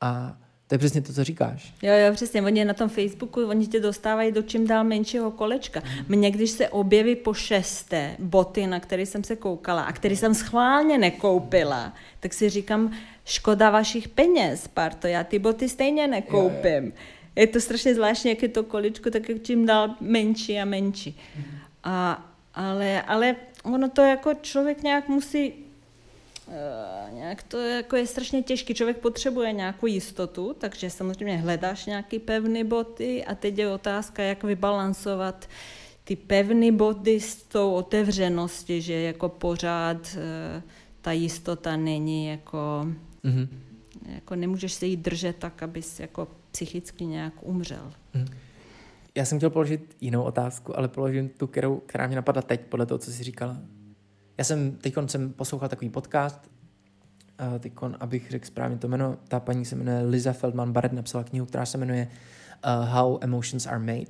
A 0.00 0.38
to 0.66 0.74
je 0.74 0.78
přesně 0.78 1.02
to, 1.02 1.12
co 1.12 1.24
říkáš. 1.24 1.74
Jo, 1.82 1.92
jo, 1.94 2.12
přesně. 2.12 2.42
Oni 2.42 2.64
na 2.64 2.74
tom 2.74 2.88
Facebooku, 2.88 3.46
oni 3.46 3.66
tě 3.66 3.80
dostávají 3.80 4.32
do 4.32 4.42
čím 4.42 4.66
dál 4.66 4.84
menšího 4.84 5.30
kolečka. 5.30 5.82
Mně, 6.08 6.30
když 6.30 6.50
se 6.50 6.68
objeví 6.68 7.16
po 7.16 7.34
šesté 7.34 8.16
boty, 8.18 8.66
na 8.66 8.80
které 8.80 9.06
jsem 9.06 9.24
se 9.24 9.36
koukala 9.36 9.82
a 9.82 9.92
které 9.92 10.16
jsem 10.16 10.34
schválně 10.34 10.98
nekoupila, 10.98 11.92
tak 12.20 12.34
si 12.34 12.50
říkám, 12.50 12.92
škoda 13.26 13.70
vašich 13.70 14.08
peněz, 14.08 14.68
parto, 14.68 15.06
já 15.06 15.24
ty 15.24 15.38
boty 15.38 15.68
stejně 15.68 16.06
nekoupím. 16.06 16.84
Jo, 16.84 16.84
jo. 16.84 16.92
Je 17.36 17.46
to 17.46 17.60
strašně 17.60 17.94
zvláštní, 17.94 18.30
jak 18.30 18.42
je 18.42 18.48
to 18.48 18.62
kolečko, 18.62 19.10
tak 19.10 19.28
jak 19.28 19.42
čím 19.42 19.66
dál 19.66 19.94
menší 20.00 20.60
a 20.60 20.64
menší. 20.64 21.20
A, 21.84 22.26
ale, 22.54 23.02
ale 23.02 23.36
ono 23.64 23.88
to 23.88 24.02
jako 24.02 24.34
člověk 24.34 24.82
nějak 24.82 25.08
musí 25.08 25.52
Uh, 26.48 27.14
nějak 27.14 27.42
to 27.42 27.58
jako 27.58 27.96
je 27.96 28.06
strašně 28.06 28.42
těžké. 28.42 28.74
Člověk 28.74 28.96
potřebuje 28.96 29.52
nějakou 29.52 29.86
jistotu, 29.86 30.56
takže 30.58 30.90
samozřejmě 30.90 31.36
hledáš 31.36 31.86
nějaký 31.86 32.18
pevný 32.18 32.64
boty 32.64 33.24
a 33.24 33.34
teď 33.34 33.58
je 33.58 33.72
otázka, 33.72 34.22
jak 34.22 34.44
vybalancovat 34.44 35.48
ty 36.04 36.16
pevné 36.16 36.72
body 36.72 37.20
s 37.20 37.36
tou 37.36 37.72
otevřeností, 37.72 38.82
že 38.82 38.94
jako 38.94 39.28
pořád 39.28 39.96
uh, 39.96 40.62
ta 41.00 41.12
jistota 41.12 41.76
není 41.76 42.26
jako, 42.26 42.86
mm-hmm. 43.26 43.48
jako 44.06 44.36
nemůžeš 44.36 44.72
se 44.72 44.86
jí 44.86 44.96
držet 44.96 45.36
tak, 45.36 45.62
abys 45.62 46.00
jako 46.00 46.28
psychicky 46.50 47.06
nějak 47.06 47.32
umřel. 47.42 47.92
Mm. 48.14 48.26
Já 49.14 49.24
jsem 49.24 49.38
chtěl 49.38 49.50
položit 49.50 49.96
jinou 50.00 50.22
otázku, 50.22 50.78
ale 50.78 50.88
položím 50.88 51.28
tu, 51.28 51.46
kterou, 51.46 51.76
která 51.86 52.06
mě 52.06 52.16
napadla 52.16 52.42
teď, 52.42 52.60
podle 52.60 52.86
toho, 52.86 52.98
co 52.98 53.12
jsi 53.12 53.22
říkala. 53.24 53.56
Já 54.38 54.44
jsem 54.44 54.72
teď 54.72 54.94
jsem 55.06 55.32
poslouchal 55.32 55.68
takový 55.68 55.90
podcast, 55.90 56.50
teď, 57.58 57.72
abych 58.00 58.30
řekl 58.30 58.46
správně 58.46 58.78
to 58.78 58.88
jméno, 58.88 59.16
ta 59.28 59.40
paní 59.40 59.64
se 59.64 59.76
jmenuje 59.76 60.02
Liza 60.02 60.32
Feldman 60.32 60.72
Barrett, 60.72 60.94
napsala 60.94 61.24
knihu, 61.24 61.46
která 61.46 61.66
se 61.66 61.78
jmenuje 61.78 62.08
uh, 62.08 62.88
How 62.88 63.18
Emotions 63.20 63.66
Are 63.66 63.78
Made. 63.78 64.00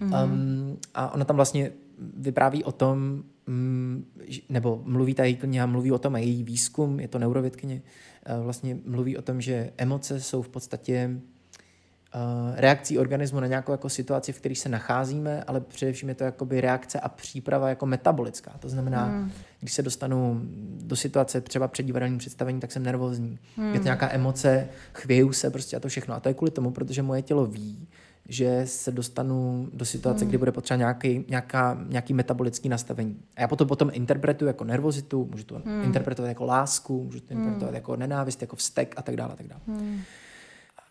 Mm-hmm. 0.00 0.24
Um, 0.24 0.78
a 0.94 1.14
ona 1.14 1.24
tam 1.24 1.36
vlastně 1.36 1.72
vypráví 2.16 2.64
o 2.64 2.72
tom, 2.72 3.22
um, 3.48 4.04
nebo 4.48 4.82
mluví 4.84 5.14
ta 5.14 5.24
její 5.24 5.36
kniha, 5.36 5.66
mluví 5.66 5.92
o 5.92 5.98
tom 5.98 6.14
a 6.14 6.18
její 6.18 6.44
výzkum, 6.44 7.00
je 7.00 7.08
to 7.08 7.18
neurovědkyně, 7.18 7.74
uh, 7.74 7.80
vlastně 8.42 8.78
mluví 8.84 9.16
o 9.16 9.22
tom, 9.22 9.40
že 9.40 9.72
emoce 9.78 10.20
jsou 10.20 10.42
v 10.42 10.48
podstatě 10.48 11.20
Eh, 12.14 12.60
reakcí 12.60 12.98
organismu 12.98 13.40
na 13.40 13.46
nějakou 13.46 13.72
jako 13.72 13.88
situaci, 13.88 14.32
v 14.32 14.38
které 14.38 14.54
se 14.54 14.68
nacházíme, 14.68 15.44
ale 15.46 15.60
především 15.60 16.08
je 16.08 16.14
to 16.14 16.24
jakoby 16.24 16.60
reakce 16.60 17.00
a 17.00 17.08
příprava 17.08 17.68
jako 17.68 17.86
metabolická. 17.86 18.52
To 18.58 18.68
znamená, 18.68 19.04
hmm. 19.04 19.32
když 19.60 19.72
se 19.72 19.82
dostanu 19.82 20.40
do 20.82 20.96
situace 20.96 21.40
třeba 21.40 21.68
před 21.68 21.82
divadelním 21.82 22.18
představení, 22.18 22.60
tak 22.60 22.72
jsem 22.72 22.82
nervózní. 22.82 23.38
Hmm. 23.56 23.66
Je 23.66 23.72
to 23.72 23.76
hmm. 23.76 23.84
nějaká 23.84 24.12
emoce, 24.12 24.68
chvěju 24.92 25.32
se 25.32 25.50
prostě 25.50 25.76
a 25.76 25.80
to 25.80 25.88
všechno. 25.88 26.14
A 26.14 26.20
to 26.20 26.28
je 26.28 26.34
kvůli 26.34 26.50
tomu, 26.50 26.70
protože 26.70 27.02
moje 27.02 27.22
tělo 27.22 27.46
ví, 27.46 27.88
že 28.28 28.62
se 28.64 28.92
dostanu 28.92 29.68
do 29.72 29.84
situace, 29.84 30.24
hmm. 30.24 30.28
kdy 30.28 30.38
bude 30.38 30.52
potřeba 30.52 30.78
nějaký, 30.78 31.24
nějaká, 31.28 31.84
nějaký 31.88 32.14
metabolický 32.14 32.68
nastavení. 32.68 33.16
A 33.36 33.40
já 33.40 33.48
potom 33.48 33.68
potom 33.68 33.90
interpretuji 33.92 34.46
jako 34.46 34.64
nervozitu, 34.64 35.28
můžu 35.30 35.44
to 35.44 35.62
hmm. 35.64 35.82
interpretovat 35.82 36.28
jako 36.28 36.44
lásku, 36.44 37.04
můžu 37.04 37.20
to 37.20 37.32
interpretovat 37.32 37.70
hmm. 37.70 37.74
jako 37.74 37.96
nenávist, 37.96 38.40
jako 38.42 38.56
vztek 38.56 38.94
a 38.96 39.02
tak 39.02 39.16
dále. 39.16 39.32
A 39.32 39.36
tak 39.36 39.46
dále. 39.48 39.60
Hmm. 39.66 40.00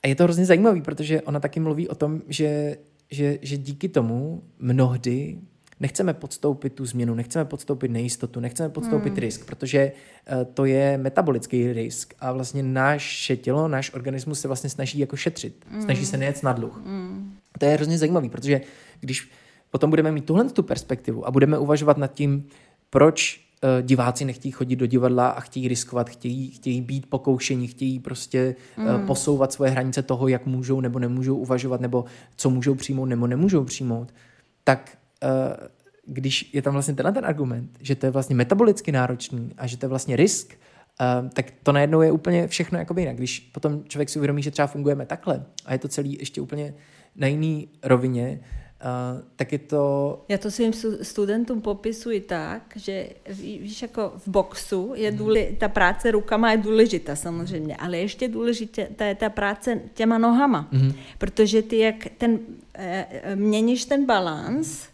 A 0.04 0.08
je 0.08 0.16
to 0.16 0.24
hrozně 0.24 0.46
zajímavý, 0.46 0.82
protože 0.82 1.22
ona 1.22 1.40
taky 1.40 1.60
mluví 1.60 1.88
o 1.90 1.96
tom, 1.96 2.22
že, 2.28 2.78
že, 3.12 3.38
že 3.42 3.58
díky 3.58 3.90
tomu 3.90 4.44
mnohdy 4.60 5.40
nechceme 5.82 6.14
podstoupit 6.14 6.74
tu 6.74 6.86
změnu, 6.86 7.16
nechceme 7.16 7.46
podstoupit 7.46 7.92
nejistotu, 7.92 8.40
nechceme 8.40 8.70
podstoupit 8.70 9.10
hmm. 9.10 9.20
risk, 9.20 9.46
protože 9.46 9.92
uh, 10.32 10.44
to 10.54 10.66
je 10.66 10.98
metabolický 10.98 11.74
risk 11.74 12.14
a 12.20 12.32
vlastně 12.32 12.64
naše 12.64 13.38
tělo, 13.38 13.68
náš 13.68 13.94
organismus 13.94 14.42
se 14.42 14.48
vlastně 14.48 14.70
snaží 14.70 15.00
jako 15.00 15.16
šetřit, 15.16 15.66
hmm. 15.70 15.82
snaží 15.82 16.06
se 16.06 16.18
nejet 16.18 16.44
na 16.44 16.54
dluh. 16.54 16.82
Hmm. 16.86 17.38
To 17.60 17.66
je 17.66 17.74
hrozně 17.74 17.98
zajímavý, 17.98 18.30
protože 18.30 18.62
když 19.00 19.32
potom 19.70 19.90
budeme 19.90 20.12
mít 20.12 20.26
tuhle 20.26 20.50
tu 20.50 20.64
perspektivu 20.64 21.28
a 21.28 21.32
budeme 21.32 21.58
uvažovat 21.58 21.98
nad 21.98 22.14
tím, 22.14 22.48
proč 22.90 23.52
Eh, 23.64 23.84
diváci 23.84 24.26
nechtějí 24.26 24.52
chodit 24.52 24.76
do 24.76 24.86
divadla 24.86 25.30
a 25.30 25.40
chtějí 25.40 25.68
riskovat, 25.68 26.10
chtějí, 26.10 26.52
chtějí 26.52 26.82
být 26.82 27.10
pokoušení, 27.10 27.68
chtějí 27.68 28.00
prostě 28.00 28.56
mm. 28.78 29.08
posouvat 29.08 29.54
svoje 29.54 29.72
hranice 29.72 30.02
toho, 30.02 30.28
jak 30.28 30.46
můžou 30.46 30.82
nebo 30.82 31.00
nemůžou 31.00 31.36
uvažovat, 31.36 31.82
nebo 31.82 32.06
co 32.36 32.50
můžou 32.50 32.76
přijmout 32.76 33.06
nebo 33.06 33.28
nemůžou 33.28 33.64
přijmout, 33.64 34.14
tak 34.64 34.92
eh, 34.94 35.01
když 36.06 36.54
je 36.54 36.62
tam 36.62 36.74
vlastně 36.74 36.94
tenhle 36.94 37.12
ten 37.12 37.26
argument, 37.26 37.78
že 37.82 37.96
to 37.96 38.06
je 38.06 38.12
vlastně 38.12 38.36
metabolicky 38.36 38.92
náročný 38.92 39.54
a 39.58 39.68
že 39.68 39.78
to 39.78 39.86
je 39.86 39.90
vlastně 39.90 40.16
risk, 40.16 40.54
tak 41.34 41.46
to 41.64 41.72
najednou 41.72 42.02
je 42.02 42.12
úplně 42.12 42.48
všechno 42.48 42.80
jakoby 42.80 43.02
jinak. 43.02 43.16
Když 43.16 43.40
potom 43.40 43.84
člověk 43.84 44.10
si 44.10 44.20
uvědomí, 44.20 44.44
že 44.44 44.52
třeba 44.52 44.68
fungujeme 44.68 45.06
takhle 45.06 45.46
a 45.66 45.74
je 45.74 45.80
to 45.80 45.88
celý 45.88 46.18
ještě 46.20 46.42
úplně 46.42 46.74
na 47.16 47.28
jiný 47.28 47.70
rovině, 47.84 48.40
Uh, 48.84 49.22
tak 49.36 49.52
je 49.52 49.60
to... 49.60 50.26
Já 50.30 50.38
to 50.38 50.52
svým 50.52 50.74
studentům 51.02 51.62
popisuji 51.62 52.22
tak, 52.22 52.62
že 52.76 53.10
víš, 53.30 53.82
jako 53.82 54.14
v 54.18 54.28
boxu 54.28 54.94
je 54.96 55.12
mhm. 55.12 55.18
důle, 55.18 55.46
ta 55.58 55.70
práce 55.70 56.12
rukama 56.12 56.52
je 56.52 56.58
důležitá 56.58 57.16
samozřejmě, 57.16 57.76
ale 57.76 57.98
ještě 57.98 58.28
důležitá 58.28 59.06
je 59.06 59.16
ta 59.16 59.30
práce 59.30 59.80
těma 59.94 60.18
nohama, 60.18 60.70
mm-hmm. 60.74 60.94
protože 61.18 61.62
ty 61.62 61.78
jak 61.78 61.96
ten, 62.18 62.40
e, 62.74 63.36
měníš 63.36 63.86
ten 63.86 64.06
balans, 64.06 64.88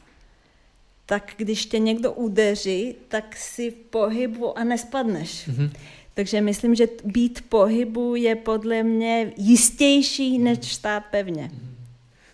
tak 1.07 1.33
když 1.37 1.65
tě 1.65 1.79
někdo 1.79 2.13
udeří, 2.13 2.95
tak 3.07 3.35
si 3.35 3.71
v 3.71 3.73
pohybu 3.73 4.57
a 4.57 4.63
nespadneš. 4.63 5.47
Mm-hmm. 5.47 5.71
Takže 6.13 6.41
myslím, 6.41 6.75
že 6.75 6.87
být 7.03 7.45
pohybu 7.49 8.15
je 8.15 8.35
podle 8.35 8.83
mě 8.83 9.33
jistější, 9.37 10.39
než 10.39 10.73
stát 10.73 11.03
pevně. 11.11 11.51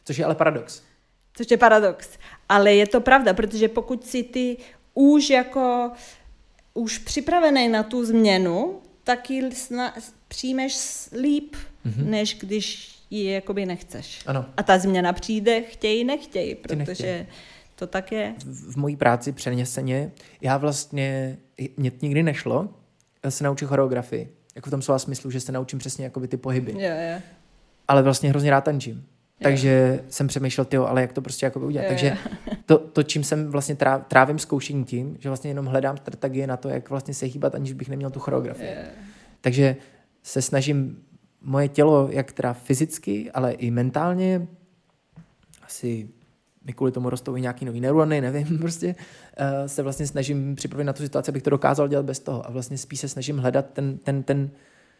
Což 0.05 0.17
je 0.17 0.25
ale 0.25 0.35
paradox 0.35 0.81
což 1.33 1.51
je 1.51 1.57
paradox. 1.57 2.09
Ale 2.49 2.75
je 2.75 2.87
to 2.87 3.01
pravda, 3.01 3.33
protože 3.33 3.67
pokud 3.67 4.05
si 4.05 4.23
ty 4.23 4.57
už 4.93 5.29
jako 5.29 5.91
už 6.73 6.97
připravený 6.97 7.67
na 7.67 7.83
tu 7.83 8.05
změnu, 8.05 8.81
tak 9.03 9.29
ji 9.29 9.43
sna- 9.49 9.93
přijmeš 10.27 10.75
líp, 11.21 11.55
mm-hmm. 11.85 12.05
než 12.05 12.37
když 12.39 12.95
ji 13.09 13.31
jakoby 13.31 13.65
nechceš. 13.65 14.21
Ano. 14.25 14.45
A 14.57 14.63
ta 14.63 14.77
změna 14.77 15.13
přijde, 15.13 15.61
chtějí, 15.61 16.03
nechtějí, 16.03 16.55
protože 16.55 16.75
nechtějí. 16.75 17.27
To 17.83 17.87
tak 17.87 18.11
je. 18.11 18.35
V, 18.45 18.73
v 18.73 18.77
mojí 18.77 18.95
práci 18.95 19.31
přeneseně, 19.31 20.11
já 20.41 20.57
vlastně, 20.57 21.37
mě 21.77 21.91
nikdy 22.01 22.23
nešlo 22.23 22.69
se 23.29 23.43
naučit 23.43 23.65
choreografii. 23.65 24.33
Jako 24.55 24.69
v 24.69 24.71
tom 24.71 24.81
slova 24.81 24.99
smyslu, 24.99 25.31
že 25.31 25.39
se 25.39 25.51
naučím 25.51 25.79
přesně 25.79 26.03
jakoby 26.03 26.27
ty 26.27 26.37
pohyby. 26.37 26.71
Jo, 26.71 26.79
jo. 26.79 27.21
Ale 27.87 28.03
vlastně 28.03 28.29
hrozně 28.29 28.51
rád 28.51 28.63
tančím. 28.63 29.05
Takže 29.41 30.03
jsem 30.09 30.27
přemýšlel, 30.27 30.65
tyjo, 30.65 30.85
ale 30.85 31.01
jak 31.01 31.13
to 31.13 31.21
prostě 31.21 31.45
jako 31.45 31.59
udělat. 31.59 31.87
Takže 31.87 32.17
to, 32.65 32.77
to, 32.77 33.03
čím 33.03 33.23
jsem 33.23 33.51
vlastně 33.51 33.77
trávím 34.07 34.39
zkoušení 34.39 34.85
tím, 34.85 35.17
že 35.19 35.29
vlastně 35.29 35.49
jenom 35.49 35.65
hledám 35.65 35.97
strategie 35.97 36.47
na 36.47 36.57
to, 36.57 36.69
jak 36.69 36.89
vlastně 36.89 37.13
se 37.13 37.25
hýbat, 37.25 37.55
aniž 37.55 37.73
bych 37.73 37.89
neměl 37.89 38.09
tu 38.09 38.19
choreografii. 38.19 38.75
Takže 39.41 39.75
se 40.23 40.41
snažím 40.41 41.03
moje 41.41 41.67
tělo, 41.67 42.07
jak 42.11 42.31
teda 42.31 42.53
fyzicky, 42.53 43.31
ale 43.31 43.51
i 43.51 43.71
mentálně, 43.71 44.47
asi 45.63 46.09
mi 46.65 46.73
kvůli 46.73 46.91
tomu 46.91 47.09
rostou 47.09 47.35
i 47.35 47.41
nějaký 47.41 47.65
nový 47.65 47.81
neurony, 47.81 48.21
nevím, 48.21 48.57
prostě, 48.61 48.87
uh, 49.39 49.67
se 49.67 49.83
vlastně 49.83 50.07
snažím 50.07 50.55
připravit 50.55 50.83
na 50.83 50.93
tu 50.93 51.03
situaci, 51.03 51.31
abych 51.31 51.43
to 51.43 51.49
dokázal 51.49 51.87
dělat 51.87 52.05
bez 52.05 52.19
toho. 52.19 52.47
A 52.47 52.51
vlastně 52.51 52.77
spíš 52.77 52.99
se 52.99 53.07
snažím 53.07 53.37
hledat 53.37 53.65
ten, 53.73 53.97
ten, 53.97 54.23
ten, 54.23 54.49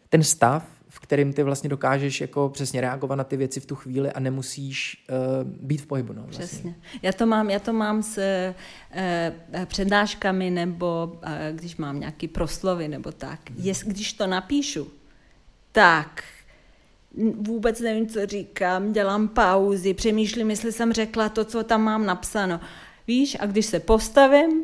ten 0.08 0.22
stav, 0.22 0.66
v 0.88 1.00
kterým 1.00 1.32
ty 1.32 1.42
vlastně 1.42 1.68
dokážeš 1.68 2.20
jako 2.20 2.48
přesně 2.48 2.80
reagovat 2.80 3.14
na 3.14 3.24
ty 3.24 3.36
věci 3.36 3.60
v 3.60 3.66
tu 3.66 3.74
chvíli 3.74 4.12
a 4.12 4.20
nemusíš 4.20 5.06
uh, 5.10 5.50
být 5.50 5.82
v 5.82 5.86
pohybu. 5.86 6.12
No, 6.12 6.22
vlastně. 6.22 6.46
Přesně. 6.46 6.74
Já 7.02 7.12
to 7.12 7.26
mám, 7.26 7.50
já 7.50 7.58
to 7.58 7.72
mám 7.72 8.02
s 8.02 8.18
uh, 8.18 9.64
přednáškami 9.64 10.50
nebo 10.50 11.12
uh, 11.12 11.30
když 11.52 11.76
mám 11.76 12.00
nějaký 12.00 12.28
proslovy 12.28 12.88
nebo 12.88 13.12
tak. 13.12 13.50
Mm. 13.50 13.56
Jest, 13.58 13.84
když 13.84 14.12
to 14.12 14.26
napíšu, 14.26 14.88
tak 15.72 16.24
vůbec 17.36 17.80
nevím, 17.80 18.06
co 18.06 18.26
říkám, 18.26 18.92
dělám 18.92 19.28
pauzy, 19.28 19.94
přemýšlím, 19.94 20.50
jestli 20.50 20.72
jsem 20.72 20.92
řekla 20.92 21.28
to, 21.28 21.44
co 21.44 21.62
tam 21.62 21.82
mám 21.82 22.06
napsáno. 22.06 22.60
Víš, 23.06 23.36
a 23.40 23.46
když 23.46 23.66
se 23.66 23.80
postavím 23.80 24.62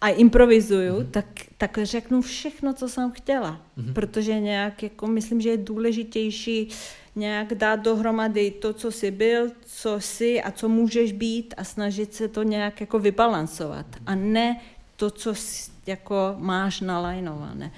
a 0.00 0.08
improvizuju, 0.08 0.94
mm-hmm. 0.94 1.10
tak, 1.10 1.26
tak 1.58 1.78
řeknu 1.82 2.22
všechno, 2.22 2.74
co 2.74 2.88
jsem 2.88 3.12
chtěla. 3.12 3.60
Mm-hmm. 3.78 3.92
Protože 3.92 4.40
nějak, 4.40 4.82
jako 4.82 5.06
myslím, 5.06 5.40
že 5.40 5.48
je 5.48 5.56
důležitější 5.56 6.68
nějak 7.16 7.54
dát 7.54 7.76
dohromady 7.76 8.50
to, 8.50 8.72
co 8.72 8.92
jsi 8.92 9.10
byl, 9.10 9.50
co 9.66 10.00
jsi 10.00 10.42
a 10.42 10.50
co 10.50 10.68
můžeš 10.68 11.12
být 11.12 11.54
a 11.56 11.64
snažit 11.64 12.14
se 12.14 12.28
to 12.28 12.42
nějak 12.42 12.80
jako 12.80 12.98
vybalancovat. 12.98 13.86
A 14.06 14.14
ne 14.14 14.60
to, 14.96 15.10
co 15.10 15.34
jsi, 15.34 15.70
jako 15.86 16.34
máš 16.38 16.80
nalajnované. 16.80 17.72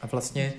A 0.00 0.06
vlastně 0.06 0.52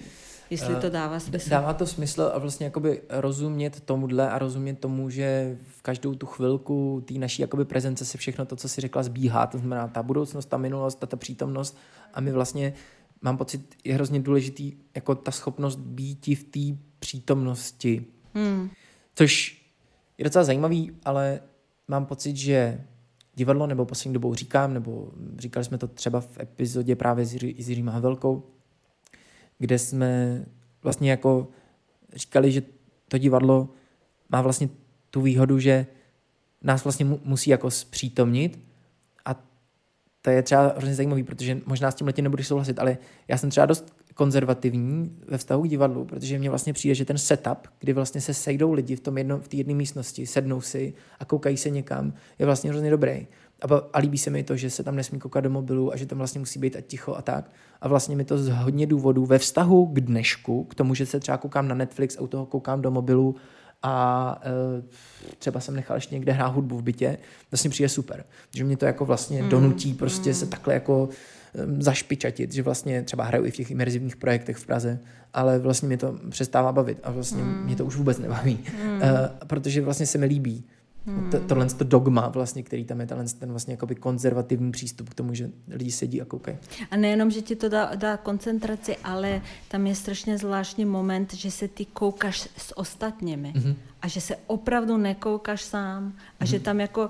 jestli 0.51 0.75
to 0.75 0.89
dává 0.89 1.19
smysl. 1.19 1.49
Dává 1.49 1.73
to 1.73 1.87
smysl 1.87 2.31
a 2.33 2.39
vlastně 2.39 2.65
jakoby 2.65 3.01
rozumět 3.09 3.79
tomuhle 3.79 4.29
a 4.29 4.39
rozumět 4.39 4.79
tomu, 4.79 5.09
že 5.09 5.57
v 5.77 5.81
každou 5.81 6.15
tu 6.15 6.25
chvilku 6.25 7.03
té 7.07 7.13
naší 7.13 7.41
jakoby 7.41 7.65
prezence 7.65 8.05
se 8.05 8.17
všechno 8.17 8.45
to, 8.45 8.55
co 8.55 8.69
si 8.69 8.81
řekla, 8.81 9.03
zbíhá. 9.03 9.47
To 9.47 9.57
znamená 9.57 9.87
ta 9.87 10.03
budoucnost, 10.03 10.45
ta 10.45 10.57
minulost, 10.57 10.99
ta, 10.99 11.07
ta 11.07 11.17
přítomnost 11.17 11.77
a 12.13 12.21
my 12.21 12.31
vlastně 12.31 12.73
mám 13.21 13.37
pocit, 13.37 13.75
je 13.83 13.93
hrozně 13.93 14.19
důležitý 14.19 14.73
jako 14.95 15.15
ta 15.15 15.31
schopnost 15.31 15.75
být 15.75 16.27
v 16.27 16.43
té 16.43 16.81
přítomnosti. 16.99 18.05
Hmm. 18.33 18.69
Což 19.15 19.61
je 20.17 20.23
docela 20.23 20.43
zajímavý, 20.43 20.91
ale 21.05 21.39
mám 21.87 22.05
pocit, 22.05 22.37
že 22.37 22.81
divadlo, 23.35 23.67
nebo 23.67 23.85
poslední 23.85 24.13
dobou 24.13 24.33
říkám, 24.33 24.73
nebo 24.73 25.11
říkali 25.37 25.65
jsme 25.65 25.77
to 25.77 25.87
třeba 25.87 26.21
v 26.21 26.39
epizodě 26.39 26.95
právě 26.95 27.25
s 27.25 27.33
Jiřím 27.33 27.87
Havelkou, 27.87 28.43
kde 29.61 29.79
jsme 29.79 30.41
vlastně 30.83 31.11
jako 31.11 31.47
říkali, 32.13 32.51
že 32.51 32.61
to 33.07 33.17
divadlo 33.17 33.69
má 34.29 34.41
vlastně 34.41 34.69
tu 35.09 35.21
výhodu, 35.21 35.59
že 35.59 35.85
nás 36.61 36.83
vlastně 36.83 37.05
musí 37.05 37.49
jako 37.49 37.71
zpřítomnit 37.71 38.59
a 39.25 39.43
to 40.21 40.29
je 40.29 40.43
třeba 40.43 40.73
hrozně 40.77 40.95
zajímavý, 40.95 41.23
protože 41.23 41.61
možná 41.65 41.91
s 41.91 41.95
tím 41.95 42.07
letím 42.07 42.23
nebudeš 42.23 42.47
souhlasit, 42.47 42.79
ale 42.79 42.97
já 43.27 43.37
jsem 43.37 43.49
třeba 43.49 43.65
dost 43.65 43.95
konzervativní 44.13 45.17
ve 45.27 45.37
vztahu 45.37 45.63
k 45.63 45.69
divadlu, 45.69 46.05
protože 46.05 46.39
mně 46.39 46.49
vlastně 46.49 46.73
přijde, 46.73 46.95
že 46.95 47.05
ten 47.05 47.17
setup, 47.17 47.67
kdy 47.79 47.93
vlastně 47.93 48.21
se 48.21 48.33
sejdou 48.33 48.73
lidi 48.73 48.95
v 48.95 48.99
tom 48.99 49.17
jedno, 49.17 49.39
v 49.39 49.47
té 49.47 49.57
jedné 49.57 49.73
místnosti, 49.73 50.27
sednou 50.27 50.61
si 50.61 50.93
a 51.19 51.25
koukají 51.25 51.57
se 51.57 51.69
někam, 51.69 52.13
je 52.39 52.45
vlastně 52.45 52.69
hrozně 52.69 52.91
dobrý. 52.91 53.27
A, 53.61 53.81
a 53.93 53.99
líbí 53.99 54.17
se 54.17 54.29
mi 54.29 54.43
to, 54.43 54.55
že 54.55 54.69
se 54.69 54.83
tam 54.83 54.95
nesmí 54.95 55.19
koukat 55.19 55.43
do 55.43 55.49
mobilu 55.49 55.93
a 55.93 55.97
že 55.97 56.05
tam 56.05 56.17
vlastně 56.17 56.39
musí 56.39 56.59
být 56.59 56.75
a 56.75 56.81
ticho 56.81 57.15
a 57.15 57.21
tak. 57.21 57.51
A 57.81 57.87
vlastně 57.87 58.15
mi 58.15 58.25
to 58.25 58.37
z 58.37 58.49
hodně 58.49 58.87
důvodů 58.87 59.25
ve 59.25 59.39
vztahu 59.39 59.85
k 59.85 59.99
dnešku, 59.99 60.63
k 60.63 60.75
tomu, 60.75 60.93
že 60.93 61.05
se 61.05 61.19
třeba 61.19 61.37
koukám 61.37 61.67
na 61.67 61.75
Netflix 61.75 62.17
a 62.17 62.21
u 62.21 62.27
toho 62.27 62.45
koukám 62.45 62.81
do 62.81 62.91
mobilu 62.91 63.35
a 63.83 64.41
e, 64.43 64.81
třeba 65.37 65.59
jsem 65.59 65.75
nechal 65.75 65.97
ještě 65.97 66.15
někde 66.15 66.31
hrát 66.31 66.47
hudbu 66.47 66.77
v 66.77 66.83
bytě, 66.83 67.17
vlastně 67.51 67.69
přijde 67.69 67.89
super. 67.89 68.23
Že 68.55 68.63
mě 68.63 68.77
to 68.77 68.85
jako 68.85 69.05
vlastně 69.05 69.43
mm. 69.43 69.49
donutí 69.49 69.93
prostě 69.93 70.29
mm. 70.29 70.33
se 70.33 70.45
takhle 70.45 70.73
jako 70.73 71.09
zašpičatit, 71.79 72.53
že 72.53 72.63
vlastně 72.63 73.03
třeba 73.03 73.23
hraju 73.23 73.45
i 73.45 73.51
v 73.51 73.55
těch 73.55 73.71
imerzivních 73.71 74.15
projektech 74.15 74.57
v 74.57 74.65
Praze, 74.65 74.99
ale 75.33 75.59
vlastně 75.59 75.87
mě 75.87 75.97
to 75.97 76.19
přestává 76.29 76.71
bavit 76.71 76.99
a 77.03 77.11
vlastně 77.11 77.43
mm. 77.43 77.63
mě 77.63 77.75
to 77.75 77.85
už 77.85 77.95
vůbec 77.95 78.19
nebaví, 78.19 78.59
mm. 78.83 78.91
uh, 78.91 79.01
protože 79.47 79.81
vlastně 79.81 80.05
se 80.05 80.17
mi 80.17 80.25
líbí 80.25 80.63
Hmm. 81.05 81.31
To, 81.31 81.39
tohle 81.39 81.65
to 81.65 81.83
dogma, 81.83 82.29
vlastně, 82.29 82.63
který 82.63 82.85
tam 82.85 82.99
je, 82.99 83.07
ten 83.39 83.51
vlastně 83.51 83.73
jakoby 83.73 83.95
konzervativní 83.95 84.71
přístup 84.71 85.09
k 85.09 85.13
tomu, 85.13 85.33
že 85.33 85.49
lidi 85.67 85.91
sedí 85.91 86.21
a 86.21 86.25
koukají. 86.25 86.57
A 86.91 86.97
nejenom, 86.97 87.31
že 87.31 87.41
ti 87.41 87.55
to 87.55 87.69
dá, 87.69 87.95
dá 87.95 88.17
koncentraci, 88.17 88.97
ale 88.97 89.41
tam 89.67 89.87
je 89.87 89.95
strašně 89.95 90.37
zvláštní 90.37 90.85
moment, 90.85 91.33
že 91.33 91.51
se 91.51 91.67
ty 91.67 91.85
koukáš 91.85 92.49
s 92.57 92.77
ostatními 92.77 93.53
mm-hmm. 93.55 93.75
a 94.01 94.07
že 94.07 94.21
se 94.21 94.35
opravdu 94.47 94.97
nekoukáš 94.97 95.61
sám 95.61 96.13
a 96.39 96.43
mm-hmm. 96.43 96.47
že 96.47 96.59
tam 96.59 96.79
jako 96.79 97.09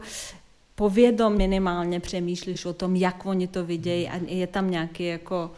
povědom 0.75 1.37
minimálně 1.37 1.99
přemýšlíš 1.99 2.65
o 2.65 2.73
tom, 2.73 2.95
jak 2.95 3.25
oni 3.25 3.47
to 3.47 3.65
vidějí 3.65 4.09
a 4.09 4.19
je 4.27 4.47
tam 4.47 4.71
nějaký 4.71 5.05
jako, 5.05 5.51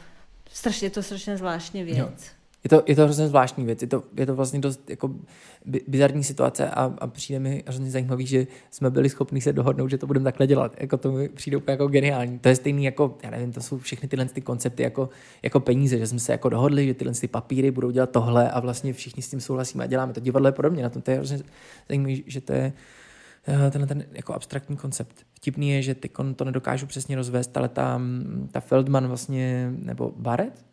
strašně, 0.52 0.86
je 0.86 0.90
to 0.90 1.04
strašně 1.04 1.38
zvláštní 1.38 1.84
věc. 1.84 1.98
Jo. 1.98 2.43
Je 2.64 2.70
to, 2.70 2.84
je 2.88 2.96
to 2.96 3.04
hrozně 3.04 3.28
zvláštní 3.28 3.66
věc, 3.66 3.82
je 3.82 3.88
to, 3.88 4.04
je 4.18 4.26
to 4.26 4.36
vlastně 4.36 4.60
dost 4.60 4.90
jako 4.90 5.12
bizarní 5.88 6.24
situace 6.24 6.70
a, 6.70 6.94
a 6.98 7.08
přijde 7.08 7.40
mi 7.40 7.64
hrozně 7.68 7.92
zajímavý, 7.92 8.26
že 8.26 8.48
jsme 8.72 8.90
byli 8.90 9.10
schopni 9.10 9.42
se 9.42 9.54
dohodnout, 9.54 9.90
že 9.90 9.98
to 9.98 10.08
budeme 10.08 10.24
takhle 10.24 10.48
dělat. 10.48 10.76
Jako 10.80 10.98
to 10.98 11.12
mi 11.12 11.30
přijde 11.30 11.58
úplně 11.58 11.74
jako 11.74 11.88
geniální. 11.88 12.40
To 12.40 12.50
je 12.50 12.56
stejný 12.56 12.84
jako, 12.84 13.18
já 13.24 13.30
nevím, 13.30 13.52
to 13.52 13.62
jsou 13.62 13.78
všechny 13.78 14.08
tyhle 14.08 14.26
ty 14.26 14.42
koncepty 14.42 14.84
jako, 14.84 15.10
jako 15.44 15.60
peníze, 15.60 15.98
že 15.98 16.08
jsme 16.08 16.20
se 16.20 16.32
jako 16.32 16.50
dohodli, 16.50 16.88
že 16.88 16.94
tyhle 16.94 17.14
ty 17.14 17.28
papíry 17.28 17.72
budou 17.72 17.92
dělat 17.92 18.10
tohle 18.10 18.52
a 18.52 18.60
vlastně 18.60 18.94
všichni 18.94 19.24
s 19.24 19.30
tím 19.30 19.42
souhlasíme 19.42 19.84
a 19.84 19.88
děláme 19.88 20.14
to. 20.14 20.20
Divadlo 20.20 20.48
je 20.48 20.52
podobně 20.52 20.84
na 20.84 20.90
tom. 20.90 21.02
To 21.02 21.12
je 21.12 21.18
hrozně 21.18 21.40
zajímavé, 21.90 22.16
že 22.26 22.42
to 22.42 22.54
je 22.54 22.74
Eh, 23.48 23.72
tenhle 23.72 23.88
ten 23.88 24.06
jako 24.12 24.34
abstraktní 24.34 24.78
koncept. 24.78 25.26
Vtipný 25.34 25.70
je, 25.72 25.82
že 25.82 25.96
ty 25.96 26.10
to 26.36 26.46
nedokážu 26.46 26.88
přesně 26.88 27.16
rozvést, 27.16 27.58
ale 27.58 27.70
ta, 27.70 28.02
ta 28.52 28.60
Feldman 28.60 29.08
vlastně, 29.08 29.72
nebo 29.78 30.14
Barrett, 30.18 30.66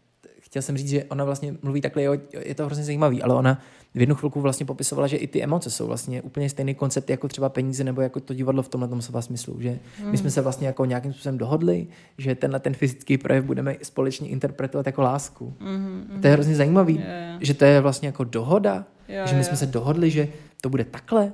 chtěl 0.50 0.62
jsem 0.62 0.76
říct, 0.76 0.88
že 0.88 1.04
ona 1.04 1.24
vlastně 1.24 1.54
mluví 1.62 1.80
takhle, 1.80 2.02
jo, 2.02 2.16
je 2.32 2.54
to 2.54 2.66
hrozně 2.66 2.84
zajímavý, 2.84 3.22
ale 3.22 3.34
ona 3.34 3.60
v 3.94 4.00
jednu 4.00 4.14
chvilku 4.14 4.40
vlastně 4.40 4.66
popisovala, 4.66 5.06
že 5.06 5.16
i 5.16 5.26
ty 5.26 5.42
emoce 5.42 5.70
jsou 5.70 5.86
vlastně 5.86 6.22
úplně 6.22 6.50
stejný 6.50 6.74
koncept 6.74 7.10
jako 7.10 7.28
třeba 7.28 7.48
peníze 7.48 7.84
nebo 7.84 8.00
jako 8.00 8.20
to 8.20 8.34
divadlo 8.34 8.62
v 8.62 8.68
tomhle 8.68 8.88
tom 8.88 9.02
slova 9.02 9.22
smyslu, 9.22 9.60
že 9.60 9.78
my 10.04 10.16
jsme 10.16 10.24
hmm. 10.24 10.30
se 10.30 10.40
vlastně 10.40 10.66
jako 10.66 10.84
nějakým 10.84 11.12
způsobem 11.12 11.38
dohodli, 11.38 11.86
že 12.18 12.34
tenhle 12.34 12.60
ten 12.60 12.74
fyzický 12.74 13.18
projev 13.18 13.44
budeme 13.44 13.76
společně 13.82 14.28
interpretovat 14.28 14.86
jako 14.86 15.02
lásku. 15.02 15.54
Mm-hmm. 15.60 16.20
To 16.20 16.26
je 16.26 16.32
hrozně 16.32 16.54
zajímavý, 16.54 16.94
yeah. 16.94 17.38
že 17.40 17.54
to 17.54 17.64
je 17.64 17.80
vlastně 17.80 18.08
jako 18.08 18.24
dohoda, 18.24 18.84
yeah, 19.08 19.28
že 19.28 19.36
my 19.36 19.44
jsme 19.44 19.50
yeah. 19.50 19.58
se 19.58 19.66
dohodli, 19.66 20.10
že 20.10 20.28
to 20.60 20.68
bude 20.68 20.84
takhle 20.84 21.32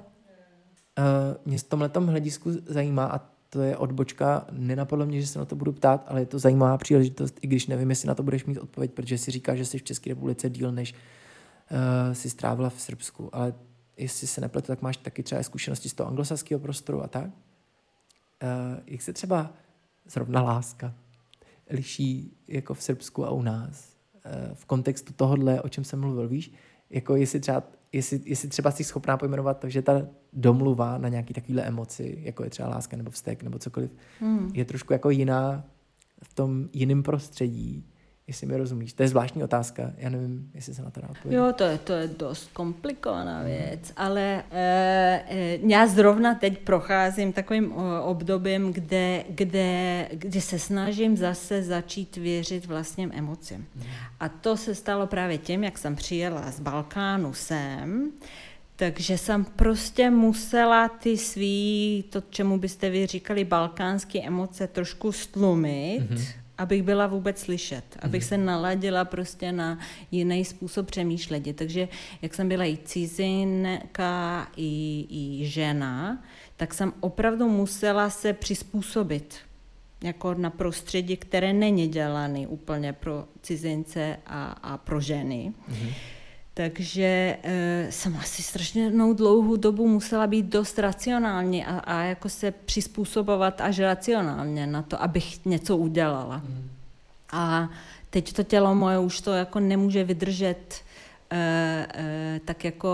Uh, 0.99 1.37
mě 1.45 1.59
v 1.59 1.63
tomhle 1.63 1.91
hledisku 2.07 2.51
zajímá 2.67 3.05
a 3.05 3.21
to 3.57 3.63
je 3.63 3.77
odbočka, 3.77 4.47
nenapadlo 4.53 5.07
mě, 5.07 5.21
že 5.21 5.27
se 5.27 5.39
na 5.39 5.45
to 5.45 5.57
budu 5.57 5.73
ptát, 5.73 6.05
ale 6.09 6.21
je 6.21 6.27
to 6.27 6.39
zajímavá 6.39 6.79
příležitost, 6.79 7.39
i 7.41 7.47
když 7.47 7.67
nevím, 7.67 7.91
jestli 7.91 8.09
na 8.09 8.15
to 8.15 8.23
budeš 8.23 8.45
mít 8.45 8.59
odpověď, 8.59 8.93
protože 8.93 9.19
si 9.19 9.31
říká, 9.31 9.55
že 9.55 9.65
jsi 9.65 9.79
v 9.79 9.83
České 9.83 10.11
republice 10.11 10.51
díl, 10.51 10.73
než 10.73 10.95
uh, 10.95 12.15
si 12.15 12.31
strávila 12.31 12.71
v 12.71 12.81
Srbsku, 12.81 13.31
ale 13.33 13.55
jestli 13.97 14.27
se 14.27 14.41
nepletu, 14.41 14.67
tak 14.67 14.83
máš 14.83 14.97
taky 14.97 15.23
třeba 15.23 15.43
zkušenosti 15.43 15.89
z 15.89 15.95
toho 15.95 16.09
anglosaského 16.09 16.61
prostoru 16.61 17.03
a 17.03 17.09
tak. 17.09 17.25
Uh, 17.25 17.31
jak 18.87 19.03
se 19.03 19.13
třeba 19.13 19.53
zrovna 20.07 20.43
láska 20.43 20.95
liší 21.71 22.37
jako 22.49 22.75
v 22.75 22.83
Srbsku 22.83 23.25
a 23.25 23.31
u 23.31 23.43
nás? 23.43 23.97
Uh, 24.15 24.55
v 24.55 24.65
kontextu 24.65 25.13
tohohle, 25.13 25.63
o 25.63 25.69
čem 25.69 25.85
jsem 25.85 26.01
mluvil, 26.01 26.29
víš? 26.29 26.53
Jako 26.91 27.17
jestli 27.17 27.41
třeba 27.41 27.63
jestli, 27.93 28.21
jestli 28.25 28.49
třeba 28.49 28.71
jsi 28.71 28.85
schopná 28.85 29.17
pojmenovat 29.17 29.59
to, 29.59 29.69
že 29.69 29.83
ta 29.83 30.03
domluva 30.33 30.99
na 30.99 31.09
nějaký 31.09 31.35
takovýhle 31.35 31.63
emoci, 31.63 32.19
jako 32.21 32.45
je 32.45 32.51
třeba 32.51 32.69
láska 32.69 32.97
nebo 32.97 33.11
vztek 33.11 33.43
nebo 33.43 33.59
cokoliv, 33.59 33.91
hmm. 34.21 34.51
je 34.55 34.65
trošku 34.65 34.93
jako 34.93 35.11
jiná 35.11 35.65
v 36.23 36.35
tom 36.35 36.69
jiném 36.73 37.03
prostředí, 37.03 37.85
jestli 38.29 38.47
mi 38.47 38.57
rozumíš. 38.57 38.93
To 38.93 39.03
je 39.03 39.09
zvláštní 39.09 39.45
otázka, 39.45 39.93
já 39.97 40.11
nevím, 40.11 40.51
jestli 40.55 40.75
se 40.75 40.83
na 40.83 40.91
to 40.91 41.01
dá 41.01 41.09
odpovědět. 41.09 41.37
Jo, 41.39 41.53
to 41.53 41.65
je, 41.65 41.79
to 41.79 41.93
je 41.93 42.09
dost 42.09 42.51
komplikovaná 42.53 43.43
věc, 43.43 43.93
ale 43.97 44.23
e, 44.23 45.25
e, 45.29 45.59
já 45.67 45.87
zrovna 45.87 46.35
teď 46.35 46.59
procházím 46.59 47.33
takovým 47.33 47.73
obdobím, 48.03 48.73
kde, 48.73 49.25
kde, 49.29 50.09
kde 50.13 50.41
se 50.41 50.59
snažím 50.59 51.17
zase 51.17 51.63
začít 51.63 52.17
věřit 52.17 52.67
vlastním 52.67 53.11
emocím. 53.15 53.67
A 54.21 54.29
to 54.29 54.57
se 54.57 54.75
stalo 54.75 55.07
právě 55.07 55.39
tím, 55.39 55.65
jak 55.65 55.79
jsem 55.79 55.97
přijela 55.97 56.51
z 56.51 56.61
Balkánu 56.61 57.35
sem, 57.35 58.11
takže 58.77 59.19
jsem 59.19 59.45
prostě 59.45 60.11
musela 60.11 60.89
ty 60.89 61.19
svý, 61.19 62.05
to 62.11 62.23
čemu 62.31 62.59
byste 62.59 62.91
vy 62.91 63.07
říkali, 63.07 63.45
balkánské 63.45 64.23
emoce 64.23 64.67
trošku 64.67 65.13
stlumit, 65.13 66.11
mm-hmm 66.11 66.46
abych 66.59 66.83
byla 66.83 67.07
vůbec 67.07 67.41
slyšet, 67.41 67.85
abych 68.03 68.23
mm. 68.23 68.29
se 68.29 68.39
naladila 68.39 69.05
prostě 69.05 69.53
na 69.53 69.79
jiný 70.11 70.45
způsob 70.45 70.87
přemýšlení. 70.87 71.55
Takže 71.55 71.89
jak 72.23 72.35
jsem 72.35 72.49
byla 72.49 72.65
i 72.65 72.77
cizinka, 72.77 74.49
i, 74.57 75.07
i 75.11 75.47
žena, 75.47 76.23
tak 76.57 76.75
jsem 76.75 76.93
opravdu 77.01 77.49
musela 77.49 78.11
se 78.11 78.33
přizpůsobit 78.33 79.35
jako 80.03 80.35
na 80.35 80.51
prostředí, 80.51 81.17
které 81.17 81.53
není 81.53 81.89
dělané 81.89 82.47
úplně 82.47 82.93
pro 82.93 83.25
cizince 83.43 84.17
a, 84.27 84.45
a 84.47 84.79
pro 84.79 85.01
ženy. 85.01 85.53
Mm-hmm. 85.71 85.93
Takže 86.57 87.37
e, 87.43 87.87
jsem 87.91 88.17
asi 88.17 88.43
strašně 88.43 88.91
dlouhou 89.15 89.57
dobu 89.57 89.89
musela 89.89 90.27
být 90.27 90.47
dost 90.47 90.79
racionální 90.79 91.65
a, 91.65 91.79
a 91.79 92.03
jako 92.03 92.29
se 92.29 92.51
přizpůsobovat 92.51 93.61
až 93.61 93.79
racionálně 93.79 94.67
na 94.67 94.83
to, 94.83 95.03
abych 95.03 95.45
něco 95.45 95.77
udělala. 95.77 96.37
Mm. 96.37 96.71
A 97.33 97.71
teď 98.11 98.33
to 98.33 98.43
tělo 98.43 98.75
moje 98.75 98.99
už 98.99 99.21
to 99.21 99.33
jako 99.33 99.61
nemůže 99.61 100.05
vydržet 100.05 100.75
e, 101.31 101.87
e, 101.95 102.41
tak 102.45 102.65
jako 102.65 102.89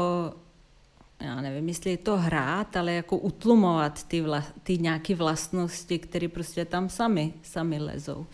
já 1.20 1.40
nevím, 1.40 1.68
jestli 1.68 1.90
je 1.90 1.96
to 1.96 2.16
hrát, 2.16 2.76
ale 2.76 2.92
jako 2.92 3.16
utlumovat 3.16 4.04
ty, 4.04 4.20
vla, 4.20 4.44
ty 4.62 4.78
nějaké 4.78 5.14
vlastnosti, 5.14 5.98
které 5.98 6.28
prostě 6.28 6.64
tam 6.64 6.88
sami, 6.88 7.32
sami 7.42 7.78
lezou. 7.78 8.26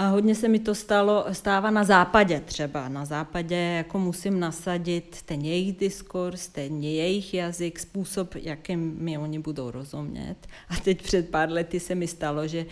A 0.00 0.08
hodně 0.08 0.34
se 0.34 0.48
mi 0.48 0.58
to 0.58 0.74
stalo, 0.74 1.24
stává 1.32 1.70
na 1.70 1.84
západě 1.84 2.40
třeba. 2.40 2.88
Na 2.88 3.04
západě 3.04 3.56
jako 3.56 3.98
musím 3.98 4.40
nasadit 4.40 5.22
ten 5.22 5.40
jejich 5.40 5.76
diskurs, 5.76 6.48
ten 6.48 6.82
jejich 6.82 7.34
jazyk, 7.34 7.78
způsob, 7.78 8.34
jakým 8.34 8.96
mi 8.98 9.18
oni 9.18 9.38
budou 9.38 9.70
rozumět. 9.70 10.36
A 10.68 10.76
teď 10.76 11.02
před 11.02 11.28
pár 11.28 11.50
lety 11.50 11.80
se 11.80 11.94
mi 11.94 12.06
stalo, 12.06 12.48
že 12.48 12.66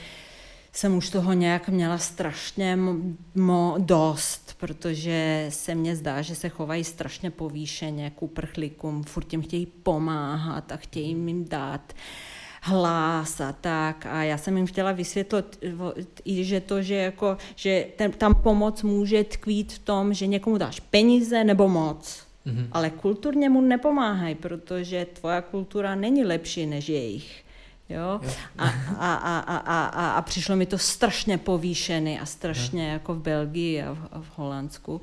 jsem 0.73 0.97
už 0.97 1.11
toho 1.11 1.33
nějak 1.33 1.69
měla 1.69 1.99
strašně 1.99 2.79
mo 3.35 3.75
dost, 3.79 4.57
protože 4.61 5.47
se 5.49 5.75
mně 5.75 5.97
zdá, 5.97 6.23
že 6.23 6.35
se 6.35 6.49
chovají 6.49 6.85
strašně 6.85 7.31
povýšeně 7.31 8.11
k 8.11 8.23
uprchlíkům, 8.23 9.03
furt 9.03 9.33
jim 9.33 9.43
chtějí 9.43 9.67
pomáhat 9.67 10.73
a 10.73 10.77
chtějí 10.77 11.09
jim 11.09 11.49
dát 11.49 11.93
hlas 12.63 13.41
a 13.41 13.53
tak. 13.53 14.07
A 14.07 14.23
já 14.23 14.39
jsem 14.39 14.57
jim 14.57 14.67
chtěla 14.67 14.93
vysvětlit, 14.93 15.65
že 16.27 16.61
to, 16.61 16.83
že, 16.83 16.95
jako, 16.95 17.37
že 17.57 17.87
ten, 17.97 18.13
tam 18.13 18.35
pomoc 18.35 18.83
může 18.83 19.25
tkvít 19.25 19.73
v 19.73 19.79
tom, 19.79 20.15
že 20.15 20.27
někomu 20.27 20.59
dáš 20.59 20.81
peníze 20.81 21.45
nebo 21.45 21.69
moc. 21.69 22.27
Mm-hmm. 22.47 22.69
Ale 22.73 22.91
kulturně 22.91 23.49
mu 23.49 23.61
nepomáhají, 23.61 24.35
protože 24.35 25.07
tvoja 25.13 25.41
kultura 25.41 25.95
není 25.95 26.25
lepší 26.25 26.67
než 26.67 26.89
jejich. 26.89 27.45
Jo? 27.89 28.21
A, 28.59 28.69
a, 28.99 29.15
a, 29.15 29.39
a, 29.39 29.85
a, 29.87 30.11
a 30.11 30.23
přišlo 30.23 30.57
mi 30.57 30.67
to 30.67 30.79
strašně 30.79 31.39
povýšený 31.39 32.21
a 32.21 32.27
strašně 32.27 32.89
jako 32.89 33.15
v 33.15 33.23
Belgii 33.23 33.83
a 33.83 33.93
v, 33.93 33.99
a 34.13 34.21
v 34.21 34.39
Holandsku. 34.39 35.01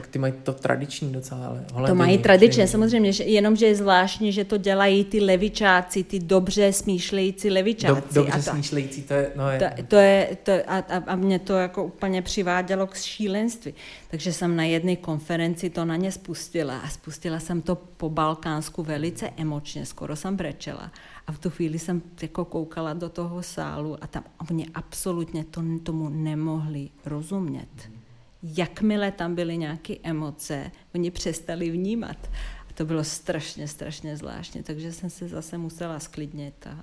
Tak 0.00 0.10
ty 0.10 0.18
mají 0.18 0.32
to 0.42 0.52
tradiční 0.52 1.12
docela, 1.12 1.46
ale 1.46 1.64
Holanděni, 1.72 1.88
To 1.88 1.94
mají 1.94 2.18
tradičně, 2.18 2.68
samozřejmě, 2.68 3.12
že, 3.12 3.24
jenom 3.24 3.56
že 3.56 3.66
je 3.66 3.74
zvláštní, 3.74 4.32
že 4.32 4.44
to 4.44 4.56
dělají 4.56 5.04
ty 5.04 5.20
levičáci, 5.20 6.04
ty 6.04 6.18
dobře 6.18 6.72
smýšlející 6.72 7.50
levičáci. 7.50 7.94
Dob, 7.94 8.12
dobře 8.12 8.32
a 8.32 8.36
to, 8.36 8.50
smýšlející, 8.50 9.02
to 9.02 9.14
je... 9.14 9.32
No 9.36 9.50
je. 9.50 9.58
To, 9.58 9.82
to 9.88 9.96
je 9.96 10.36
to, 10.42 10.52
a, 10.52 10.78
a, 10.78 10.96
a 11.06 11.16
mě 11.16 11.38
to 11.38 11.52
jako 11.52 11.84
úplně 11.84 12.22
přivádělo 12.22 12.86
k 12.86 12.96
šílenství. 12.96 13.74
Takže 14.10 14.32
jsem 14.32 14.56
na 14.56 14.64
jedné 14.64 14.96
konferenci 14.96 15.70
to 15.70 15.84
na 15.84 15.96
ně 15.96 16.12
spustila 16.12 16.78
a 16.78 16.88
spustila 16.88 17.40
jsem 17.40 17.62
to 17.62 17.74
po 17.76 18.10
Balkánsku 18.10 18.82
velice 18.82 19.30
emočně, 19.36 19.86
skoro 19.86 20.16
jsem 20.16 20.36
brečela. 20.36 20.90
A 21.26 21.32
v 21.32 21.38
tu 21.38 21.50
chvíli 21.50 21.78
jsem 21.78 22.02
jako 22.22 22.44
koukala 22.44 22.92
do 22.92 23.08
toho 23.08 23.42
sálu 23.42 23.96
a 24.00 24.06
tam 24.06 24.24
oni 24.50 24.66
absolutně 24.74 25.44
to, 25.44 25.62
tomu 25.82 26.08
nemohli 26.08 26.88
rozumět. 27.06 27.99
Jakmile 28.42 29.12
tam 29.12 29.34
byly 29.34 29.56
nějaké 29.56 29.94
emoce, 30.02 30.70
oni 30.94 31.10
přestali 31.10 31.70
vnímat. 31.70 32.30
A 32.70 32.72
to 32.74 32.84
bylo 32.84 33.04
strašně, 33.04 33.68
strašně 33.68 34.16
zvláštně, 34.16 34.62
takže 34.62 34.92
jsem 34.92 35.10
se 35.10 35.28
zase 35.28 35.58
musela 35.58 36.00
sklidnit 36.00 36.66
a, 36.66 36.80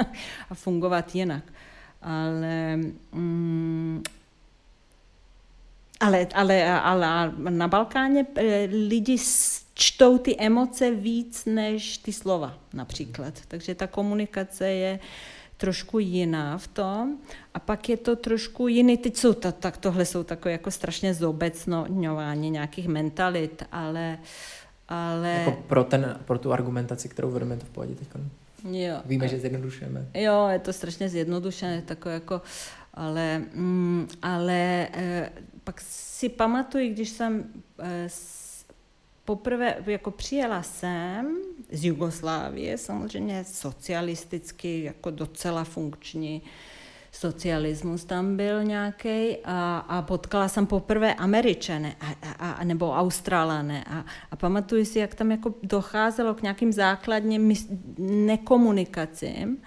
a 0.50 0.54
fungovat 0.54 1.14
jinak. 1.14 1.52
Ale, 2.02 2.76
mm, 3.12 4.02
ale, 6.00 6.26
ale, 6.34 6.80
ale 6.80 7.32
na 7.36 7.68
Balkáně 7.68 8.26
eh, 8.36 8.64
lidi 8.64 9.16
čtou 9.74 10.18
ty 10.18 10.36
emoce 10.38 10.90
víc 10.90 11.44
než 11.44 11.98
ty 11.98 12.12
slova 12.12 12.58
například. 12.72 13.34
Takže 13.48 13.74
ta 13.74 13.86
komunikace 13.86 14.68
je 14.68 14.98
trošku 15.60 15.98
jiná 15.98 16.58
v 16.58 16.66
tom. 16.66 17.16
A 17.54 17.58
pak 17.58 17.88
je 17.88 17.96
to 17.96 18.16
trošku 18.16 18.68
jiný. 18.68 18.96
Teď 18.96 19.16
jsou 19.16 19.32
to, 19.32 19.52
tak 19.52 19.76
tohle 19.76 20.04
jsou 20.04 20.24
takové 20.24 20.52
jako 20.52 20.70
strašně 20.70 21.14
zobecňování 21.14 22.50
nějakých 22.50 22.88
mentalit, 22.88 23.62
ale 23.72 24.18
ale... 24.90 25.30
Jako 25.30 25.62
pro, 25.66 25.84
ten, 25.84 26.18
pro 26.24 26.38
tu 26.38 26.52
argumentaci, 26.52 27.08
kterou 27.08 27.30
vedeme 27.30 27.56
to 27.56 27.66
v 27.66 27.68
pohodě 27.68 27.94
teď. 27.94 28.08
Jo. 28.64 28.96
Víme, 29.04 29.28
že 29.28 29.38
zjednodušujeme. 29.38 30.06
Jo, 30.14 30.48
je 30.48 30.58
to 30.58 30.72
strašně 30.72 31.08
zjednodušené, 31.08 31.82
takové 31.82 32.14
jako, 32.14 32.42
ale, 32.94 33.38
mm, 33.54 34.08
ale 34.22 34.88
eh, 34.92 35.32
pak 35.64 35.80
si 35.80 36.28
pamatuju, 36.28 36.92
když 36.92 37.08
jsem 37.08 37.44
eh, 37.78 38.08
poprvé 39.24 39.76
jako 39.86 40.10
přijela 40.10 40.62
jsem 40.62 41.36
z 41.72 41.84
Jugoslávie, 41.84 42.78
samozřejmě 42.78 43.44
socialisticky, 43.44 44.84
jako 44.84 45.10
docela 45.10 45.64
funkční 45.64 46.42
socialismus 47.12 48.04
tam 48.04 48.36
byl 48.36 48.64
nějaký 48.64 49.36
a, 49.44 49.78
a 49.88 50.02
potkala 50.02 50.48
jsem 50.48 50.66
poprvé 50.66 51.14
Američany 51.14 51.96
a, 52.00 52.50
a, 52.50 52.64
nebo 52.64 52.92
Australane 52.92 53.84
a, 53.84 54.04
a 54.30 54.36
pamatuju 54.36 54.84
si, 54.84 54.98
jak 54.98 55.14
tam 55.14 55.30
jako 55.30 55.54
docházelo 55.62 56.34
k 56.34 56.42
nějakým 56.42 56.72
základním 56.72 57.54
nekomunikacím, 57.98 59.58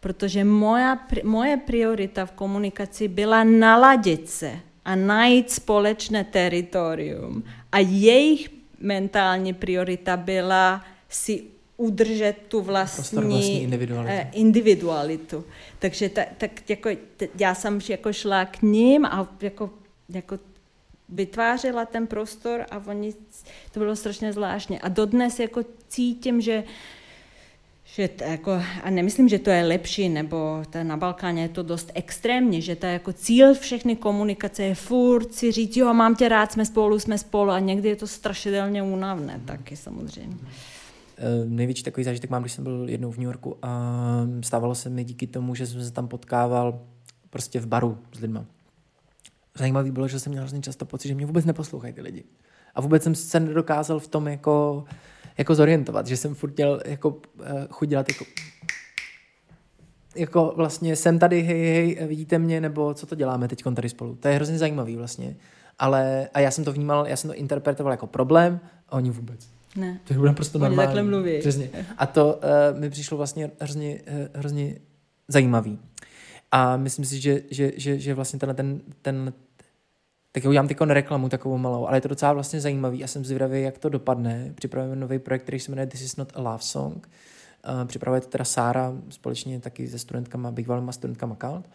protože 0.00 0.44
moja, 0.44 0.98
moje 1.24 1.56
priorita 1.56 2.26
v 2.26 2.32
komunikaci 2.32 3.08
byla 3.08 3.44
naladit 3.44 4.30
se 4.30 4.60
a 4.84 4.94
najít 4.94 5.50
společné 5.50 6.24
teritorium. 6.24 7.44
A 7.72 7.78
jejich 7.78 8.50
mentální 8.80 9.52
priorita 9.52 10.16
byla 10.16 10.84
si 11.10 11.42
udržet 11.76 12.36
tu 12.48 12.60
vlastní, 12.60 13.18
vlastní 13.18 13.62
individualitu. 13.62 14.12
Eh, 14.12 14.30
individualitu. 14.32 15.44
Takže 15.78 16.08
ta, 16.08 16.22
tak 16.38 16.70
jako, 16.70 16.88
já 17.38 17.54
jsem 17.54 17.80
jako 17.88 18.12
šla 18.12 18.44
k 18.44 18.62
ním 18.62 19.04
a 19.04 19.28
jako, 19.40 19.70
jako 20.08 20.38
vytvářela 21.08 21.84
ten 21.84 22.06
prostor 22.06 22.66
a 22.70 22.82
oni, 22.86 23.14
to 23.72 23.80
bylo 23.80 23.96
strašně 23.96 24.32
zvláštně. 24.32 24.80
A 24.80 24.88
dodnes 24.88 25.40
jako 25.40 25.60
cítím, 25.88 26.40
že 26.40 26.64
že 27.94 28.08
to 28.08 28.24
jako, 28.24 28.62
a 28.82 28.90
nemyslím, 28.90 29.28
že 29.28 29.38
to 29.38 29.50
je 29.50 29.64
lepší, 29.64 30.08
nebo 30.08 30.62
to 30.70 30.84
na 30.84 30.96
Balkáně 30.96 31.42
je 31.42 31.48
to 31.48 31.62
dost 31.62 31.90
extrémně, 31.94 32.60
že 32.60 32.76
to 32.76 32.86
je 32.86 32.92
jako 32.92 33.12
cíl 33.12 33.54
všechny 33.54 33.96
komunikace 33.96 34.62
je 34.62 34.74
furt 34.74 35.34
si 35.34 35.52
říct, 35.52 35.76
jo, 35.76 35.94
mám 35.94 36.14
tě 36.14 36.28
rád, 36.28 36.52
jsme 36.52 36.66
spolu, 36.66 36.98
jsme 36.98 37.18
spolu 37.18 37.50
a 37.50 37.58
někdy 37.58 37.88
je 37.88 37.96
to 37.96 38.06
strašidelně 38.06 38.82
únavné 38.82 39.36
mm. 39.36 39.44
taky 39.44 39.76
samozřejmě. 39.76 40.36
Uh, 40.36 40.48
největší 41.44 41.82
takový 41.82 42.04
zážitek 42.04 42.30
mám, 42.30 42.42
když 42.42 42.52
jsem 42.52 42.64
byl 42.64 42.88
jednou 42.88 43.10
v 43.10 43.16
New 43.16 43.24
Yorku 43.24 43.56
a 43.62 44.26
stávalo 44.40 44.74
se 44.74 44.90
mi 44.90 45.04
díky 45.04 45.26
tomu, 45.26 45.54
že 45.54 45.66
jsem 45.66 45.84
se 45.84 45.90
tam 45.90 46.08
potkával 46.08 46.80
prostě 47.30 47.60
v 47.60 47.66
baru 47.66 47.98
s 48.12 48.20
lidma. 48.20 48.44
Zajímavý 49.58 49.90
bylo, 49.90 50.08
že 50.08 50.20
jsem 50.20 50.30
měl 50.30 50.42
hrozně 50.42 50.60
často 50.60 50.84
pocit, 50.84 51.08
že 51.08 51.14
mě 51.14 51.26
vůbec 51.26 51.44
neposlouchají 51.44 51.92
ty 51.92 52.00
lidi. 52.00 52.24
A 52.74 52.80
vůbec 52.80 53.02
jsem 53.02 53.14
se 53.14 53.40
nedokázal 53.40 53.98
v 53.98 54.08
tom 54.08 54.28
jako 54.28 54.84
jako 55.38 55.54
zorientovat, 55.54 56.06
že 56.06 56.16
jsem 56.16 56.34
furt 56.34 56.56
měl 56.56 56.80
jako 56.86 57.08
uh, 57.08 57.20
chuť 57.70 57.88
dělat 57.88 58.08
jako 58.08 58.24
jako 60.16 60.52
vlastně 60.56 60.96
jsem 60.96 61.18
tady, 61.18 61.42
hej, 61.42 61.60
hej, 61.60 62.06
vidíte 62.06 62.38
mě, 62.38 62.60
nebo 62.60 62.94
co 62.94 63.06
to 63.06 63.14
děláme 63.14 63.48
teď 63.48 63.62
tady 63.74 63.88
spolu. 63.88 64.14
To 64.14 64.28
je 64.28 64.34
hrozně 64.34 64.58
zajímavý 64.58 64.96
vlastně. 64.96 65.36
Ale, 65.78 66.28
a 66.34 66.40
já 66.40 66.50
jsem 66.50 66.64
to 66.64 66.72
vnímal, 66.72 67.06
já 67.06 67.16
jsem 67.16 67.30
to 67.30 67.36
interpretoval 67.36 67.92
jako 67.92 68.06
problém 68.06 68.60
a 68.88 68.92
oni 68.92 69.10
vůbec. 69.10 69.48
Ne. 69.76 70.00
To 70.04 70.14
je 70.14 70.18
naprosto 70.18 70.58
oni 70.58 70.62
normální. 70.62 70.86
takhle 70.86 71.02
mluví. 71.02 71.38
Přesně. 71.38 71.70
A 71.98 72.06
to 72.06 72.40
uh, 72.72 72.80
mi 72.80 72.90
přišlo 72.90 73.16
vlastně 73.16 73.50
hrozně, 73.60 73.94
uh, 73.94 74.26
hrozně 74.34 74.78
zajímavý. 75.28 75.78
A 76.50 76.76
myslím 76.76 77.04
si, 77.04 77.20
že, 77.20 77.42
že, 77.50 77.72
že, 77.76 77.98
že 77.98 78.14
vlastně 78.14 78.38
tenhle 78.38 78.54
ten, 78.54 78.80
ten, 79.02 79.32
tak 80.32 80.44
udělám 80.44 80.68
teď 80.68 80.80
reklamu 80.80 81.28
takovou 81.28 81.58
malou, 81.58 81.86
ale 81.86 81.96
je 81.96 82.00
to 82.00 82.08
docela 82.08 82.32
vlastně 82.32 82.60
zajímavý 82.60 83.04
a 83.04 83.06
jsem 83.06 83.24
zvědavý, 83.24 83.62
jak 83.62 83.78
to 83.78 83.88
dopadne. 83.88 84.52
Připravujeme 84.54 85.00
nový 85.00 85.18
projekt, 85.18 85.42
který 85.42 85.60
se 85.60 85.70
jmenuje 85.70 85.86
This 85.86 86.02
is 86.02 86.16
not 86.16 86.32
a 86.34 86.40
love 86.40 86.62
song. 86.62 87.08
Uh, 87.68 87.84
připravuje 87.84 88.20
to 88.20 88.28
teda 88.28 88.44
Sára 88.44 88.92
společně 89.08 89.60
taky 89.60 89.88
se 89.88 89.98
studentkama, 89.98 90.50
bývalýma 90.50 90.92
studentkama 90.92 91.36
Kalt 91.36 91.68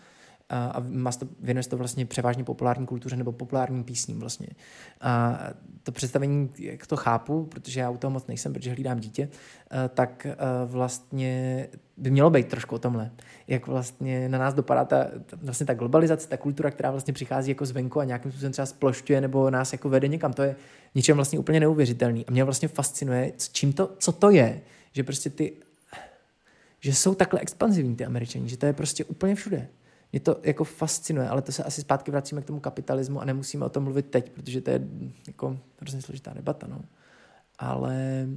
a 0.49 0.81
to, 1.19 1.27
věnuje 1.39 1.63
se 1.63 1.69
to 1.69 1.77
vlastně 1.77 2.05
převážně 2.05 2.43
populární 2.43 2.85
kultuře 2.85 3.15
nebo 3.15 3.31
populárním 3.31 3.83
písním 3.83 4.19
vlastně. 4.19 4.47
A 5.01 5.39
to 5.83 5.91
představení, 5.91 6.49
jak 6.59 6.87
to 6.87 6.95
chápu, 6.95 7.45
protože 7.45 7.79
já 7.79 7.89
u 7.89 7.97
toho 7.97 8.11
moc 8.11 8.27
nejsem, 8.27 8.53
protože 8.53 8.71
hlídám 8.71 8.99
dítě, 8.99 9.29
tak 9.93 10.27
vlastně 10.65 11.67
by 11.97 12.11
mělo 12.11 12.29
být 12.29 12.47
trošku 12.47 12.75
o 12.75 12.79
tomhle. 12.79 13.11
Jak 13.47 13.67
vlastně 13.67 14.29
na 14.29 14.37
nás 14.37 14.53
dopadá 14.53 14.85
ta, 14.85 15.07
vlastně 15.41 15.65
ta 15.65 15.73
globalizace, 15.73 16.27
ta 16.27 16.37
kultura, 16.37 16.71
která 16.71 16.91
vlastně 16.91 17.13
přichází 17.13 17.51
jako 17.51 17.65
zvenku 17.65 17.99
a 17.99 18.03
nějakým 18.03 18.31
způsobem 18.31 18.51
třeba 18.51 18.65
splošťuje 18.65 19.21
nebo 19.21 19.49
nás 19.49 19.71
jako 19.71 19.89
vede 19.89 20.07
někam. 20.07 20.33
To 20.33 20.41
je 20.41 20.55
něčem 20.95 21.15
vlastně 21.15 21.39
úplně 21.39 21.59
neuvěřitelný. 21.59 22.25
A 22.25 22.31
mě 22.31 22.43
vlastně 22.43 22.67
fascinuje, 22.67 23.33
čím 23.51 23.73
to, 23.73 23.91
co 23.97 24.11
to 24.11 24.29
je, 24.29 24.61
že 24.91 25.03
prostě 25.03 25.29
ty 25.29 25.53
že 26.79 26.93
jsou 26.93 27.15
takhle 27.15 27.39
expanzivní 27.39 27.95
ty 27.95 28.05
američani, 28.05 28.49
že 28.49 28.57
to 28.57 28.65
je 28.65 28.73
prostě 28.73 29.05
úplně 29.05 29.35
všude. 29.35 29.67
Mě 30.11 30.19
to 30.19 30.39
jako 30.43 30.63
fascinuje, 30.63 31.29
ale 31.29 31.41
to 31.41 31.51
se 31.51 31.63
asi 31.63 31.81
zpátky 31.81 32.11
vracíme 32.11 32.41
k 32.41 32.45
tomu 32.45 32.59
kapitalismu 32.59 33.21
a 33.21 33.25
nemusíme 33.25 33.65
o 33.65 33.69
tom 33.69 33.83
mluvit 33.83 34.05
teď, 34.05 34.31
protože 34.31 34.61
to 34.61 34.71
je 34.71 34.81
jako 35.27 35.59
hrozně 35.81 36.01
složitá 36.01 36.33
debata. 36.33 36.67
No. 36.67 36.81
Ale 37.59 38.27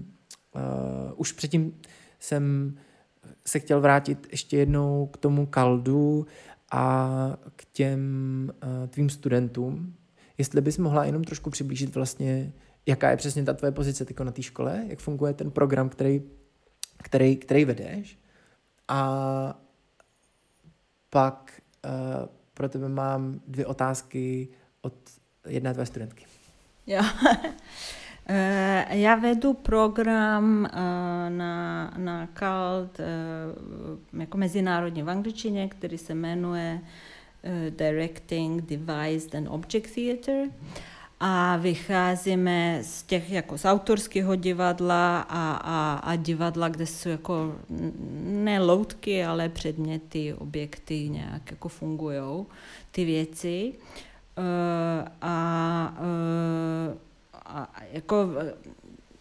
uh, 0.54 1.12
už 1.16 1.32
předtím 1.32 1.74
jsem 2.18 2.74
se 3.46 3.58
chtěl 3.58 3.80
vrátit 3.80 4.28
ještě 4.30 4.56
jednou 4.56 5.06
k 5.06 5.16
tomu 5.16 5.46
kaldu 5.46 6.26
a 6.70 7.36
k 7.56 7.64
těm 7.72 8.50
uh, 8.62 8.88
tvým 8.88 9.10
studentům. 9.10 9.94
Jestli 10.38 10.60
bys 10.60 10.78
mohla 10.78 11.04
jenom 11.04 11.24
trošku 11.24 11.50
přiblížit 11.50 11.94
vlastně, 11.94 12.52
jaká 12.86 13.10
je 13.10 13.16
přesně 13.16 13.44
ta 13.44 13.54
tvoje 13.54 13.72
pozice 13.72 14.06
na 14.24 14.32
té 14.32 14.42
škole, 14.42 14.84
jak 14.88 14.98
funguje 14.98 15.34
ten 15.34 15.50
program, 15.50 15.88
který, 15.88 16.22
který, 17.02 17.36
který 17.36 17.64
vedeš 17.64 18.18
a 18.88 19.67
pak 21.10 21.60
uh, 21.84 21.90
pro 22.54 22.68
tebe 22.68 22.88
mám 22.88 23.40
dvě 23.46 23.66
otázky 23.66 24.48
od 24.82 24.94
jedné 25.46 25.74
tvé 25.74 25.86
studentky. 25.86 26.26
Jo. 26.86 27.02
Eh, 28.30 28.98
Já 28.98 29.14
vedu 29.14 29.54
program 29.54 30.66
eh, 30.66 30.70
na, 31.30 31.94
na 31.96 32.28
CALT 32.34 33.00
jako 34.18 34.38
mezinárodně 34.38 35.04
v 35.04 35.10
angličtině, 35.10 35.68
který 35.68 35.98
se 35.98 36.14
jmenuje 36.14 36.80
Directing 37.70 38.62
Devised 38.62 39.34
and 39.34 39.48
Object 39.48 39.94
Theatre 39.94 40.44
a 41.20 41.56
vycházíme 41.56 42.78
z 42.82 43.02
těch 43.02 43.30
jako 43.30 43.58
z 43.58 43.64
autorského 43.64 44.36
divadla 44.36 45.20
a, 45.20 45.52
a, 45.52 45.94
a 45.94 46.16
divadla, 46.16 46.68
kde 46.68 46.86
jsou 46.86 47.08
jako 47.08 47.54
ne 48.22 48.60
loutky, 48.60 49.24
ale 49.24 49.48
předměty, 49.48 50.34
objekty 50.34 51.08
nějak 51.08 51.50
jako 51.50 51.68
fungují 51.68 52.46
ty 52.90 53.04
věci. 53.04 53.72
Eh, 54.38 55.08
a, 55.22 55.98
eh, 55.98 56.96
a 57.34 57.72
jako 57.92 58.28
eh, 58.40 58.54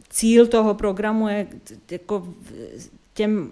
cíl 0.10 0.48
toho 0.48 0.74
programu 0.74 1.28
je 1.28 1.48
jako 1.92 2.34
těm 3.14 3.52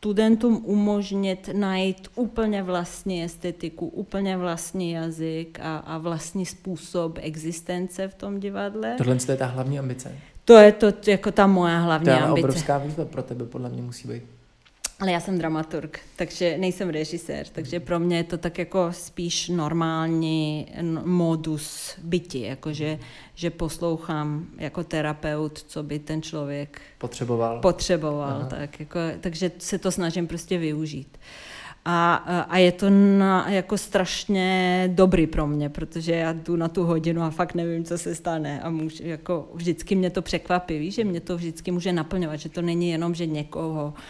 studentům 0.00 0.62
umožnit 0.64 1.50
najít 1.52 2.08
úplně 2.14 2.62
vlastní 2.62 3.24
estetiku, 3.24 3.86
úplně 3.86 4.36
vlastní 4.36 4.90
jazyk 4.90 5.60
a, 5.62 5.76
a 5.76 5.98
vlastní 5.98 6.46
způsob 6.46 7.18
existence 7.22 8.08
v 8.08 8.14
tom 8.14 8.40
divadle. 8.40 8.94
Tohle 8.98 9.16
je 9.28 9.36
ta 9.36 9.46
hlavní 9.46 9.78
ambice. 9.78 10.12
To 10.44 10.56
je 10.56 10.72
to 10.72 10.86
jako 11.06 11.32
ta 11.32 11.46
moja 11.46 11.78
hlavní 11.78 12.04
To 12.04 12.10
je 12.10 12.18
ambice. 12.20 12.40
obrovská 12.40 12.78
výzva 12.78 13.04
pro 13.04 13.22
tebe, 13.22 13.44
podle 13.44 13.68
mě 13.68 13.82
musí 13.82 14.08
být. 14.08 14.22
Ale 15.00 15.12
já 15.12 15.20
jsem 15.20 15.38
dramaturg, 15.38 16.00
takže 16.16 16.58
nejsem 16.58 16.88
režisér, 16.88 17.46
takže 17.52 17.80
pro 17.80 17.98
mě 17.98 18.16
je 18.16 18.24
to 18.24 18.38
tak 18.38 18.58
jako 18.58 18.88
spíš 18.92 19.48
normální 19.48 20.66
modus 21.04 21.94
byti, 22.02 22.40
jakože 22.40 22.98
že 23.34 23.50
poslouchám 23.50 24.46
jako 24.58 24.84
terapeut, 24.84 25.58
co 25.58 25.82
by 25.82 25.98
ten 25.98 26.22
člověk 26.22 26.80
Potřeboval. 26.98 27.60
potřeboval, 27.60 28.30
Aha. 28.30 28.48
tak 28.48 28.80
jako, 28.80 28.98
takže 29.20 29.50
se 29.58 29.78
to 29.78 29.92
snažím 29.92 30.26
prostě 30.26 30.58
využít. 30.58 31.18
A, 31.84 32.14
a 32.48 32.58
je 32.58 32.72
to 32.72 32.90
na, 33.18 33.50
jako 33.50 33.78
strašně 33.78 34.84
dobrý 34.94 35.26
pro 35.26 35.46
mě, 35.46 35.68
protože 35.68 36.12
já 36.12 36.32
jdu 36.32 36.56
na 36.56 36.68
tu 36.68 36.84
hodinu 36.84 37.22
a 37.22 37.30
fakt 37.30 37.54
nevím, 37.54 37.84
co 37.84 37.98
se 37.98 38.14
stane. 38.14 38.60
A 38.60 38.70
můž, 38.70 39.00
jako 39.00 39.48
vždycky 39.54 39.94
mě 39.94 40.10
to 40.10 40.22
překvapí, 40.22 40.78
víš, 40.78 40.94
že 40.94 41.04
mě 41.04 41.20
to 41.20 41.36
vždycky 41.36 41.70
může 41.70 41.92
naplňovat, 41.92 42.40
že 42.40 42.48
to 42.48 42.62
není 42.62 42.90
jenom, 42.90 43.14
že 43.14 43.26
někoho 43.26 43.94
ně, 43.96 44.02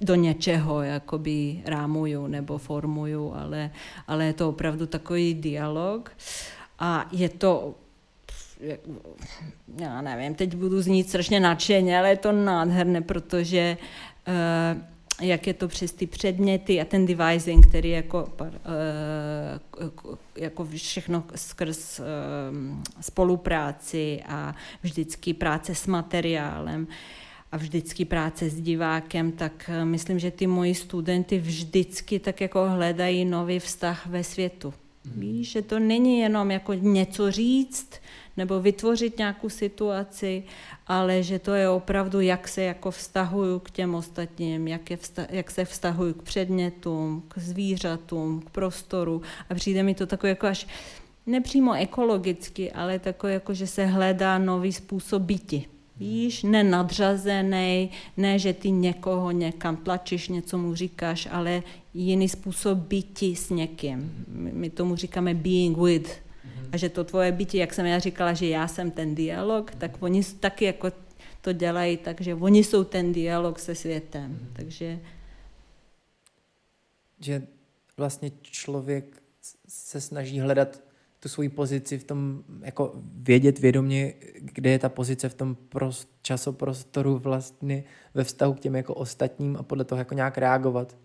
do 0.00 0.14
něčeho 0.14 0.82
jakoby 0.82 1.62
rámuju 1.64 2.26
nebo 2.26 2.58
formuju, 2.58 3.32
ale, 3.34 3.70
ale 4.08 4.24
je 4.24 4.32
to 4.32 4.48
opravdu 4.48 4.86
takový 4.86 5.34
dialog. 5.34 6.10
A 6.78 7.08
je 7.12 7.28
to 7.28 7.74
já 9.80 10.00
nevím, 10.00 10.34
teď 10.34 10.54
budu 10.54 10.82
znít 10.82 11.08
strašně 11.08 11.40
nadšeně, 11.40 11.98
ale 11.98 12.08
je 12.08 12.16
to 12.16 12.32
nádherné, 12.32 13.00
protože 13.02 13.76
uh, 14.28 14.82
jak 15.20 15.46
je 15.46 15.54
to 15.54 15.68
přes 15.68 15.92
ty 15.92 16.06
předměty 16.06 16.80
a 16.80 16.84
ten 16.84 17.06
devising, 17.06 17.68
který 17.68 17.90
jako, 17.90 18.28
uh, 18.40 20.14
jako 20.36 20.64
všechno 20.64 21.24
skrz 21.34 22.00
uh, 22.00 22.06
spolupráci 23.00 24.22
a 24.28 24.54
vždycky 24.82 25.34
práce 25.34 25.74
s 25.74 25.86
materiálem 25.86 26.86
a 27.52 27.56
vždycky 27.56 28.04
práce 28.04 28.50
s 28.50 28.60
divákem, 28.60 29.32
tak 29.32 29.70
uh, 29.70 29.84
myslím, 29.84 30.18
že 30.18 30.30
ty 30.30 30.46
moji 30.46 30.74
studenty 30.74 31.38
vždycky 31.38 32.18
tak 32.18 32.40
jako 32.40 32.68
hledají 32.68 33.24
nový 33.24 33.58
vztah 33.58 34.06
ve 34.06 34.24
světu. 34.24 34.74
Víš, 35.14 35.50
že 35.50 35.62
to 35.62 35.78
není 35.78 36.18
jenom 36.18 36.50
jako 36.50 36.74
něco 36.74 37.30
říct, 37.30 37.90
nebo 38.36 38.60
vytvořit 38.60 39.18
nějakou 39.18 39.48
situaci, 39.48 40.42
ale 40.86 41.22
že 41.22 41.38
to 41.38 41.54
je 41.54 41.68
opravdu, 41.68 42.20
jak 42.20 42.48
se 42.48 42.62
jako 42.62 42.90
vztahuju 42.90 43.58
k 43.58 43.70
těm 43.70 43.94
ostatním, 43.94 44.68
jak, 44.68 44.90
je 44.90 44.96
vztah, 44.96 45.26
jak 45.30 45.50
se 45.50 45.64
vztahuju 45.64 46.14
k 46.14 46.22
předmětům, 46.22 47.22
k 47.28 47.38
zvířatům, 47.38 48.40
k 48.40 48.50
prostoru. 48.50 49.22
A 49.50 49.54
přijde 49.54 49.82
mi 49.82 49.94
to 49.94 50.06
takové 50.06 50.28
jako 50.28 50.46
až 50.46 50.66
nepřímo 51.26 51.74
ekologicky, 51.74 52.72
ale 52.72 52.98
takové 52.98 53.32
jako, 53.32 53.54
že 53.54 53.66
se 53.66 53.86
hledá 53.86 54.38
nový 54.38 54.72
způsob 54.72 55.22
byti. 55.22 55.75
Víš, 55.96 56.42
ne 56.42 56.64
nadřazený, 56.64 57.90
ne, 58.16 58.38
že 58.38 58.52
ty 58.52 58.70
někoho 58.70 59.30
někam 59.30 59.76
tlačíš, 59.76 60.28
něco 60.28 60.58
mu 60.58 60.74
říkáš, 60.74 61.28
ale 61.30 61.62
jiný 61.94 62.28
způsob 62.28 62.78
byti 62.78 63.36
s 63.36 63.50
někým. 63.50 64.26
My 64.28 64.70
tomu 64.70 64.96
říkáme 64.96 65.34
being 65.34 65.78
with, 65.78 66.10
a 66.72 66.76
že 66.76 66.88
to 66.88 67.04
tvoje 67.04 67.32
bytí, 67.32 67.56
jak 67.58 67.74
jsem 67.74 67.86
já 67.86 67.98
říkala, 67.98 68.32
že 68.32 68.48
já 68.48 68.68
jsem 68.68 68.90
ten 68.90 69.14
dialog, 69.14 69.74
tak 69.74 70.02
oni 70.02 70.24
taky 70.24 70.64
jako 70.64 70.92
to 71.40 71.52
dělají 71.52 71.96
tak, 71.96 72.20
že 72.20 72.34
oni 72.34 72.64
jsou 72.64 72.84
ten 72.84 73.12
dialog 73.12 73.58
se 73.58 73.74
světem. 73.74 74.48
Takže 74.52 75.00
Že 77.20 77.42
vlastně 77.96 78.30
člověk 78.42 79.22
se 79.68 80.00
snaží 80.00 80.40
hledat 80.40 80.80
tu 81.20 81.28
svoji 81.28 81.48
pozici 81.48 81.98
v 81.98 82.04
tom, 82.04 82.42
jako 82.62 82.92
vědět 83.16 83.58
vědomě, 83.58 84.14
kde 84.40 84.70
je 84.70 84.78
ta 84.78 84.88
pozice 84.88 85.28
v 85.28 85.34
tom 85.34 85.54
prost, 85.54 86.08
časoprostoru 86.22 87.18
vlastně 87.18 87.84
ve 88.14 88.24
vztahu 88.24 88.54
k 88.54 88.60
těm 88.60 88.76
jako 88.76 88.94
ostatním 88.94 89.56
a 89.56 89.62
podle 89.62 89.84
toho 89.84 89.98
jako 89.98 90.14
nějak 90.14 90.38
reagovat. 90.38 90.96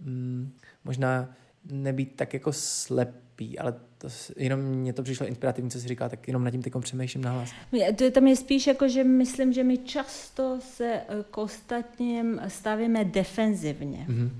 Hmm, 0.00 0.52
možná 0.84 1.34
nebýt 1.70 2.16
tak 2.16 2.34
jako 2.34 2.52
slepý, 2.52 3.58
ale 3.58 3.74
to, 3.98 4.08
jenom 4.36 4.60
mně 4.60 4.92
to 4.92 5.02
přišlo 5.02 5.26
inspirativní, 5.26 5.70
co 5.70 5.80
jsi 5.80 5.88
říká, 5.88 6.08
tak 6.08 6.28
jenom 6.28 6.44
nad 6.44 6.50
tím 6.50 6.62
teď 6.62 6.72
přemýšlím 6.80 7.24
nahlas. 7.24 7.50
to 7.96 8.04
je 8.04 8.10
tam 8.10 8.26
je 8.26 8.36
spíš 8.36 8.66
jako, 8.66 8.88
že 8.88 9.04
myslím, 9.04 9.52
že 9.52 9.64
my 9.64 9.78
často 9.78 10.58
se 10.60 11.00
k 11.30 11.38
ostatním 11.38 12.40
stavíme 12.48 13.04
defenzivně. 13.04 14.06
Mm-hmm. 14.08 14.30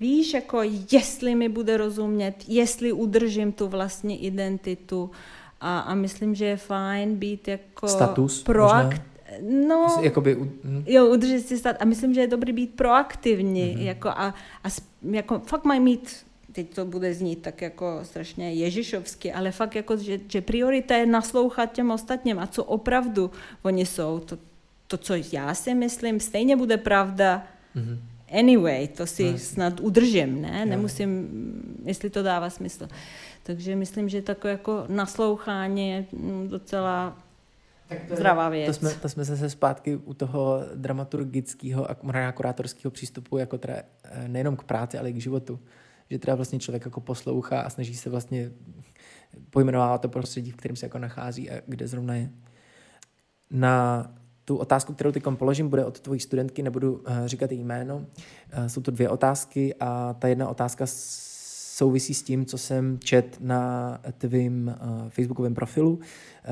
Víš, 0.00 0.34
jako 0.34 0.60
jestli 0.92 1.34
mi 1.34 1.48
bude 1.48 1.76
rozumět, 1.76 2.34
jestli 2.48 2.92
udržím 2.92 3.52
tu 3.52 3.68
vlastní 3.68 4.24
identitu 4.24 5.10
a, 5.60 5.78
a 5.78 5.94
myslím, 5.94 6.34
že 6.34 6.44
je 6.44 6.56
fajn 6.56 7.16
být 7.16 7.48
jako 7.48 7.88
Status 7.88 8.42
proakt, 8.42 9.02
No, 9.40 10.00
Jakoby, 10.02 10.34
hm. 10.34 10.84
jo, 10.86 11.06
udržet 11.06 11.40
si 11.40 11.58
stát. 11.58 11.76
A 11.80 11.84
myslím, 11.84 12.14
že 12.14 12.20
je 12.20 12.26
dobrý 12.26 12.52
být 12.52 12.74
proaktivní. 12.74 13.76
Mm-hmm. 13.76 13.82
Jako 13.82 14.08
a, 14.08 14.34
a 14.64 14.68
jako 15.10 15.38
fakt 15.38 15.64
mají 15.64 15.80
mít, 15.80 16.26
teď 16.52 16.74
to 16.74 16.84
bude 16.84 17.14
znít 17.14 17.42
tak 17.42 17.62
jako 17.62 18.00
strašně 18.02 18.52
ježišovsky, 18.54 19.32
ale 19.32 19.50
fakt 19.50 19.74
jako, 19.74 19.96
že, 19.96 20.20
že 20.28 20.40
priorita 20.40 20.96
je 20.96 21.06
naslouchat 21.06 21.72
těm 21.72 21.90
ostatním 21.90 22.38
a 22.38 22.46
co 22.46 22.64
opravdu 22.64 23.30
oni 23.62 23.86
jsou. 23.86 24.18
To, 24.18 24.38
to 24.86 24.96
co 24.96 25.14
já 25.32 25.54
si 25.54 25.74
myslím, 25.74 26.20
stejně 26.20 26.56
bude 26.56 26.76
pravda. 26.76 27.46
Mm-hmm. 27.76 27.98
Anyway, 28.38 28.88
to 28.88 29.06
si 29.06 29.32
no, 29.32 29.38
snad 29.38 29.80
udržím, 29.80 30.42
ne? 30.42 30.60
Jo. 30.60 30.70
Nemusím, 30.70 31.28
jestli 31.84 32.10
to 32.10 32.22
dává 32.22 32.50
smysl. 32.50 32.88
Takže 33.42 33.76
myslím, 33.76 34.08
že 34.08 34.22
takové 34.22 34.50
jako 34.50 34.84
naslouchání 34.88 35.88
je 35.88 36.04
docela 36.48 37.16
tak 37.88 37.98
to 38.08 38.16
zdravá 38.16 38.48
věc. 38.48 38.66
To 38.66 38.72
jsme, 38.72 38.94
to 38.94 39.08
jsme 39.08 39.24
zase 39.24 39.50
zpátky 39.50 39.96
u 39.96 40.14
toho 40.14 40.60
dramaturgického 40.74 41.90
a 41.90 42.32
kurátorského 42.32 42.90
přístupu 42.90 43.38
jako 43.38 43.58
teda 43.58 43.74
nejenom 44.26 44.56
k 44.56 44.64
práci, 44.64 44.98
ale 44.98 45.10
i 45.10 45.12
k 45.12 45.20
životu. 45.20 45.60
Že 46.10 46.18
teda 46.18 46.34
vlastně 46.34 46.58
člověk 46.58 46.84
jako 46.84 47.00
poslouchá 47.00 47.60
a 47.60 47.70
snaží 47.70 47.96
se 47.96 48.10
vlastně 48.10 48.50
pojmenovávat 49.50 50.00
to 50.00 50.08
prostředí, 50.08 50.50
v 50.50 50.56
kterém 50.56 50.76
se 50.76 50.86
jako 50.86 50.98
nachází 50.98 51.50
a 51.50 51.60
kde 51.66 51.88
zrovna 51.88 52.14
je. 52.14 52.30
Na 53.50 54.10
tu 54.44 54.56
otázku, 54.56 54.94
kterou 54.94 55.12
teď 55.12 55.22
položím, 55.34 55.68
bude 55.68 55.84
od 55.84 56.00
tvojí 56.00 56.20
studentky, 56.20 56.62
nebudu 56.62 57.02
říkat 57.26 57.52
její 57.52 57.64
jméno. 57.64 58.06
Jsou 58.66 58.80
to 58.80 58.90
dvě 58.90 59.08
otázky 59.08 59.74
a 59.80 60.14
ta 60.18 60.28
jedna 60.28 60.48
otázka 60.48 60.84
souvisí 61.74 62.14
s 62.14 62.22
tím, 62.22 62.46
co 62.46 62.58
jsem 62.58 62.98
čet 62.98 63.36
na 63.40 63.98
tvým 64.18 64.74
uh, 64.82 65.08
facebookovém 65.08 65.54
profilu, 65.54 65.98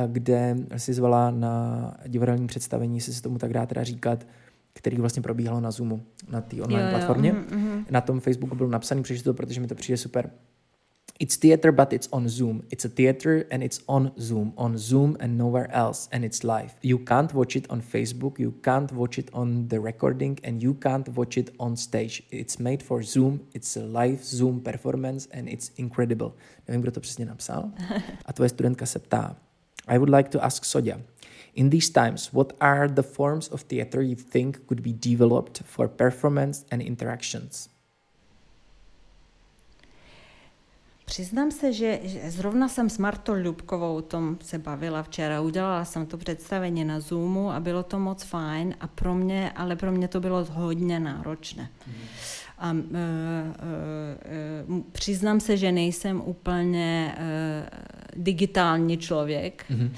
kde 0.06 0.56
si 0.76 0.94
zvala 0.94 1.30
na 1.30 1.94
divadelní 2.06 2.46
představení, 2.46 2.96
jestli 2.96 3.12
se 3.12 3.22
tomu 3.22 3.38
tak 3.38 3.52
dá 3.52 3.66
teda 3.66 3.84
říkat, 3.84 4.26
který 4.72 4.96
vlastně 4.96 5.22
probíhalo 5.22 5.60
na 5.60 5.70
Zoomu, 5.70 6.02
na 6.30 6.40
té 6.40 6.62
online 6.62 6.84
jo, 6.84 6.90
platformě. 6.90 7.28
Jo, 7.28 7.34
mm-hmm. 7.34 7.84
Na 7.90 8.00
tom 8.00 8.20
Facebooku 8.20 8.54
byl 8.54 8.68
napsaný, 8.68 9.02
přečtu 9.02 9.24
to, 9.24 9.34
protože 9.34 9.60
mi 9.60 9.66
to 9.66 9.74
přijde 9.74 9.96
super. 9.96 10.30
It's 11.20 11.36
theater, 11.36 11.70
but 11.72 11.92
it's 11.92 12.08
on 12.12 12.28
Zoom. 12.28 12.64
It's 12.70 12.84
a 12.84 12.88
theater 12.88 13.46
and 13.50 13.62
it's 13.62 13.80
on 13.88 14.12
Zoom, 14.18 14.52
on 14.56 14.76
Zoom 14.76 15.16
and 15.20 15.38
nowhere 15.38 15.70
else, 15.70 16.08
and 16.10 16.24
it's 16.24 16.42
live. 16.42 16.74
You 16.82 16.98
can't 16.98 17.32
watch 17.32 17.54
it 17.54 17.70
on 17.70 17.80
Facebook, 17.80 18.38
you 18.38 18.52
can't 18.62 18.90
watch 18.92 19.18
it 19.18 19.30
on 19.32 19.68
the 19.68 19.78
recording, 19.78 20.38
and 20.42 20.62
you 20.62 20.74
can't 20.74 21.08
watch 21.10 21.36
it 21.36 21.54
on 21.60 21.76
stage. 21.76 22.22
It's 22.30 22.58
made 22.58 22.82
for 22.82 23.02
Zoom, 23.02 23.46
it's 23.54 23.76
a 23.76 23.82
live 23.82 24.24
Zoom 24.24 24.60
performance, 24.60 25.28
and 25.32 25.48
it's 25.48 25.70
incredible. 25.76 26.32
Nevím, 26.68 26.82
kdo 26.82 26.90
to 26.90 27.00
přesně 27.00 27.26
napsal. 27.26 27.70
A 28.24 28.32
tvoje 28.32 28.48
studentka 28.48 28.86
se 28.86 28.98
ptá, 28.98 29.36
I 29.88 29.98
would 29.98 30.10
like 30.10 30.30
to 30.30 30.44
ask 30.44 30.64
Sodia, 30.64 31.00
in 31.54 31.70
these 31.70 31.90
times, 31.90 32.32
what 32.32 32.56
are 32.60 32.88
the 32.88 33.02
forms 33.02 33.48
of 33.48 33.62
theater 33.62 34.00
you 34.00 34.14
think 34.14 34.66
could 34.66 34.82
be 34.82 34.92
developed 34.92 35.62
for 35.64 35.88
performance 35.88 36.64
and 36.70 36.80
interactions? 36.80 37.68
Přiznám 41.12 41.50
se, 41.50 41.72
že 41.72 42.00
zrovna 42.26 42.68
jsem 42.68 42.90
s 42.90 42.98
Martou 42.98 43.34
Ljubkovou 43.34 43.96
o 43.96 44.02
tom 44.02 44.38
se 44.44 44.58
bavila 44.58 45.02
včera. 45.02 45.40
Udělala 45.40 45.84
jsem 45.84 46.06
to 46.06 46.18
představení 46.18 46.84
na 46.84 47.00
Zoomu 47.00 47.50
a 47.50 47.60
bylo 47.60 47.82
to 47.82 47.98
moc 47.98 48.22
fajn, 48.22 48.74
a 48.80 48.86
pro 48.86 49.14
mě, 49.14 49.52
ale 49.56 49.76
pro 49.76 49.92
mě 49.92 50.08
to 50.08 50.20
bylo 50.20 50.44
hodně 50.50 51.00
náročné. 51.00 51.68
A 52.58 52.72
uh, 52.72 52.78
uh, 52.78 52.84
uh, 54.76 54.82
přiznám 54.92 55.40
se, 55.40 55.56
že 55.56 55.72
nejsem 55.72 56.22
úplně 56.24 57.14
uh, 57.18 57.24
digitální 58.16 58.98
člověk, 58.98 59.64
Mhm. 59.70 59.92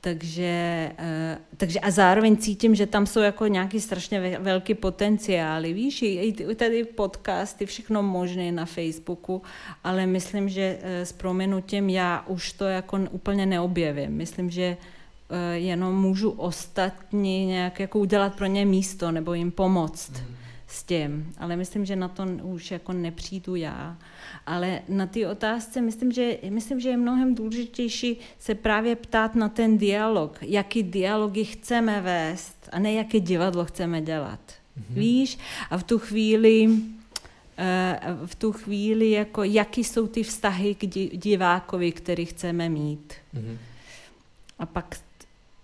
Takže, 0.00 0.92
uh, 0.98 1.42
takže 1.56 1.80
a 1.80 1.90
zároveň 1.90 2.36
cítím, 2.36 2.74
že 2.74 2.86
tam 2.86 3.06
jsou 3.06 3.20
jako 3.20 3.46
nějaký 3.46 3.80
strašně 3.80 4.20
ve- 4.20 4.38
velký 4.38 4.74
potenciály, 4.74 5.72
víš, 5.72 6.02
i, 6.02 6.54
tady 6.54 6.84
podcasty, 6.84 7.66
všechno 7.66 8.02
možné 8.02 8.52
na 8.52 8.64
Facebooku, 8.64 9.42
ale 9.84 10.06
myslím, 10.06 10.48
že 10.48 10.78
uh, 10.78 10.88
s 10.90 11.12
proměnutím 11.12 11.88
já 11.88 12.24
už 12.26 12.52
to 12.52 12.64
jako 12.64 12.98
úplně 13.10 13.46
neobjevím. 13.46 14.10
Myslím, 14.10 14.50
že 14.50 14.76
uh, 14.76 15.36
jenom 15.54 16.00
můžu 16.00 16.30
ostatní 16.30 17.46
nějak 17.46 17.80
jako 17.80 17.98
udělat 17.98 18.34
pro 18.34 18.46
ně 18.46 18.66
místo 18.66 19.12
nebo 19.12 19.34
jim 19.34 19.50
pomoct 19.50 20.12
s 20.68 20.82
tím, 20.82 21.32
ale 21.38 21.56
myslím, 21.56 21.84
že 21.84 21.96
na 21.96 22.08
to 22.08 22.26
už 22.42 22.70
jako 22.70 22.92
nepřijdu 22.92 23.54
já. 23.54 23.98
Ale 24.46 24.82
na 24.88 25.06
ty 25.06 25.26
otázce 25.26 25.80
myslím, 25.80 26.12
že, 26.12 26.36
myslím, 26.50 26.80
že 26.80 26.88
je 26.88 26.96
mnohem 26.96 27.34
důležitější 27.34 28.16
se 28.38 28.54
právě 28.54 28.96
ptát 28.96 29.34
na 29.34 29.48
ten 29.48 29.78
dialog, 29.78 30.38
jaký 30.42 30.82
dialogy 30.82 31.44
chceme 31.44 32.00
vést 32.00 32.68
a 32.72 32.78
ne 32.78 32.92
jaké 32.92 33.20
divadlo 33.20 33.64
chceme 33.64 34.02
dělat. 34.02 34.40
Mm-hmm. 34.50 34.94
Víš? 34.94 35.38
A 35.70 35.78
v 35.78 35.82
tu 35.82 35.98
chvíli 35.98 36.68
eh, 37.58 38.00
v 38.26 38.34
tu 38.34 38.52
chvíli, 38.52 39.10
jako, 39.10 39.44
jaký 39.44 39.84
jsou 39.84 40.06
ty 40.06 40.22
vztahy 40.22 40.74
k 40.74 40.86
di- 40.86 41.10
divákovi, 41.14 41.92
který 41.92 42.24
chceme 42.24 42.68
mít. 42.68 43.14
Mhm. 43.32 43.58
A 44.58 44.66
pak, 44.66 45.00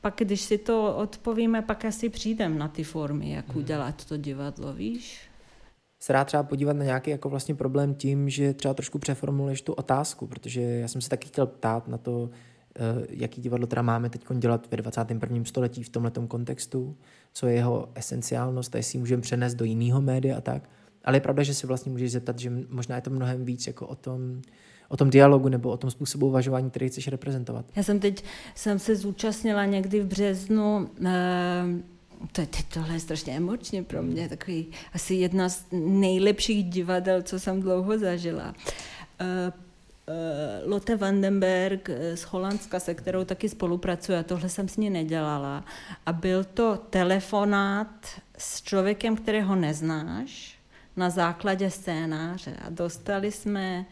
pak, 0.05 0.15
když 0.17 0.41
si 0.41 0.59
to 0.59 0.97
odpovíme, 0.97 1.63
pak 1.63 1.85
asi 1.85 2.09
přijdem 2.09 2.59
na 2.59 2.69
ty 2.69 2.85
formy, 2.85 3.31
jak 3.31 3.57
udělat 3.57 4.05
to 4.05 4.17
divadlo, 4.17 4.73
víš? 4.73 5.21
se 6.05 6.13
dá 6.13 6.25
třeba 6.25 6.43
podívat 6.43 6.77
na 6.77 6.85
nějaký 6.85 7.11
jako 7.11 7.29
vlastně 7.29 7.55
problém 7.55 7.95
tím, 7.95 8.29
že 8.29 8.55
třeba 8.55 8.75
trošku 8.75 8.99
přeformuluješ 8.99 9.63
tu 9.63 9.73
otázku, 9.73 10.27
protože 10.27 10.61
já 10.61 10.89
jsem 10.89 11.01
se 11.01 11.09
taky 11.09 11.29
chtěl 11.29 11.47
ptát 11.47 11.89
na 11.89 11.99
to, 11.99 12.31
eh, 12.77 13.07
jaký 13.11 13.41
divadlo 13.41 13.67
teda 13.67 13.83
máme 13.83 14.11
teď 14.11 14.25
dělat 14.39 14.67
ve 14.71 14.77
21. 14.77 15.45
století 15.45 15.83
v 15.83 15.89
tomhletom 15.89 16.27
kontextu, 16.27 16.97
co 17.33 17.47
je 17.47 17.55
jeho 17.55 17.89
esenciálnost 17.95 18.75
a 18.75 18.79
jestli 18.79 18.97
ji 18.97 19.01
můžeme 19.01 19.23
přenést 19.23 19.55
do 19.55 19.65
jiného 19.65 20.01
média 20.01 20.37
a 20.39 20.41
tak. 20.41 20.71
Ale 21.05 21.17
je 21.17 21.21
pravda, 21.21 21.43
že 21.43 21.55
si 21.55 21.67
vlastně 21.67 21.93
můžeš 21.93 22.13
zeptat, 22.13 22.39
že 22.39 22.53
možná 22.69 22.97
je 22.97 23.03
to 23.03 23.11
mnohem 23.11 23.45
víc 23.45 23.67
jako 23.67 23.87
o 23.87 23.95
tom, 23.95 24.43
o 24.89 24.97
tom 24.97 25.11
dialogu 25.11 25.49
nebo 25.49 25.71
o 25.71 25.77
tom 25.77 25.91
způsobu 25.91 26.27
uvažování, 26.27 26.71
který 26.71 26.89
chceš 26.89 27.09
reprezentovat. 27.09 27.65
Já 27.77 27.83
jsem 27.83 28.01
teď 28.01 28.25
jsem 28.55 28.79
se 28.79 28.97
zúčastnila 28.97 29.65
někdy 29.65 30.01
v 30.01 30.07
březnu, 30.07 30.89
eh, 31.05 31.65
to 32.33 32.41
je, 32.41 32.47
teď 32.47 32.65
tohle 32.75 32.95
je 32.95 33.01
strašně 33.01 33.37
emočně 33.37 33.83
pro 33.83 34.03
mě, 34.03 34.29
takový 34.29 34.67
asi 34.93 35.15
jedna 35.15 35.49
z 35.49 35.65
nejlepších 35.73 36.65
divadel, 36.65 37.23
co 37.23 37.41
jsem 37.41 37.61
dlouho 37.61 37.99
zažila. 37.99 38.55
Eh, 39.21 39.53
eh, 40.09 40.63
Lotte 40.65 40.97
Vandenberg 40.97 41.91
z 42.15 42.23
Holandska, 42.23 42.81
se 42.81 42.95
kterou 42.95 43.25
taky 43.25 43.49
spolupracuji, 43.49 44.19
a 44.19 44.23
tohle 44.23 44.49
jsem 44.49 44.69
s 44.69 44.77
ní 44.77 44.91
nedělala. 44.91 45.65
A 46.07 46.13
byl 46.13 46.45
to 46.45 46.79
telefonát 46.91 48.07
s 48.39 48.63
člověkem, 48.63 49.17
kterého 49.17 49.57
neznáš, 49.57 50.59
na 50.97 51.11
základě 51.11 51.71
scénáře. 51.71 52.57
A 52.67 52.71
dostali 52.71 53.33
jsme 53.33 53.87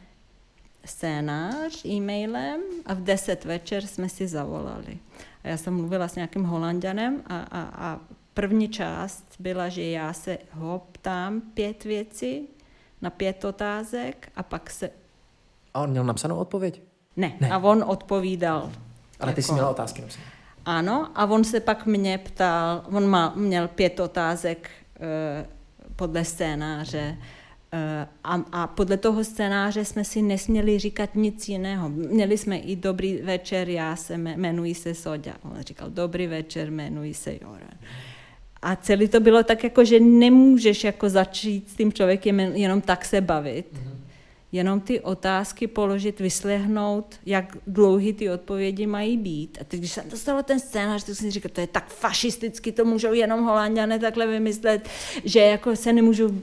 scénář 0.85 1.85
e-mailem 1.85 2.61
a 2.87 2.95
v 2.95 3.01
10 3.01 3.45
večer 3.45 3.87
jsme 3.87 4.09
si 4.09 4.29
zavolali. 4.29 4.99
A 5.45 5.49
já 5.49 5.57
jsem 5.57 5.77
mluvila 5.77 6.09
s 6.09 6.15
nějakým 6.15 6.45
holanděnem 6.45 7.23
a, 7.27 7.39
a, 7.39 7.61
a 7.63 8.01
první 8.35 8.69
část 8.69 9.25
byla, 9.39 9.69
že 9.69 9.83
já 9.91 10.13
se 10.13 10.39
ho 10.53 10.83
ptám 10.93 11.41
pět 11.41 11.85
věcí 11.85 12.49
na 13.03 13.11
pět 13.11 13.45
otázek 13.45 14.29
a 14.37 14.43
pak 14.43 14.71
se... 14.71 14.91
A 15.75 15.81
on 15.81 15.91
měl 15.91 16.05
napsanou 16.05 16.37
odpověď? 16.37 16.83
Ne, 17.17 17.33
Ne. 17.41 17.51
a 17.51 17.59
on 17.59 17.85
odpovídal. 17.87 18.73
Ale 19.21 19.33
ty 19.33 19.43
jsi 19.43 19.47
Jako- 19.47 19.55
měla 19.55 19.71
otázky 19.71 20.03
napsané. 20.03 20.25
Ano, 20.65 21.09
a 21.15 21.25
on 21.27 21.45
se 21.45 21.61
pak 21.61 21.87
mě 21.87 22.19
ptal, 22.19 22.83
on 22.93 23.07
má, 23.07 23.33
měl 23.37 23.69
pět 23.69 24.01
otázek 24.01 24.71
e, 25.01 25.47
podle 25.97 26.25
scénáře 26.25 26.99
e, 26.99 27.17
a, 28.25 28.41
a 28.53 28.67
podle 28.67 28.97
toho 28.97 29.25
scénáře 29.25 29.85
jsme 29.85 30.05
si 30.05 30.23
nesměli 30.23 30.79
říkat 30.79 31.15
nic 31.15 31.49
jiného. 31.49 31.89
Měli 31.89 32.39
jsme 32.39 32.59
i 32.59 32.77
dobrý 32.77 33.17
večer, 33.17 33.69
já 33.69 33.97
se 33.97 34.19
me- 34.19 34.33
jmenuji 34.37 34.75
se 34.75 34.95
Soďa. 34.95 35.33
On 35.43 35.57
říkal, 35.61 35.91
dobrý 35.91 36.27
večer, 36.27 36.69
jmenuji 36.71 37.15
se 37.15 37.33
Joran. 37.33 37.79
A 38.63 38.77
celý 38.77 39.09
to 39.09 39.21
bylo 39.21 39.43
tak, 39.43 39.65
jako, 39.65 39.85
že 39.85 40.01
nemůžeš 40.01 40.85
jako 40.85 41.09
začít 41.09 41.71
s 41.71 41.75
tím 41.75 41.93
člověkem 41.93 42.41
jen- 42.41 42.53
jenom 42.57 42.81
tak 42.81 43.05
se 43.05 43.21
bavit. 43.21 43.67
Jenom 44.53 44.81
ty 44.81 45.01
otázky 45.01 45.67
položit, 45.67 46.21
vyslehnout, 46.21 47.15
jak 47.27 47.57
dlouhý 47.67 48.13
ty 48.13 48.31
odpovědi 48.31 48.87
mají 48.87 49.17
být. 49.17 49.59
A 49.61 49.65
teď, 49.65 49.81
když 49.81 49.93
jsem 49.93 50.11
dostala 50.11 50.43
ten 50.43 50.61
scénář, 50.61 51.05
tak 51.05 51.17
jsem 51.17 51.27
si 51.27 51.31
říkala, 51.31 51.53
to 51.55 51.61
je 51.61 51.67
tak 51.67 51.89
fašisticky, 51.89 52.73
to 52.73 52.85
můžou 52.85 53.13
jenom 53.13 53.45
holanděné 53.45 53.99
takhle 53.99 54.27
vymyslet, 54.27 54.89
že 55.25 55.41
jako 55.41 55.77
se 55.77 55.93
nemůžu 55.93 56.43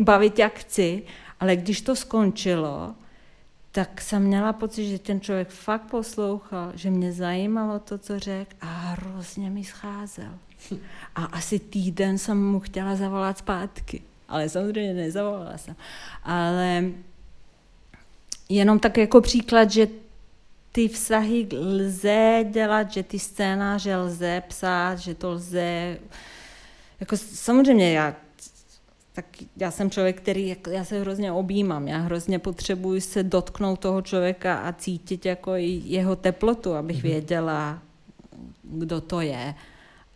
bavit, 0.00 0.38
jak 0.38 0.58
chci. 0.58 1.02
Ale 1.40 1.56
když 1.56 1.80
to 1.80 1.96
skončilo, 1.96 2.94
tak 3.72 4.00
jsem 4.00 4.22
měla 4.22 4.52
pocit, 4.52 4.88
že 4.88 4.98
ten 4.98 5.20
člověk 5.20 5.48
fakt 5.48 5.90
poslouchal, 5.90 6.72
že 6.74 6.90
mě 6.90 7.12
zajímalo 7.12 7.78
to, 7.78 7.98
co 7.98 8.18
řekl 8.18 8.50
a 8.60 8.66
hrozně 8.66 9.50
mi 9.50 9.64
scházel. 9.64 10.38
A 11.14 11.24
asi 11.24 11.58
týden 11.58 12.18
jsem 12.18 12.50
mu 12.50 12.60
chtěla 12.60 12.96
zavolat 12.96 13.38
zpátky, 13.38 14.02
ale 14.28 14.48
samozřejmě 14.48 14.94
nezavolala 14.94 15.58
jsem. 15.58 15.76
Ale 16.22 16.84
jenom 18.48 18.78
tak 18.78 18.98
jako 18.98 19.20
příklad, 19.20 19.70
že 19.70 19.88
ty 20.72 20.88
vztahy 20.88 21.48
lze 21.52 22.44
dělat, 22.50 22.92
že 22.92 23.02
ty 23.02 23.18
scénáře 23.18 23.96
lze 23.96 24.42
psát, 24.48 24.96
že 24.98 25.14
to 25.14 25.30
lze... 25.30 25.98
Jako 27.00 27.16
samozřejmě 27.16 27.92
já 27.92 28.16
tak 29.16 29.26
já 29.56 29.70
jsem 29.70 29.90
člověk, 29.90 30.20
který, 30.20 30.56
já 30.70 30.84
se 30.84 31.00
hrozně 31.00 31.32
objímám, 31.32 31.88
já 31.88 31.98
hrozně 31.98 32.38
potřebuji 32.38 33.00
se 33.00 33.22
dotknout 33.22 33.80
toho 33.80 34.02
člověka 34.02 34.58
a 34.58 34.72
cítit 34.72 35.26
jako 35.26 35.54
jeho 35.54 36.16
teplotu, 36.16 36.74
abych 36.74 37.02
věděla, 37.02 37.82
kdo 38.62 39.00
to 39.00 39.20
je. 39.20 39.54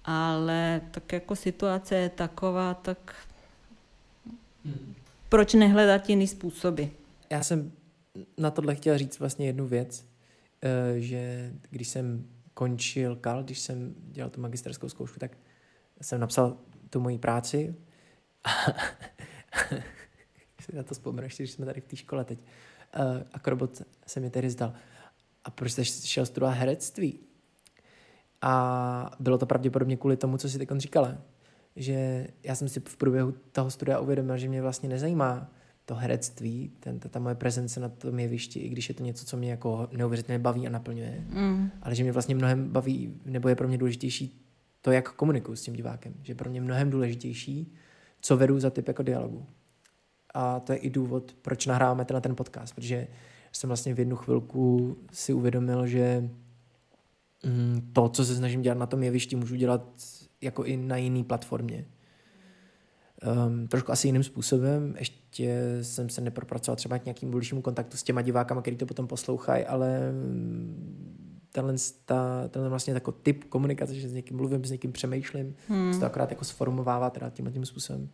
Ale 0.04 0.80
tak 0.90 1.12
jako 1.12 1.36
situace 1.36 1.96
je 1.96 2.08
taková, 2.08 2.74
tak 2.74 3.14
proč 5.28 5.54
nehledat 5.54 6.08
jiný 6.08 6.26
způsoby? 6.26 6.82
Já 7.30 7.42
jsem 7.42 7.72
na 8.38 8.50
tohle 8.50 8.74
chtěl 8.74 8.98
říct 8.98 9.18
vlastně 9.18 9.46
jednu 9.46 9.66
věc, 9.66 10.04
eh, 10.62 11.00
že 11.00 11.52
když 11.70 11.88
jsem 11.88 12.26
končil 12.54 13.16
KAL, 13.16 13.42
když 13.42 13.60
jsem 13.60 13.94
dělal 13.98 14.30
tu 14.30 14.40
magisterskou 14.40 14.88
zkoušku, 14.88 15.18
tak 15.18 15.38
jsem 16.00 16.20
napsal 16.20 16.56
tu 16.90 17.00
moji 17.00 17.18
práci 17.18 17.74
a 18.44 18.50
na 20.72 20.82
to 20.82 20.94
vzpomenu, 20.94 21.26
ještě 21.26 21.42
když 21.42 21.52
jsme 21.52 21.66
tady 21.66 21.80
v 21.80 21.86
té 21.86 21.96
škole 21.96 22.24
teď. 22.24 22.38
Eh, 22.94 23.24
A 23.32 23.38
Krobot 23.38 23.82
se 24.06 24.20
mi 24.20 24.30
tedy 24.30 24.50
zdal. 24.50 24.72
A 25.44 25.50
proč 25.50 25.72
jsi 25.72 25.84
šel 25.84 26.26
studovat 26.26 26.50
herectví? 26.50 27.20
A 28.42 29.16
bylo 29.20 29.38
to 29.38 29.46
pravděpodobně 29.46 29.96
kvůli 29.96 30.16
tomu, 30.16 30.38
co 30.38 30.48
si 30.48 30.58
teď 30.58 30.68
říkala. 30.76 31.18
Že 31.76 32.28
já 32.42 32.54
jsem 32.54 32.68
si 32.68 32.80
v 32.80 32.96
průběhu 32.96 33.34
toho 33.52 33.70
studia 33.70 33.98
uvědomil, 33.98 34.38
že 34.38 34.48
mě 34.48 34.62
vlastně 34.62 34.88
nezajímá 34.88 35.50
to 35.90 35.94
herectví, 35.96 36.70
ten, 36.80 36.98
ta, 36.98 37.08
ta 37.08 37.18
moje 37.18 37.34
prezence 37.34 37.80
na 37.80 37.88
tom 37.88 38.18
jevišti, 38.18 38.58
i 38.60 38.68
když 38.68 38.88
je 38.88 38.94
to 38.94 39.04
něco, 39.04 39.24
co 39.24 39.36
mě 39.36 39.50
jako 39.50 39.88
neuvěřitelně 39.92 40.38
baví 40.38 40.66
a 40.66 40.70
naplňuje, 40.70 41.24
Mm. 41.28 41.70
ale 41.82 41.94
že 41.94 42.02
mě 42.02 42.12
vlastně 42.12 42.34
mnohem 42.34 42.68
baví, 42.68 43.14
nebo 43.24 43.48
je 43.48 43.54
pro 43.54 43.68
mě 43.68 43.78
důležitější 43.78 44.40
to, 44.82 44.90
jak 44.92 45.12
komunikuju 45.12 45.56
s 45.56 45.62
tím 45.62 45.74
divákem. 45.74 46.14
Že 46.22 46.34
pro 46.34 46.50
mě 46.50 46.60
mnohem 46.60 46.90
důležitější, 46.90 47.72
co 48.20 48.36
vedu 48.36 48.60
za 48.60 48.70
typ 48.70 48.88
jako 48.88 49.02
dialogu. 49.02 49.46
A 50.34 50.60
to 50.60 50.72
je 50.72 50.78
i 50.78 50.90
důvod, 50.90 51.36
proč 51.42 51.66
nahráváme 51.66 52.04
tenhle 52.04 52.20
ten 52.20 52.36
podcast, 52.36 52.74
protože 52.74 53.06
jsem 53.52 53.68
vlastně 53.68 53.94
v 53.94 53.98
jednu 53.98 54.16
chvilku 54.16 54.96
si 55.12 55.32
uvědomil, 55.32 55.86
že 55.86 56.30
mm, 57.44 57.90
to, 57.92 58.08
co 58.08 58.24
se 58.24 58.36
snažím 58.36 58.62
dělat 58.62 58.78
na 58.78 58.86
tom 58.86 59.02
jevišti, 59.02 59.36
můžu 59.36 59.54
dělat 59.56 59.82
jako 60.40 60.64
i 60.64 60.76
na 60.76 60.96
jiný 60.96 61.24
platformě. 61.24 61.84
Um, 63.26 63.68
trošku 63.68 63.92
asi 63.92 64.08
jiným 64.08 64.22
způsobem. 64.22 64.94
Ještě 64.98 65.78
jsem 65.82 66.08
se 66.08 66.20
nepropracoval 66.20 66.76
třeba 66.76 66.98
k 66.98 67.04
nějakým 67.04 67.30
bližšímu 67.30 67.62
kontaktu 67.62 67.96
s 67.96 68.02
těma 68.02 68.22
divákama, 68.22 68.60
který 68.60 68.76
to 68.76 68.86
potom 68.86 69.06
poslouchají, 69.06 69.64
ale 69.64 70.12
mm, 70.12 71.46
tenhle, 71.52 71.74
ta, 72.04 72.48
tenhle 72.48 72.68
vlastně 72.68 72.94
jako 72.94 73.12
typ 73.12 73.44
komunikace, 73.44 73.94
že 73.94 74.08
s 74.08 74.12
někým 74.12 74.36
mluvím, 74.36 74.64
s 74.64 74.70
někým 74.70 74.92
přemýšlím, 74.92 75.56
hmm. 75.68 75.94
se 75.94 76.00
to 76.00 76.06
akorát 76.06 76.30
jako 76.30 76.44
sformovává 76.44 77.10
teda 77.10 77.30
tímhle 77.30 77.52
tím 77.52 77.66
způsobem 77.66 78.08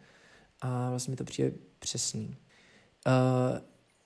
a 0.61 0.91
vlastně 0.91 1.13
mi 1.13 1.17
to 1.17 1.25
přijde 1.25 1.53
přesný. 1.79 2.37
Uh, 3.07 3.59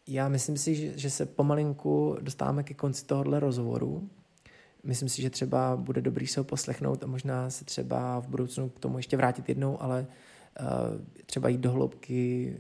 já 0.07 0.29
myslím 0.29 0.57
si, 0.57 0.75
že, 0.75 0.99
že 0.99 1.11
se 1.11 1.27
pomalinku 1.27 2.17
dostáváme 2.21 2.63
ke 2.63 2.75
konci 2.75 3.07
tohohle 3.07 3.41
rozhovoru. 3.41 4.09
Myslím 4.85 5.09
si, 5.09 5.23
že 5.23 5.31
třeba 5.31 5.77
bude 5.77 6.01
dobrý 6.01 6.27
se 6.27 6.41
ho 6.41 6.45
poslechnout 6.45 7.05
a 7.05 7.07
možná 7.07 7.51
se 7.51 7.65
třeba 7.65 8.21
v 8.21 8.29
budoucnu 8.29 8.69
k 8.69 8.81
tomu 8.81 8.97
ještě 8.97 9.17
vrátit 9.17 9.49
jednou, 9.49 9.83
ale 9.83 10.01
uh, 10.01 10.07
třeba 11.27 11.49
jít 11.49 11.61
do 11.61 11.73
hloubky 11.73 12.55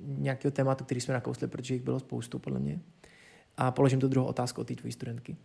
nějakého 0.00 0.52
tématu, 0.52 0.84
který 0.84 1.00
jsme 1.00 1.14
nakousli, 1.14 1.48
protože 1.48 1.74
jich 1.74 1.82
bylo 1.82 2.00
spoustu, 2.00 2.38
podle 2.38 2.60
mě. 2.60 2.80
A 3.56 3.70
položím 3.70 4.00
tu 4.00 4.08
druhou 4.08 4.26
otázku 4.26 4.60
od 4.60 4.66
té 4.66 4.74
tvojí 4.74 4.92
studentky. 4.92 5.36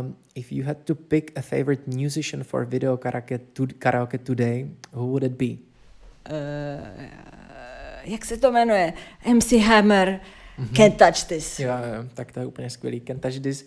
Um, 0.00 0.16
if 0.34 0.52
you 0.52 0.64
had 0.64 0.78
to 0.84 0.94
pick 0.94 1.38
a 1.38 1.40
favorite 1.40 1.82
musician 1.86 2.44
for 2.44 2.64
video 2.64 2.96
karaoke, 2.96 3.38
to, 3.38 3.66
karaoke 3.78 4.18
today, 4.18 4.70
who 4.92 5.06
would 5.06 5.22
it 5.22 5.32
be? 5.32 5.46
Uh, 5.46 5.60
jak 8.04 8.24
se 8.24 8.36
to 8.36 8.52
jmenuje? 8.52 8.92
MC 9.34 9.52
Hammer, 9.52 10.20
mm-hmm. 10.58 10.76
Can't 10.76 10.96
Touch 10.96 11.28
This. 11.28 11.60
Jo, 11.60 11.68
jo, 11.68 12.08
tak 12.14 12.32
to 12.32 12.40
je 12.40 12.46
úplně 12.46 12.70
skvělý. 12.70 13.00
Can't 13.00 13.22
Touch 13.22 13.40
This 13.40 13.66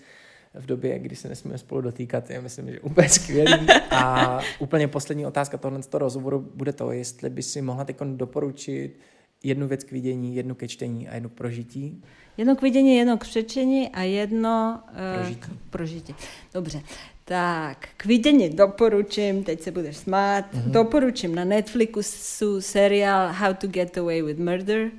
v 0.53 0.65
době, 0.65 0.99
kdy 0.99 1.15
se 1.15 1.29
nesmíme 1.29 1.57
spolu 1.57 1.81
dotýkat, 1.81 2.29
je 2.29 2.41
myslím, 2.41 2.71
že 2.71 2.79
úplně 2.79 3.09
skvělý. 3.09 3.67
A 3.91 4.39
úplně 4.59 4.87
poslední 4.87 5.25
otázka 5.25 5.57
tohle 5.57 5.83
z 5.83 5.87
toho 5.87 5.99
rozhovoru 5.99 6.51
bude 6.55 6.73
to, 6.73 6.91
jestli 6.91 7.29
by 7.29 7.43
si 7.43 7.61
mohla 7.61 7.85
teď 7.85 7.97
doporučit 8.01 8.99
jednu 9.43 9.67
věc 9.67 9.83
k 9.83 9.91
vidění, 9.91 10.35
jednu 10.35 10.55
ke 10.55 10.67
čtení 10.67 11.07
a 11.07 11.13
jednu 11.13 11.29
k 11.29 11.33
prožití. 11.33 12.03
Jedno 12.37 12.55
k 12.55 12.61
vidění, 12.61 12.95
jedno 12.95 13.17
k 13.17 13.21
přečení 13.21 13.89
a 13.89 14.01
jedno 14.01 14.81
prožití. 15.15 15.51
Uh, 15.51 15.57
k 15.57 15.69
prožití. 15.69 16.15
Dobře. 16.53 16.81
Tak, 17.25 17.89
k 17.97 18.05
vidění 18.05 18.49
doporučím, 18.49 19.43
teď 19.43 19.61
se 19.61 19.71
budeš 19.71 19.97
smát, 19.97 20.53
mm-hmm. 20.53 20.71
doporučím 20.71 21.35
na 21.35 21.45
Netflixu 21.45 22.61
seriál 22.61 23.33
How 23.33 23.53
to 23.53 23.67
Get 23.67 23.97
Away 23.97 24.21
with 24.21 24.39
Murder. 24.39 24.91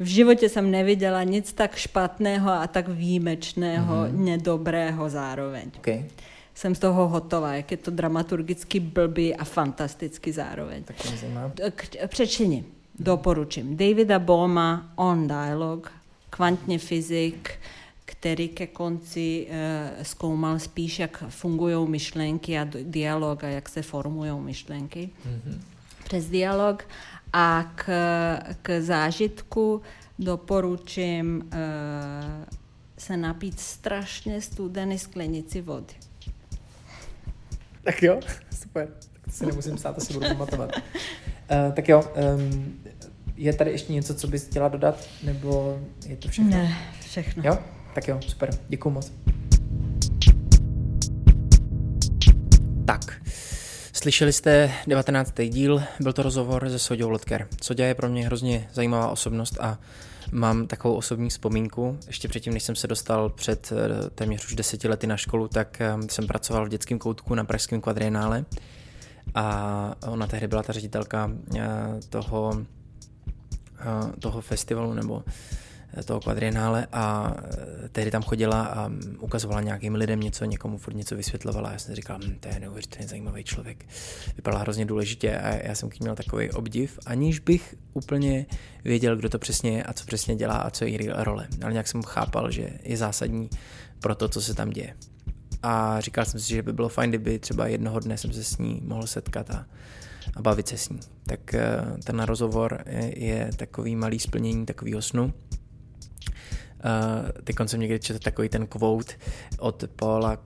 V 0.00 0.06
životě 0.06 0.48
jsem 0.48 0.70
neviděla 0.70 1.22
nic 1.22 1.52
tak 1.52 1.76
špatného 1.76 2.50
a 2.50 2.66
tak 2.66 2.88
výjimečného, 2.88 3.94
mm-hmm. 3.94 4.18
nedobrého 4.18 5.10
zároveň. 5.10 5.70
Okay. 5.78 6.04
Jsem 6.54 6.74
z 6.74 6.78
toho 6.78 7.08
hotová, 7.08 7.54
jak 7.54 7.70
je 7.70 7.76
to 7.76 7.90
dramaturgicky 7.90 8.80
blbý 8.80 9.36
a 9.36 9.44
fantasticky 9.44 10.32
zároveň. 10.32 10.84
Tak. 10.84 10.96
K 11.74 12.06
přečení 12.06 12.64
doporučím. 12.98 13.76
Davida 13.76 14.18
Boma 14.18 14.92
On 14.96 15.28
Dialogue, 15.28 15.90
kvantně 16.30 16.78
fyzik, 16.78 17.50
který 18.04 18.48
ke 18.48 18.66
konci 18.66 19.46
uh, 19.48 20.02
zkoumal 20.02 20.58
spíš, 20.58 20.98
jak 20.98 21.24
fungují 21.28 21.88
myšlenky 21.88 22.58
a 22.58 22.66
dialog 22.82 23.44
a 23.44 23.48
jak 23.48 23.68
se 23.68 23.82
formují 23.82 24.32
myšlenky 24.40 25.10
mm-hmm. 25.26 25.60
přes 26.04 26.28
dialog. 26.28 26.84
A 27.32 27.72
k, 27.74 27.84
k 28.62 28.80
zážitku 28.80 29.82
doporučím 30.18 31.42
uh, 31.44 31.50
se 32.98 33.16
napít 33.16 33.60
strašně 33.60 34.40
studený 34.40 34.98
sklenici 34.98 35.60
vody. 35.60 35.94
Tak 37.82 38.02
jo, 38.02 38.20
super. 38.60 38.88
Tak 39.24 39.34
si 39.34 39.46
nemusím 39.46 39.78
stát, 39.78 39.94
to 39.94 40.00
si 40.00 40.12
budu 40.12 40.26
pamatovat. 40.26 40.70
Uh, 40.76 41.72
tak 41.74 41.88
jo, 41.88 42.02
um, 42.34 42.80
je 43.36 43.52
tady 43.52 43.70
ještě 43.70 43.92
něco, 43.92 44.14
co 44.14 44.26
bys 44.26 44.46
chtěla 44.46 44.68
dodat, 44.68 45.08
nebo 45.22 45.80
je 46.06 46.16
to 46.16 46.28
všechno? 46.28 46.50
Ne, 46.50 46.78
všechno. 47.00 47.42
Jo? 47.46 47.58
Tak 47.94 48.08
jo, 48.08 48.20
super. 48.26 48.50
Děkuju 48.68 48.94
moc. 48.94 49.12
Tak, 52.84 53.22
slyšeli 54.00 54.32
jste 54.32 54.72
19. 54.86 55.32
díl, 55.48 55.82
byl 56.00 56.12
to 56.12 56.22
rozhovor 56.22 56.70
se 56.70 56.78
Sodou 56.78 57.10
Lotker. 57.10 57.48
Sodě 57.62 57.84
je 57.84 57.94
pro 57.94 58.08
mě 58.08 58.26
hrozně 58.26 58.68
zajímavá 58.72 59.08
osobnost 59.08 59.60
a 59.60 59.78
mám 60.32 60.66
takovou 60.66 60.94
osobní 60.94 61.28
vzpomínku. 61.30 61.98
Ještě 62.06 62.28
předtím, 62.28 62.54
než 62.54 62.62
jsem 62.62 62.76
se 62.76 62.86
dostal 62.86 63.28
před 63.28 63.72
eh, 63.72 64.10
téměř 64.10 64.46
už 64.46 64.54
deseti 64.54 64.88
lety 64.88 65.06
na 65.06 65.16
školu, 65.16 65.48
tak 65.48 65.80
eh, 65.80 65.94
jsem 66.10 66.26
pracoval 66.26 66.66
v 66.66 66.68
dětském 66.68 66.98
koutku 66.98 67.34
na 67.34 67.44
pražském 67.44 67.80
kvadrienále 67.80 68.44
a 69.34 69.94
ona 70.06 70.26
tehdy 70.26 70.48
byla 70.48 70.62
ta 70.62 70.72
ředitelka 70.72 71.30
eh, 71.56 71.68
toho, 72.08 72.62
toho 74.18 74.40
festivalu 74.40 74.94
nebo 74.94 75.24
toho 76.04 76.20
kvadrienále 76.20 76.86
a 76.92 77.34
eh, 77.36 77.88
tehdy 77.88 78.10
tam 78.10 78.22
chodila 78.22 78.66
a 78.66 78.90
ukazovala 79.18 79.60
nějakým 79.60 79.94
lidem 79.94 80.20
něco, 80.20 80.44
někomu 80.44 80.78
furt 80.78 80.94
něco 80.94 81.16
vysvětlovala. 81.16 81.72
Já 81.72 81.78
jsem 81.78 81.94
říkal, 81.94 82.18
hm, 82.24 82.36
to 82.40 82.48
je 82.48 82.60
neuvěřitelně 82.60 83.08
zajímavý 83.08 83.44
člověk. 83.44 83.86
Vypadala 84.36 84.62
hrozně 84.62 84.84
důležitě 84.84 85.38
a 85.38 85.54
já 85.54 85.74
jsem 85.74 85.90
k 85.90 85.94
ní 85.94 86.04
měl 86.04 86.14
takový 86.14 86.50
obdiv, 86.50 86.98
aniž 87.06 87.38
bych 87.38 87.74
úplně 87.92 88.46
věděl, 88.84 89.16
kdo 89.16 89.28
to 89.28 89.38
přesně 89.38 89.70
je 89.70 89.82
a 89.82 89.92
co 89.92 90.04
přesně 90.04 90.36
dělá 90.36 90.56
a 90.56 90.70
co 90.70 90.84
je 90.84 90.90
její 90.90 91.08
role. 91.14 91.48
Ale 91.62 91.72
nějak 91.72 91.88
jsem 91.88 92.02
chápal, 92.02 92.50
že 92.50 92.68
je 92.82 92.96
zásadní 92.96 93.50
pro 94.00 94.14
to, 94.14 94.28
co 94.28 94.40
se 94.40 94.54
tam 94.54 94.70
děje. 94.70 94.94
A 95.62 96.00
říkal 96.00 96.24
jsem 96.24 96.40
si, 96.40 96.48
že 96.48 96.62
by 96.62 96.72
bylo 96.72 96.88
fajn, 96.88 97.10
kdyby 97.10 97.38
třeba 97.38 97.66
jednoho 97.66 98.00
dne 98.00 98.18
jsem 98.18 98.32
se 98.32 98.44
s 98.44 98.58
ní 98.58 98.80
mohl 98.84 99.06
setkat 99.06 99.50
a, 99.50 99.66
a 100.36 100.42
bavit 100.42 100.68
se 100.68 100.78
s 100.78 100.88
ní. 100.88 101.00
Tak 101.26 101.54
eh, 101.54 101.80
ten 102.04 102.20
rozhovor 102.20 102.82
je, 102.86 103.24
je 103.24 103.50
takový 103.56 103.96
malý 103.96 104.18
splnění 104.18 104.66
takového 104.66 105.02
snu 105.02 105.32
Uh, 106.84 107.28
teď 107.44 107.56
jsem 107.66 107.80
někdy 107.80 108.00
četl 108.00 108.18
takový 108.18 108.48
ten 108.48 108.66
quote 108.66 109.14
od 109.58 109.84
Paula 109.96 110.38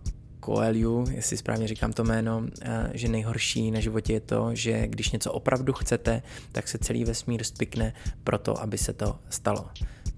Coelho, 0.45 1.05
jestli 1.11 1.37
správně 1.37 1.69
říkám 1.69 1.93
to 1.93 2.05
jméno, 2.05 2.39
uh, 2.39 2.49
že 2.93 3.09
nejhorší 3.09 3.71
na 3.71 3.81
životě 3.81 4.13
je 4.13 4.21
to, 4.21 4.51
že 4.55 4.87
když 4.87 5.11
něco 5.11 5.33
opravdu 5.33 5.73
chcete, 5.73 6.23
tak 6.53 6.69
se 6.69 6.79
celý 6.79 7.05
vesmír 7.05 7.45
spikne 7.45 7.93
pro 8.25 8.39
to, 8.39 8.61
aby 8.61 8.79
se 8.79 8.93
to 8.93 9.19
stalo. 9.31 9.69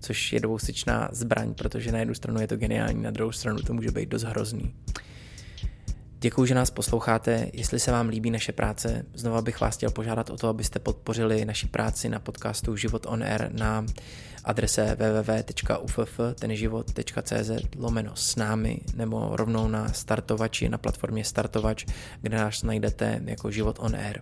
Což 0.01 0.33
je 0.33 0.41
dvousečná 0.41 1.09
zbraň, 1.13 1.55
protože 1.55 1.93
na 1.93 1.99
jednu 1.99 2.15
stranu 2.15 2.41
je 2.41 2.47
to 2.47 2.57
geniální, 2.57 3.03
na 3.03 3.11
druhou 3.11 3.33
stranu 3.33 3.59
to 3.59 3.75
může 3.75 3.91
být 3.91 4.09
dost 4.09 4.23
hrozný. 4.23 4.75
Děkuji, 6.21 6.47
že 6.47 6.55
nás 6.55 6.71
posloucháte. 6.71 7.51
Jestli 7.53 7.81
se 7.81 7.93
vám 7.93 8.09
líbí 8.09 8.31
naše 8.31 8.53
práce, 8.53 9.07
znova 9.15 9.43
bych 9.43 9.61
vás 9.61 9.77
chtěl 9.77 9.91
požádat 9.91 10.31
o 10.31 10.37
to, 10.37 10.49
abyste 10.49 10.79
podpořili 10.79 11.45
naši 11.45 11.67
práci 11.67 12.09
na 12.09 12.19
podcastu 12.19 12.77
Život 12.77 13.07
on 13.09 13.23
Air 13.23 13.53
na 13.53 13.87
adrese 14.47 14.97
www.uff.tenživot.cz 14.99 17.51
lomeno 17.77 18.17
s 18.17 18.37
námi 18.37 18.81
nebo 18.95 19.37
rovnou 19.37 19.69
na 19.69 19.93
startovači 19.93 20.69
na 20.69 20.79
platformě 20.79 21.25
Startovač, 21.25 21.87
kde 22.21 22.37
nás 22.37 22.63
najdete 22.63 23.21
jako 23.25 23.51
Život 23.51 23.77
on 23.81 23.97
Air. 23.97 24.21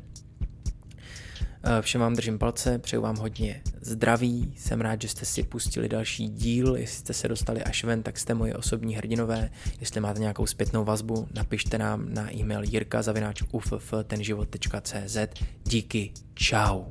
Eh, 1.66 1.82
všem 1.82 2.00
vám 2.00 2.14
držím 2.14 2.38
palce, 2.38 2.78
přeju 2.78 3.02
vám 3.02 3.16
hodně 3.16 3.62
zdraví, 3.80 4.54
jsem 4.56 4.80
rád, 4.80 5.02
že 5.02 5.08
jste 5.08 5.24
si 5.24 5.42
pustili 5.42 5.88
další 5.88 6.28
díl, 6.28 6.76
jestli 6.76 6.98
jste 6.98 7.12
se 7.12 7.28
dostali 7.28 7.62
až 7.62 7.84
ven, 7.84 8.02
tak 8.02 8.18
jste 8.18 8.34
moji 8.34 8.54
osobní 8.54 8.94
hrdinové, 8.94 9.50
jestli 9.80 10.00
máte 10.00 10.20
nějakou 10.20 10.46
zpětnou 10.46 10.84
vazbu, 10.84 11.28
napište 11.34 11.78
nám 11.78 12.14
na 12.14 12.34
e-mail 12.34 12.62
jirka 12.62 13.02
zavináč 13.02 13.42
uff 13.52 13.72
tenživot.cz 14.06 15.16
Díky, 15.64 16.12
čau. 16.34 16.84